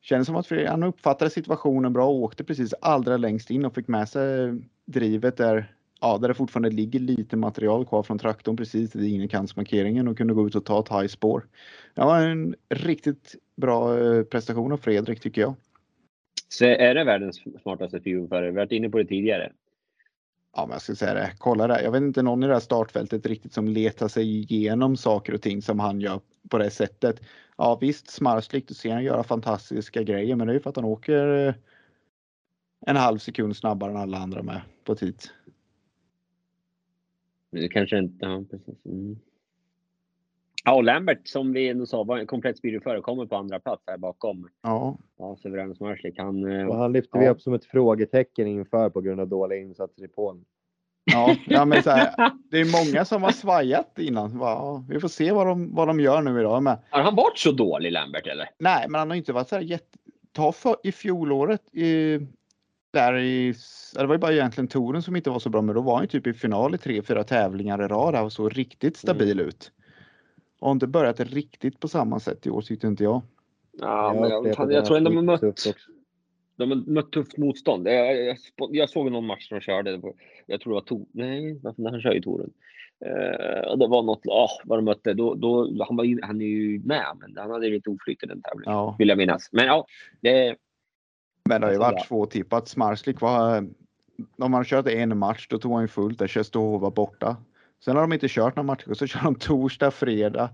[0.01, 3.89] känns som att han uppfattade situationen bra och åkte precis allra längst in och fick
[3.89, 8.97] med sig drivet där, ja, där det fortfarande ligger lite material kvar från traktorn precis
[8.97, 11.47] i innerkantsmarkeringen och kunde gå ut och ta ett high spår.
[11.95, 15.55] Det var en riktigt bra eh, prestation av Fredrik tycker jag.
[16.49, 18.51] Så är det världens smartaste fyrhjulsförare?
[18.51, 19.53] Vi har varit inne på det tidigare.
[20.57, 21.33] Ja, men jag ska säga det.
[21.39, 21.83] Kolla där.
[21.83, 25.43] Jag vet inte någon i det här startfältet riktigt som letar sig igenom saker och
[25.43, 27.21] ting som han gör på det sättet.
[27.57, 30.77] Ja visst, Smarslik, du ser han göra fantastiska grejer, men det är ju för att
[30.77, 31.55] han åker eh,
[32.87, 35.23] en halv sekund snabbare än alla andra med på tid.
[37.51, 38.27] Det kanske inte...
[38.27, 38.87] Ja, precis.
[38.87, 39.19] Mm.
[40.65, 43.83] Ja, och Lambert som vi ändå sa var en komplett speedwayförare kommer på andra plats
[43.87, 44.49] här bakom.
[44.63, 45.37] Ja, Ja.
[46.19, 46.61] Han...
[46.61, 47.31] eh, Och han lyfte vi Ja.
[47.31, 50.45] upp som ett frågetecken inför på grund av dåliga insatser i Polen.
[51.05, 52.15] ja, ja men så här,
[52.51, 54.39] det är många som har svajat innan.
[54.39, 56.79] Va, ja, vi får se vad de, vad de gör nu idag med.
[56.91, 58.49] Har han varit så dålig Lambert eller?
[58.59, 59.99] Nej, men han har inte varit så här jätte...
[60.33, 62.19] Ta för, i fjolåret i,
[62.93, 63.55] där i,
[63.95, 66.03] det var ju bara egentligen touren som inte var så bra, men då var han
[66.05, 69.73] ju typ i final i tre, fyra tävlingar i rad och såg riktigt stabil ut.
[70.63, 73.23] Och har inte börjat riktigt på samma sätt i år tyckte inte jag.
[73.73, 75.67] Ja, men jag, jag han tror ändå de har mött,
[76.57, 77.89] de har mött tufft motstånd.
[77.89, 78.37] Jag, jag,
[78.71, 80.01] jag såg någon match när de körde.
[80.47, 81.07] Jag tror det var Tor.
[81.13, 82.21] Nej, han kör ju.
[82.21, 85.15] Uh, och det var något, ah, vad de mötte.
[85.15, 88.43] Då, då, han, var, han är ju med, men han hade lite oflyt i den
[88.43, 88.75] tävlingen.
[88.75, 88.97] Ja.
[88.99, 89.49] Vill jag minnas.
[89.53, 89.87] Men ja,
[90.21, 90.57] det,
[91.49, 92.69] Men det har ju Alltså, varit svårtippat.
[92.69, 93.69] Smarslik var
[94.37, 97.37] de har kört en match, då tog han ju fullt där Tjestova borta.
[97.85, 100.51] Sen har de inte kört några matcher och så kör de torsdag, fredag.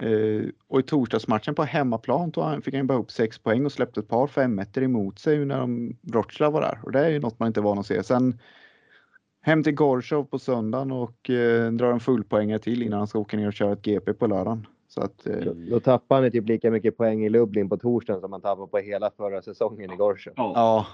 [0.00, 3.72] Eh, och i torsdagsmatchen på hemmaplan tog han, fick han bara upp 6 poäng och
[3.72, 6.78] släppte ett par femmeter emot sig när de, Wroclaw var där.
[6.82, 8.02] Och det är ju något man inte är van att se.
[8.02, 8.38] Sen
[9.40, 13.36] hem till Gorshov på söndagen och eh, drar en fullpoängare till innan han ska åka
[13.36, 14.66] ner och köra ett GP på lördagen.
[14.88, 18.20] Så att, eh, Då, då tappar han typ lika mycket poäng i Lublin på torsdagen
[18.20, 20.34] som han tappade på hela förra säsongen i Gorshov.
[20.36, 20.86] ja,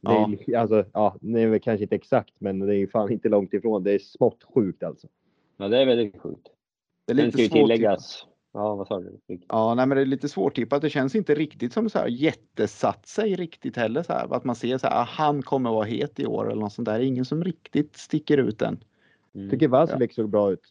[0.00, 0.10] Det
[0.52, 3.28] är, alltså, ja, det är väl kanske inte exakt, men det är ju fan inte
[3.28, 3.82] långt ifrån.
[3.84, 5.08] Det är smått sjukt alltså.
[5.56, 6.48] Ja, det är väldigt sjukt.
[7.06, 7.58] det är lite ska ju svårt.
[7.58, 8.26] tilläggas.
[8.52, 9.18] Ja, vad sa du?
[9.48, 10.82] Ja, nej, men det är lite svårtippat.
[10.82, 14.02] Det känns inte riktigt som så här jättesatt sig riktigt heller.
[14.02, 16.60] Så här, att man ser så här, ah, han kommer vara het i år eller
[16.60, 16.98] något sånt där.
[16.98, 18.84] Det är ingen som riktigt sticker ut än.
[19.34, 19.50] Mm.
[19.50, 20.62] Tycker Vasilek såg bra ut.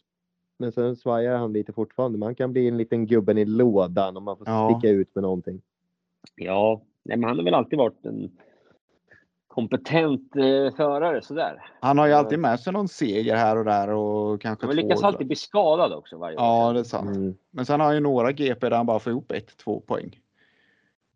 [0.58, 2.18] Men sen svajar han lite fortfarande.
[2.18, 4.70] Man kan bli en liten gubben i lådan om man får Ja.
[4.74, 5.60] sticka ut med någonting.
[6.34, 8.30] Ja, nej, men han har väl alltid varit en
[9.54, 11.62] kompetent eh, förare sådär.
[11.80, 14.82] Han har ju alltid med sig någon seger här och där och kanske Han två.
[14.82, 16.42] lyckas alltid bli skadad också varje år.
[16.42, 17.16] Ja, det är sant.
[17.16, 17.34] Mm.
[17.50, 20.20] Men sen har han ju några GP där han bara får ihop ett, två poäng.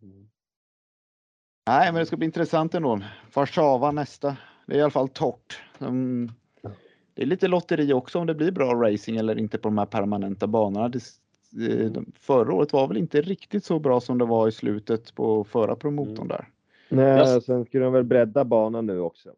[0.02, 0.28] Mm.
[1.66, 3.00] Nej, men det ska bli intressant ändå.
[3.34, 4.36] Warszawa nästa.
[4.66, 5.62] Det är i alla fall torrt.
[5.80, 6.30] Mm.
[7.14, 9.86] Det är lite lotteri också om det blir bra racing eller inte på de här
[9.86, 10.88] permanenta banorna.
[10.88, 10.98] Det,
[11.70, 15.14] eh, de- förra året var väl inte riktigt så bra som det var i slutet
[15.14, 16.28] på förra promotorn Mm.
[16.28, 16.48] där.
[16.88, 19.30] Nej, Jag- sen skulle de väl bredda banan nu också.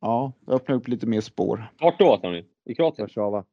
[0.00, 1.72] Ja, öppna upp lite mer spår.
[1.80, 2.44] Vart då ni?
[2.64, 3.04] I Kroatien?
[3.04, 3.44] Warszawa.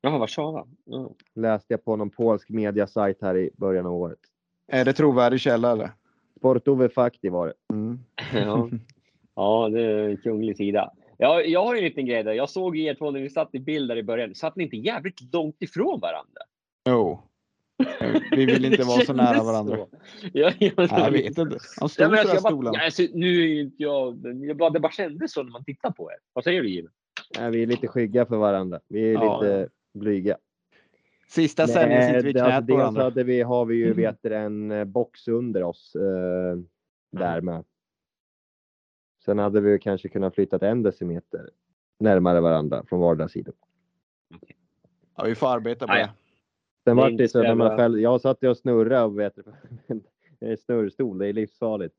[0.00, 0.66] Jaha, Warszawa.
[0.84, 1.10] Ja.
[1.34, 4.18] Läste jag på någon polsk mediasajt här i början av året.
[4.66, 5.90] Är det trovärdig källa eller?
[6.36, 7.74] Sportove Fakti var det.
[7.74, 7.98] Mm.
[8.34, 8.68] Ja.
[9.34, 10.90] ja, det är en kunglig sida.
[11.18, 12.32] Ja, jag har ju en liten grej där.
[12.32, 14.34] Jag såg er två när vi satt i bild där i början.
[14.34, 16.40] Satt ni inte jävligt långt ifrån varandra?
[16.88, 17.22] Jo.
[18.30, 19.76] Vi vill inte vara så nära varandra.
[19.76, 19.88] så.
[20.32, 21.44] Ja, jag, vet inte.
[21.44, 22.78] De Ja, stod för alltså, bara, stolarna.
[22.78, 25.64] ja, alltså, nu är ju inte jag, jag bara, det bara kändes så när man
[25.64, 26.16] tittar på er.
[26.32, 26.88] Vad säger du Jim?
[27.38, 28.80] Nej, vi är lite skygga för varandra.
[28.88, 29.40] Vi är Ja.
[29.40, 30.36] lite blyga.
[31.28, 33.02] Sista sändningen sitter vi det- knät alltså, på dels varandra.
[33.02, 33.96] hade vi, har vi ju Mm.
[33.96, 36.58] vet en eh, box under oss eh,
[37.20, 37.64] där med.
[39.24, 41.50] Sen hade vi ju kanske kunnat flyttat en decimeter
[42.00, 43.52] närmare varandra från vardera sida.
[45.16, 46.10] Ja, vi får arbeta på Ja, det.
[46.84, 49.18] Sen Det är var inte det så när man själv, jag satt och snurrade och
[49.18, 51.94] vet du, snurrstol, det är livsfarligt.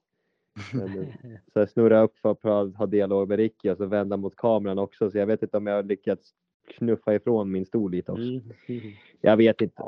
[0.73, 1.07] Men, eh,
[1.53, 4.79] så jag snurrade upp för att ha dialog med Ricky och så vända mot kameran
[4.79, 5.11] också.
[5.11, 6.33] Så jag vet inte om jag har lyckats
[6.77, 8.23] knuffa ifrån min stol lite också.
[8.23, 8.41] Mm.
[9.21, 9.83] Jag vet inte.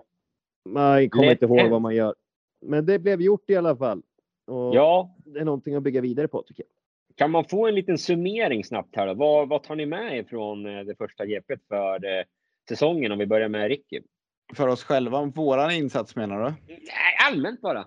[0.66, 2.16] Man kommer inte ihåg vad man gör.
[2.62, 4.02] Men det blev gjort i alla fall.
[4.48, 6.70] Och Ja, Det är någonting att bygga vidare på tycker jag.
[7.16, 9.14] kan man få en liten summering snabbt här då?
[9.14, 12.24] Vad, vad tar ni med er från eh, det första GPet för eh,
[12.70, 14.02] säsongen om vi börjar med Ricky?
[14.54, 16.54] För oss själva, våran insats menar du?
[16.68, 17.86] Nej, allmänt bara.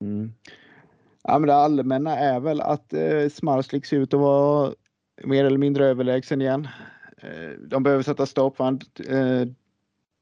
[0.00, 0.32] Mm.
[1.22, 4.74] Ja, men det allmänna är väl att eh, Smarslik ser ut att vara
[5.24, 6.68] mer eller mindre överlägsen igen.
[7.16, 9.48] Eh, de behöver sätta stopp han, eh,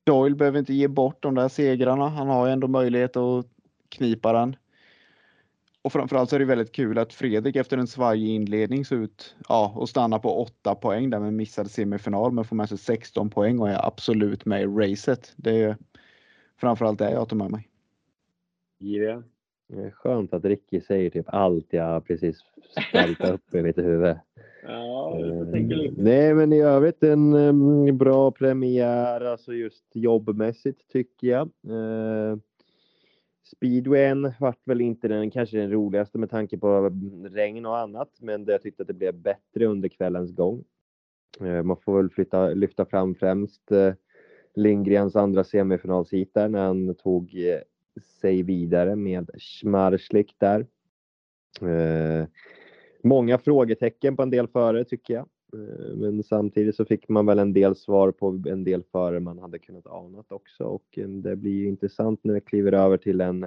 [0.04, 2.08] Doyle behöver inte ge bort de där segrarna.
[2.08, 3.46] Han har ju ändå möjlighet att
[3.88, 4.56] knipa den.
[5.82, 9.36] Och framförallt så är det väldigt kul att Fredrik efter en svajig inledning ser ut
[9.48, 13.30] ja, och stanna på 8 poäng där med missad semifinal men får med sig 16
[13.30, 15.32] poäng och är absolut med i racet.
[15.36, 15.76] Det är
[16.56, 17.68] framförallt det jag tar med mig.
[18.78, 19.22] Giviga.
[19.68, 22.38] Det är skönt att Ricky säger typ allt jag precis
[22.88, 24.16] spaltat upp i mitt huvud.
[24.64, 25.92] Ja, Eh.
[25.96, 31.50] Nej, men i övrigt en em, bra premiär, alltså just jobbmässigt tycker jag.
[31.66, 32.36] Eh,
[33.44, 38.10] Speedwayen vart väl inte den kanske den roligaste med tanke på mm, regn och annat,
[38.20, 40.64] men det, jag tyckte att det blev bättre under kvällens gång.
[41.40, 43.94] Eh, man får väl flytta, lyfta fram främst eh,
[44.54, 47.60] Lindgrens andra semifinalshit där när han tog eh,
[48.20, 50.66] sig vidare med Schmarslik där.
[51.60, 52.26] Eh,
[53.02, 55.28] många frågetecken på en del förare tycker jag.
[55.52, 59.38] Eh, men samtidigt så fick man väl en del svar på en del före man
[59.38, 63.20] hade kunnat anat också och eh, det blir ju intressant när vi kliver över till
[63.20, 63.46] en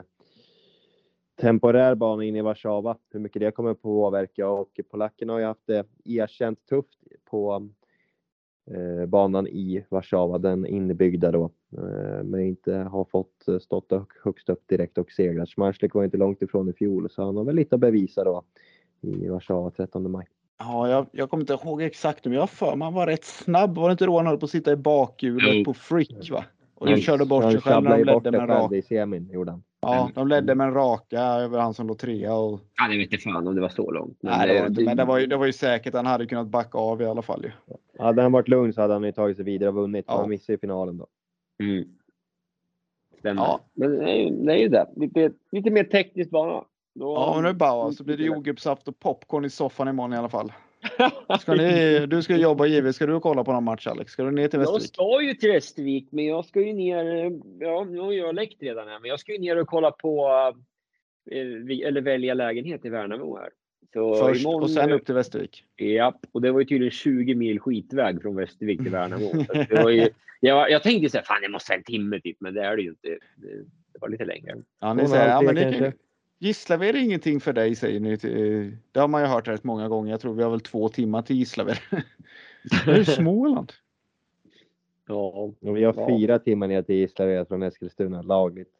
[1.41, 5.67] temporär bana in i Warszawa, hur mycket det kommer påverka och polackerna har ju haft
[5.67, 6.99] det erkänt tufft
[7.29, 7.69] på
[8.71, 11.51] eh, banan i Warszawa, den inbyggda då,
[12.23, 13.91] men inte har fått stått
[14.23, 15.49] högst upp direkt och segrat.
[15.49, 18.43] Schmarslik var inte långt ifrån i fjol så han har väl lite att bevisa då
[19.01, 20.27] i Warszawa 13 maj.
[20.59, 23.75] Ja, jag, jag kommer inte ihåg exakt, men jag för mig han var rätt snabb.
[23.75, 25.63] Var det inte då han höll på att sitta i bakhjulet Jo.
[25.65, 26.29] på Frick?
[26.31, 26.45] Va?
[26.75, 28.75] Och Han- de körde bort sig själv när de ju ledde det med en raka.
[28.75, 29.63] i semin, gjorde han.
[29.81, 32.33] Ja, de ledde med en raka över han som låg trea.
[32.35, 34.17] Och, Ja, det vet inte fan om det var så långt.
[34.21, 36.25] Men nej, det var inte, men det var, ju, det var ju säkert han hade
[36.25, 37.43] kunnat backa av i alla fall.
[37.43, 37.51] Ju.
[38.03, 40.05] Hade han varit lugn så hade han ju tagit sig vidare och vunnit.
[40.07, 40.17] Ja.
[40.17, 41.07] Han missade i finalen då.
[41.63, 41.85] Mm.
[43.19, 43.41] Stämmer.
[43.41, 43.59] Ja.
[43.73, 44.51] Men det är ju det.
[44.53, 44.87] Är ju det.
[44.95, 46.63] Lite, lite mer tekniskt bana.
[46.95, 50.29] Då, Ja, nu bara så blir det jordgubbssaft och popcorn i soffan imorgon i alla
[50.29, 50.53] fall.
[51.39, 52.95] Ska ni, du ska jobba givet.
[52.95, 54.11] Ska du kolla på någon match Alex?
[54.11, 54.93] Ska du ner till Jag Västervik?
[54.93, 57.05] ska ju till Västervik, men jag ska ju ner.
[57.59, 60.27] Ja, nu har jag läckt redan här, men jag ska ju ner och kolla på
[61.31, 63.49] eh, eller välja lägenhet i Värnamo här.
[63.93, 65.63] Så Först imorgon- och sen upp till Västervik.
[65.75, 69.31] Ja, och det var ju tydligen 20 mil skitväg från Västervik till Värnamo.
[69.69, 70.09] Det var ju,
[70.39, 72.75] jag, jag tänkte så här, fan det måste vara en timme typ, men det är
[72.75, 73.07] det ju inte.
[73.07, 73.47] Det,
[73.93, 74.55] det var lite längre.
[74.81, 75.91] Ja, ni säger, ja, men ni kan.
[76.39, 78.17] Gislaved är ingenting för dig säger ni.
[78.17, 80.11] till- Det har man ju hört rätt många gånger.
[80.11, 81.77] Jag tror vi har väl två timmar till Gislaved.
[82.85, 83.71] det är ju Småland.
[85.07, 86.07] Ja, vi har Ja.
[86.09, 88.71] fyra timmar ner till Gislaved från Eskilstuna lagligt.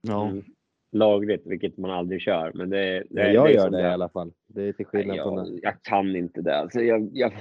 [0.00, 0.28] Ja.
[0.28, 0.44] mm,
[0.92, 2.52] lagligt, vilket man aldrig kör.
[2.54, 3.90] Men det, det, Men jag det gör det i är.
[3.90, 4.32] alla fall.
[4.46, 6.56] Det är till skillnad från jag, jag kan inte det.
[6.56, 7.32] Alltså, jag, jag,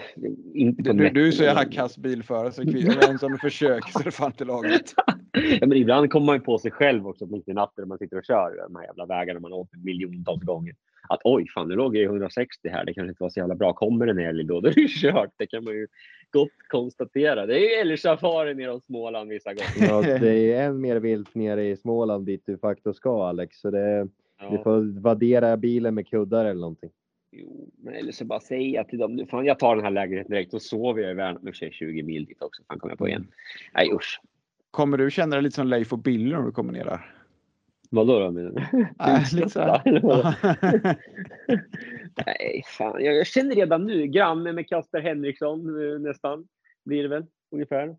[0.54, 4.00] inte på Du, du är så jävla kass bilförare så ens om du försöker så
[4.00, 4.94] är det fan inte lagligt.
[5.62, 7.98] Ja, men ibland kommer man ju på sig själv också mitt i natten när man
[7.98, 10.76] sitter och kör de här jävla vägarna man åkt miljontals gånger.
[11.10, 12.86] Att oj, fan nu låg jag i 160 här.
[12.86, 13.74] Det kanske inte var så jävla bra.
[13.74, 15.30] Kommer en älg då, då är det kört.
[15.38, 15.88] Det kan man ju
[16.32, 17.46] gott konstatera.
[17.46, 19.90] Det är ju älgsafari nere hos Småland vissa gånger.
[20.12, 23.60] Ja, det är än mer vilt nere i Småland dit du faktiskt ska Alex.
[23.60, 24.10] Så det, du
[24.56, 24.64] Ja.
[24.64, 26.90] får vaddera bilen med kuddar eller någonting.
[27.32, 29.16] Jo, men eller så bara säga till dem.
[29.16, 30.52] nu, Fan, jag tar den här lägenheten direkt.
[30.52, 31.40] Då sover jag i Värnamo.
[31.48, 32.64] I och för sig 20 mil dit också.
[32.68, 33.28] Fan kommer jag på igen.
[33.74, 34.22] Nej usch.
[34.72, 37.16] Kommer du känna dig lite som Leif och Billy när du kommer ner där?
[37.92, 38.88] Vadå då menar du?
[39.00, 39.60] Nej, lite så?
[42.26, 43.04] Nej, fan.
[43.04, 44.08] Jag, jag känner redan nu.
[44.08, 46.48] Granne med Kasper Henriksson eh, nästan.
[46.86, 47.96] Blir det väl ungefär.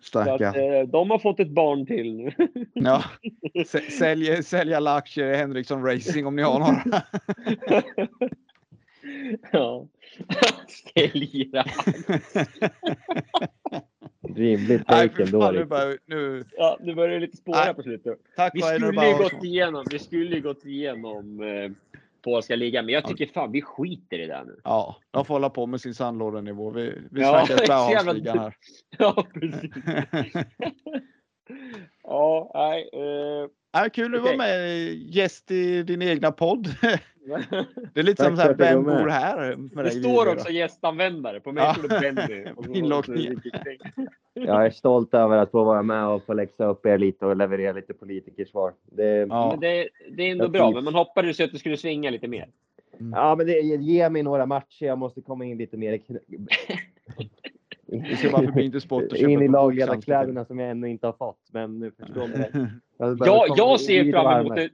[0.00, 2.32] Så att, eh, de har fått ett barn till nu.
[2.74, 3.04] Ja.
[3.98, 7.02] Sälj, sälj alla aktier i Henriksson Racing om ni har några.
[9.52, 9.86] ja.
[10.94, 11.64] Sälja.
[14.34, 15.50] Rimligt take ändå.
[15.50, 17.74] nu, bara, nu, Ja, nu börjar det lite spåra Nej.
[17.74, 18.18] på slutet.
[18.36, 21.70] tack Vi skulle ju gått igenom, vi skulle ju gått igenom eh,
[22.22, 24.60] polska ligan, men jag tycker fan vi skiter i det nu.
[24.64, 26.70] Ja, de får hålla på med sin sandlådenivå.
[26.70, 28.54] Vi, vi Ja, snackar Bauhausligan här.
[28.98, 29.70] Ja, precis.
[32.02, 32.88] ja, nej.
[32.92, 34.36] Eh, Ja, kul att Okej.
[34.36, 36.68] vara med gäst i din egna podd.
[37.94, 39.02] Det är lite Tack som så här, för att du vem med.
[39.02, 39.56] bor här?
[39.56, 40.50] Med det står också då?
[40.50, 41.40] gästanvändare.
[41.40, 41.74] På mig Ja.
[41.74, 42.46] står det Benny.
[42.56, 43.40] Och så- Inloggningen.
[44.34, 47.36] Jag är stolt över att få vara med och få läxa upp er lite och
[47.36, 48.72] leverera lite politikersvar.
[48.84, 49.26] Det, ja.
[49.28, 49.58] Ja.
[49.60, 52.28] Det, det är ändå Jag bra, men man hoppades ju att det skulle svinga lite
[52.28, 52.48] mer.
[53.36, 54.86] men det, ge mig några matcher.
[54.86, 56.02] Jag måste komma in lite mer i
[57.86, 61.06] Vi ska bara förbi inte sport och köpa in i lagledarkläderna som jag ännu inte
[61.06, 61.40] har fått.
[61.52, 62.28] Men nu förstår.
[62.98, 64.68] Jag Jag, jag ser fram emot det.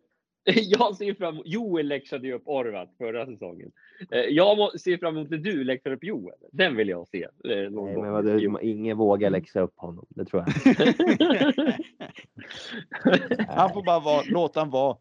[0.67, 3.73] Jag ser fram emot, Joel läxade ju upp Orvat förra säsongen.
[4.11, 6.35] Eh, Jag ser fram emot när du läxar upp Joel.
[6.53, 7.23] Den vill jag se.
[7.23, 10.07] eh, Nej, men vad, det- ingen vågar läxa upp honom.
[10.09, 10.55] Det tror jag.
[13.49, 14.97] Han får bara vara, låta han vara.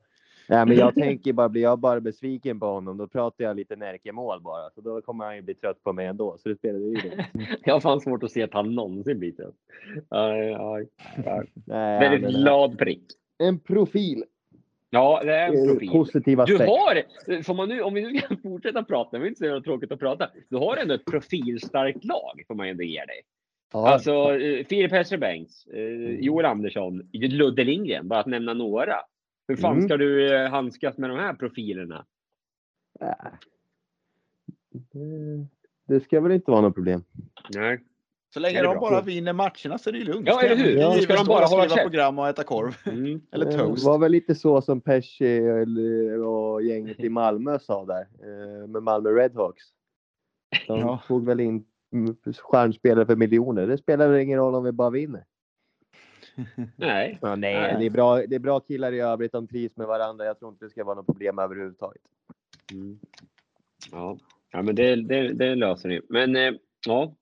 [0.50, 3.76] Nej, men jag tänker bara, blir jag bara besviken på honom, då pratar jag lite
[3.76, 4.70] Närke-mål bara.
[4.76, 6.38] Så då kommer han ju bli trött på mig ändå.
[6.40, 7.24] Så det spelar ju ingen roll.
[7.64, 9.56] Jag har fan svårt att se att han någonsin blir trött.
[10.10, 10.88] Aj, aj,
[11.26, 11.52] aj.
[11.66, 13.04] Nej, Väldigt glad prick.
[13.38, 14.24] En profil.
[14.94, 15.90] Ja, det är en profil.
[15.90, 19.40] Positiv Du har, får man nu, om vi nu ska fortsätta prata, det är inte
[19.50, 20.30] så tråkigt att prata.
[20.50, 23.22] Du har ändå ett profilstarkt lag, får man ändå ge dig.
[23.74, 28.96] Ja, Alltså, eh, Filip Hesselbänks, eh, Joel Andersson, Ludde Lindgren, bara att nämna några.
[29.48, 29.88] Hur fan Mm.
[29.88, 32.06] ska du eh, handskas med de här profilerna?
[33.02, 33.08] äh.
[35.88, 37.04] Det ska väl inte vara något problem.
[37.56, 37.80] Nej.
[38.34, 40.28] Så länge det de bara vinner matcherna så är det lugnt.
[40.28, 40.78] Ja, eller hur?
[40.78, 40.94] Ja.
[40.94, 41.82] Ska de bara hålla käft?
[41.82, 42.76] program och äta korv.
[42.86, 43.22] Mm.
[43.32, 43.86] Eller Det toast.
[43.86, 45.40] var väl lite så som Pesci
[46.26, 49.64] och gänget i Malmö sa där eh, med Malmö Redhawks.
[50.68, 51.02] De Ja.
[51.08, 51.66] tog väl in
[52.42, 53.68] stjärnspelare för miljoner.
[53.68, 55.26] Det spelar väl ingen roll om vi bara vinner.
[56.76, 57.20] Nej.
[57.22, 57.76] Ja, nej, Nej.
[57.80, 59.32] Det, är bra, det är bra killar i övrigt.
[59.32, 60.26] De trivs med varandra.
[60.26, 62.02] Jag tror inte det ska vara något problem överhuvudtaget.
[62.72, 63.00] Mm.
[63.92, 64.18] Ja.
[64.52, 66.02] ja, men det, det, det löser ni.
[66.10, 66.52] Men eh,
[66.88, 67.16] ja,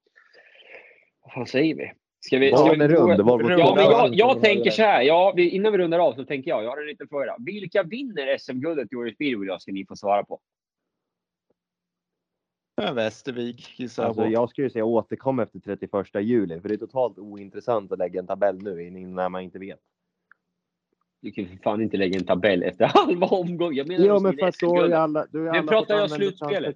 [1.31, 1.91] vad fan säger vi?
[2.19, 3.21] Ska vi, ska är vi rund.
[3.21, 5.01] Volvo Ja, men jag, jag tänker så här.
[5.01, 6.63] Ja, vi, innan vi rundar av så tänker jag.
[6.63, 7.35] Jag har en liten fråga.
[7.39, 9.59] Vilka vinner SM-guldet i årets Speedway?
[9.59, 10.39] Ska ni få svara på.
[12.93, 14.29] Västervik gissar jag Alltså, på.
[14.31, 15.91] jag skulle säga återkom efter 31
[16.21, 16.59] juli.
[16.61, 19.79] För det är totalt ointressant att lägga en tabell nu in- när man inte vet.
[21.21, 23.75] Du kan för fan inte lägga en tabell efter halva omgången.
[23.75, 24.97] Jag menar Ja, de men att då ju SM-guldet.
[24.97, 26.75] alla, då har ju Nu alla pratar jag slutspelet.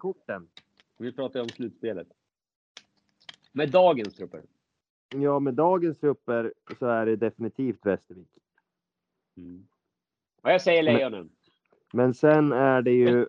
[0.98, 2.08] Vi pratar ju om slutspelet.
[3.56, 4.42] Med dagens trupper.
[5.16, 8.28] Ja, med dagens trupper så är det definitivt Västervik.
[9.38, 9.68] Mm.
[10.42, 11.30] Och jag säger Lejonen.
[11.94, 13.28] Men sen är det ju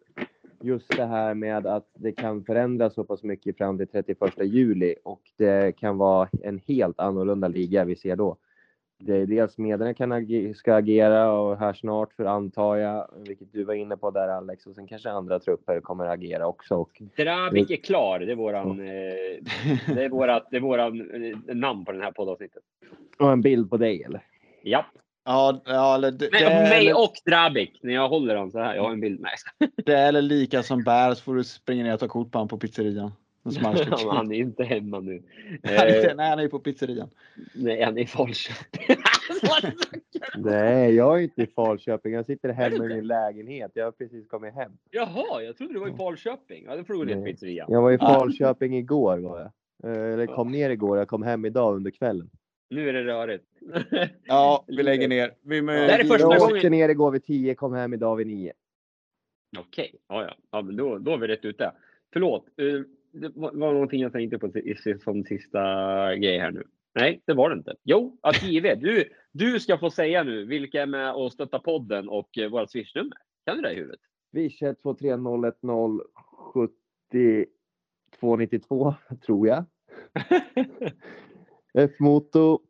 [0.61, 4.95] just det här med att det kan förändras så pass mycket fram till 31 juli
[5.05, 8.37] och det kan vara en helt annorlunda liga vi ser då.
[8.99, 13.53] Det är dels medierna kan ag- ska agera och här snart för antar jag, vilket
[13.53, 16.75] du var inne på där Alex, och sen kanske andra trupper kommer agera också.
[16.75, 18.19] Och Drabic är klar.
[18.19, 18.85] Det är våran, eh,
[19.95, 22.63] det är vårat, det är våran eh, namn på den här poddavsnittet.
[23.19, 24.21] och en bild på dig eller?
[24.63, 24.85] Ja,
[25.29, 27.71] Ja, ja eller det, Nej, det, är, mig eller- och Drabic.
[27.83, 28.75] När jag håller dem så här.
[28.75, 29.31] Jag har en bild med.
[29.85, 32.39] det är eller lika som bär så får du springa ner och ta kort på
[32.39, 33.13] honom på pizzerian.
[34.11, 35.23] Han är inte hemma nu.
[35.63, 37.09] Han är- Eh, Nej, han är ju på pizzerian.
[37.55, 38.97] nej, han är i Falköping.
[40.37, 42.13] Nej, jag är inte i Falköping.
[42.13, 43.71] Jag sitter hemma i min lägenhet.
[43.75, 44.73] Jag har precis kommit hem.
[44.91, 46.65] Jaha, jag trodde du var i Falköping.
[46.65, 47.67] Ja, då får du gå pizzerian.
[47.71, 47.99] Jag var i.
[47.99, 49.51] Falköping igår var jag.
[49.97, 50.99] Eh, Eller kom ner igår.
[50.99, 52.31] Jag kom hem idag under kvällen.
[52.71, 53.45] Nu är det rörigt.
[54.25, 55.33] Ja, vi lägger ner.
[55.43, 58.17] Vi Det här är första Jag gången- åkte ner igår vid 10, kom hem idag
[58.17, 58.53] vid 9.
[59.59, 60.35] Okej, ja, ja.
[60.53, 61.73] ja men då, då är vi rätt ute.
[62.13, 62.65] Förlåt, eh,
[63.21, 64.53] det var någonting jag tänkte på
[65.05, 65.61] som sista
[66.17, 66.63] grej här nu.
[66.95, 67.75] Nej, det var det inte.
[67.85, 72.09] Jo, att JW, du, du ska få säga nu vilka är med och stöttar podden
[72.09, 73.19] och eh, vårt swishnummer.
[73.47, 74.01] Kan du det i huvudet?
[74.31, 76.01] Swish 123010
[76.55, 77.47] 70
[78.21, 78.95] 292
[79.27, 79.65] tror jag.
[81.75, 82.61] F-moto.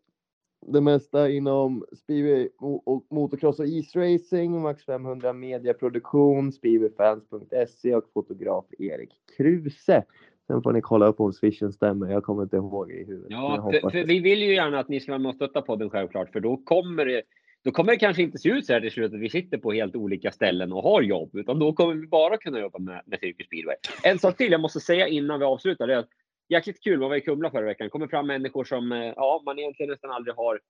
[0.66, 4.62] Det mesta inom speedway och motocross och isracing.
[4.62, 6.52] Max 500 mediaproduktion.
[6.52, 10.04] Speedwayfans.se och fotograf Erik Kruse.
[10.46, 12.12] Sen får ni kolla upp om swishen stämmer.
[12.12, 13.30] Jag kommer inte ihåg i huvudet.
[13.30, 15.90] Ja, för, för vi vill ju gärna att ni ska vara med och stötta podden
[15.90, 17.22] självklart, för då kommer det
[17.66, 19.72] då kommer det kanske inte se ut så här till slut att vi sitter på
[19.72, 23.18] helt olika ställen och har jobb, utan då kommer vi bara kunna jobba med, med
[23.20, 23.74] Cirkus Speedway.
[24.02, 26.08] En sak till jag måste säga innan vi avslutar, det är att
[26.48, 29.58] jäkligt kul, man var i Kumla förra veckan, kommer fram människor som eh, ja, man
[29.58, 30.60] egentligen nästan aldrig har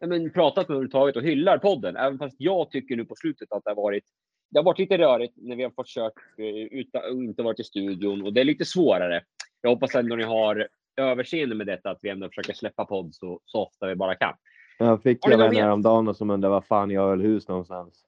[0.00, 1.96] men, pratat med överhuvudtaget och hyllar podden.
[1.96, 4.04] Även fast jag tycker nu på slutet att det har varit
[4.54, 7.60] det har varit lite rörigt när vi har fått kört eh, utan, och inte varit
[7.60, 9.22] i studion och det är lite svårare.
[9.60, 13.40] Jag hoppas ändå ni har överseende med detta, att vi ändå försöker släppa podd så,
[13.44, 14.34] så ofta vi bara kan.
[14.78, 15.62] Jag fick vänner mer?
[15.62, 18.04] häromdagen som undrade var fan jag höll hus någonstans.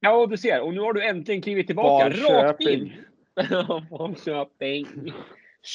[0.00, 0.60] Ja, och du ser.
[0.60, 2.08] Och nu har du äntligen klivit tillbaka.
[2.10, 2.92] Rakt in.
[3.36, 3.92] Falköping.
[4.16, 4.86] Falköping.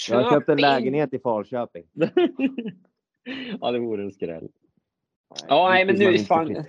[0.10, 0.62] Jag har köpt en Köping.
[0.62, 1.84] lägenhet i Falköping.
[3.62, 4.48] ja, det vore en skräll.
[5.48, 6.66] Ja, nej, men nu, fan,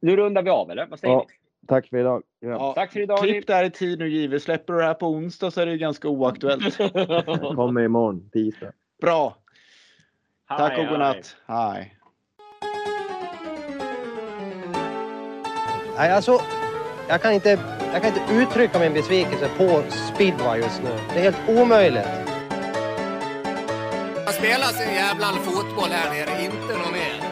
[0.00, 0.86] nu rundar vi av, eller?
[0.86, 1.26] Vad säger Ja.
[1.28, 1.45] ni?
[1.68, 2.22] Tack för idag.
[2.40, 2.48] Ja.
[2.48, 3.18] Ja, Tack för idag.
[3.18, 4.42] Klipp där i tid nu givet.
[4.42, 6.76] Släpper du det här på onsdag så är det ju ganska oaktuellt.
[7.56, 8.72] Kommer imorgon, tisdag.
[9.02, 9.36] Bra.
[10.48, 11.36] Tack Hej, och godnatt.
[11.46, 11.92] Hej.
[15.96, 16.40] Nej, alltså,
[17.08, 17.58] jag kan inte,
[17.92, 20.90] jag kan inte uttrycka min besvikelse på speedway just nu.
[21.14, 22.08] Det är helt omöjligt.
[24.24, 27.25] Man spelar sin jävla fotboll här nere, inte något mer.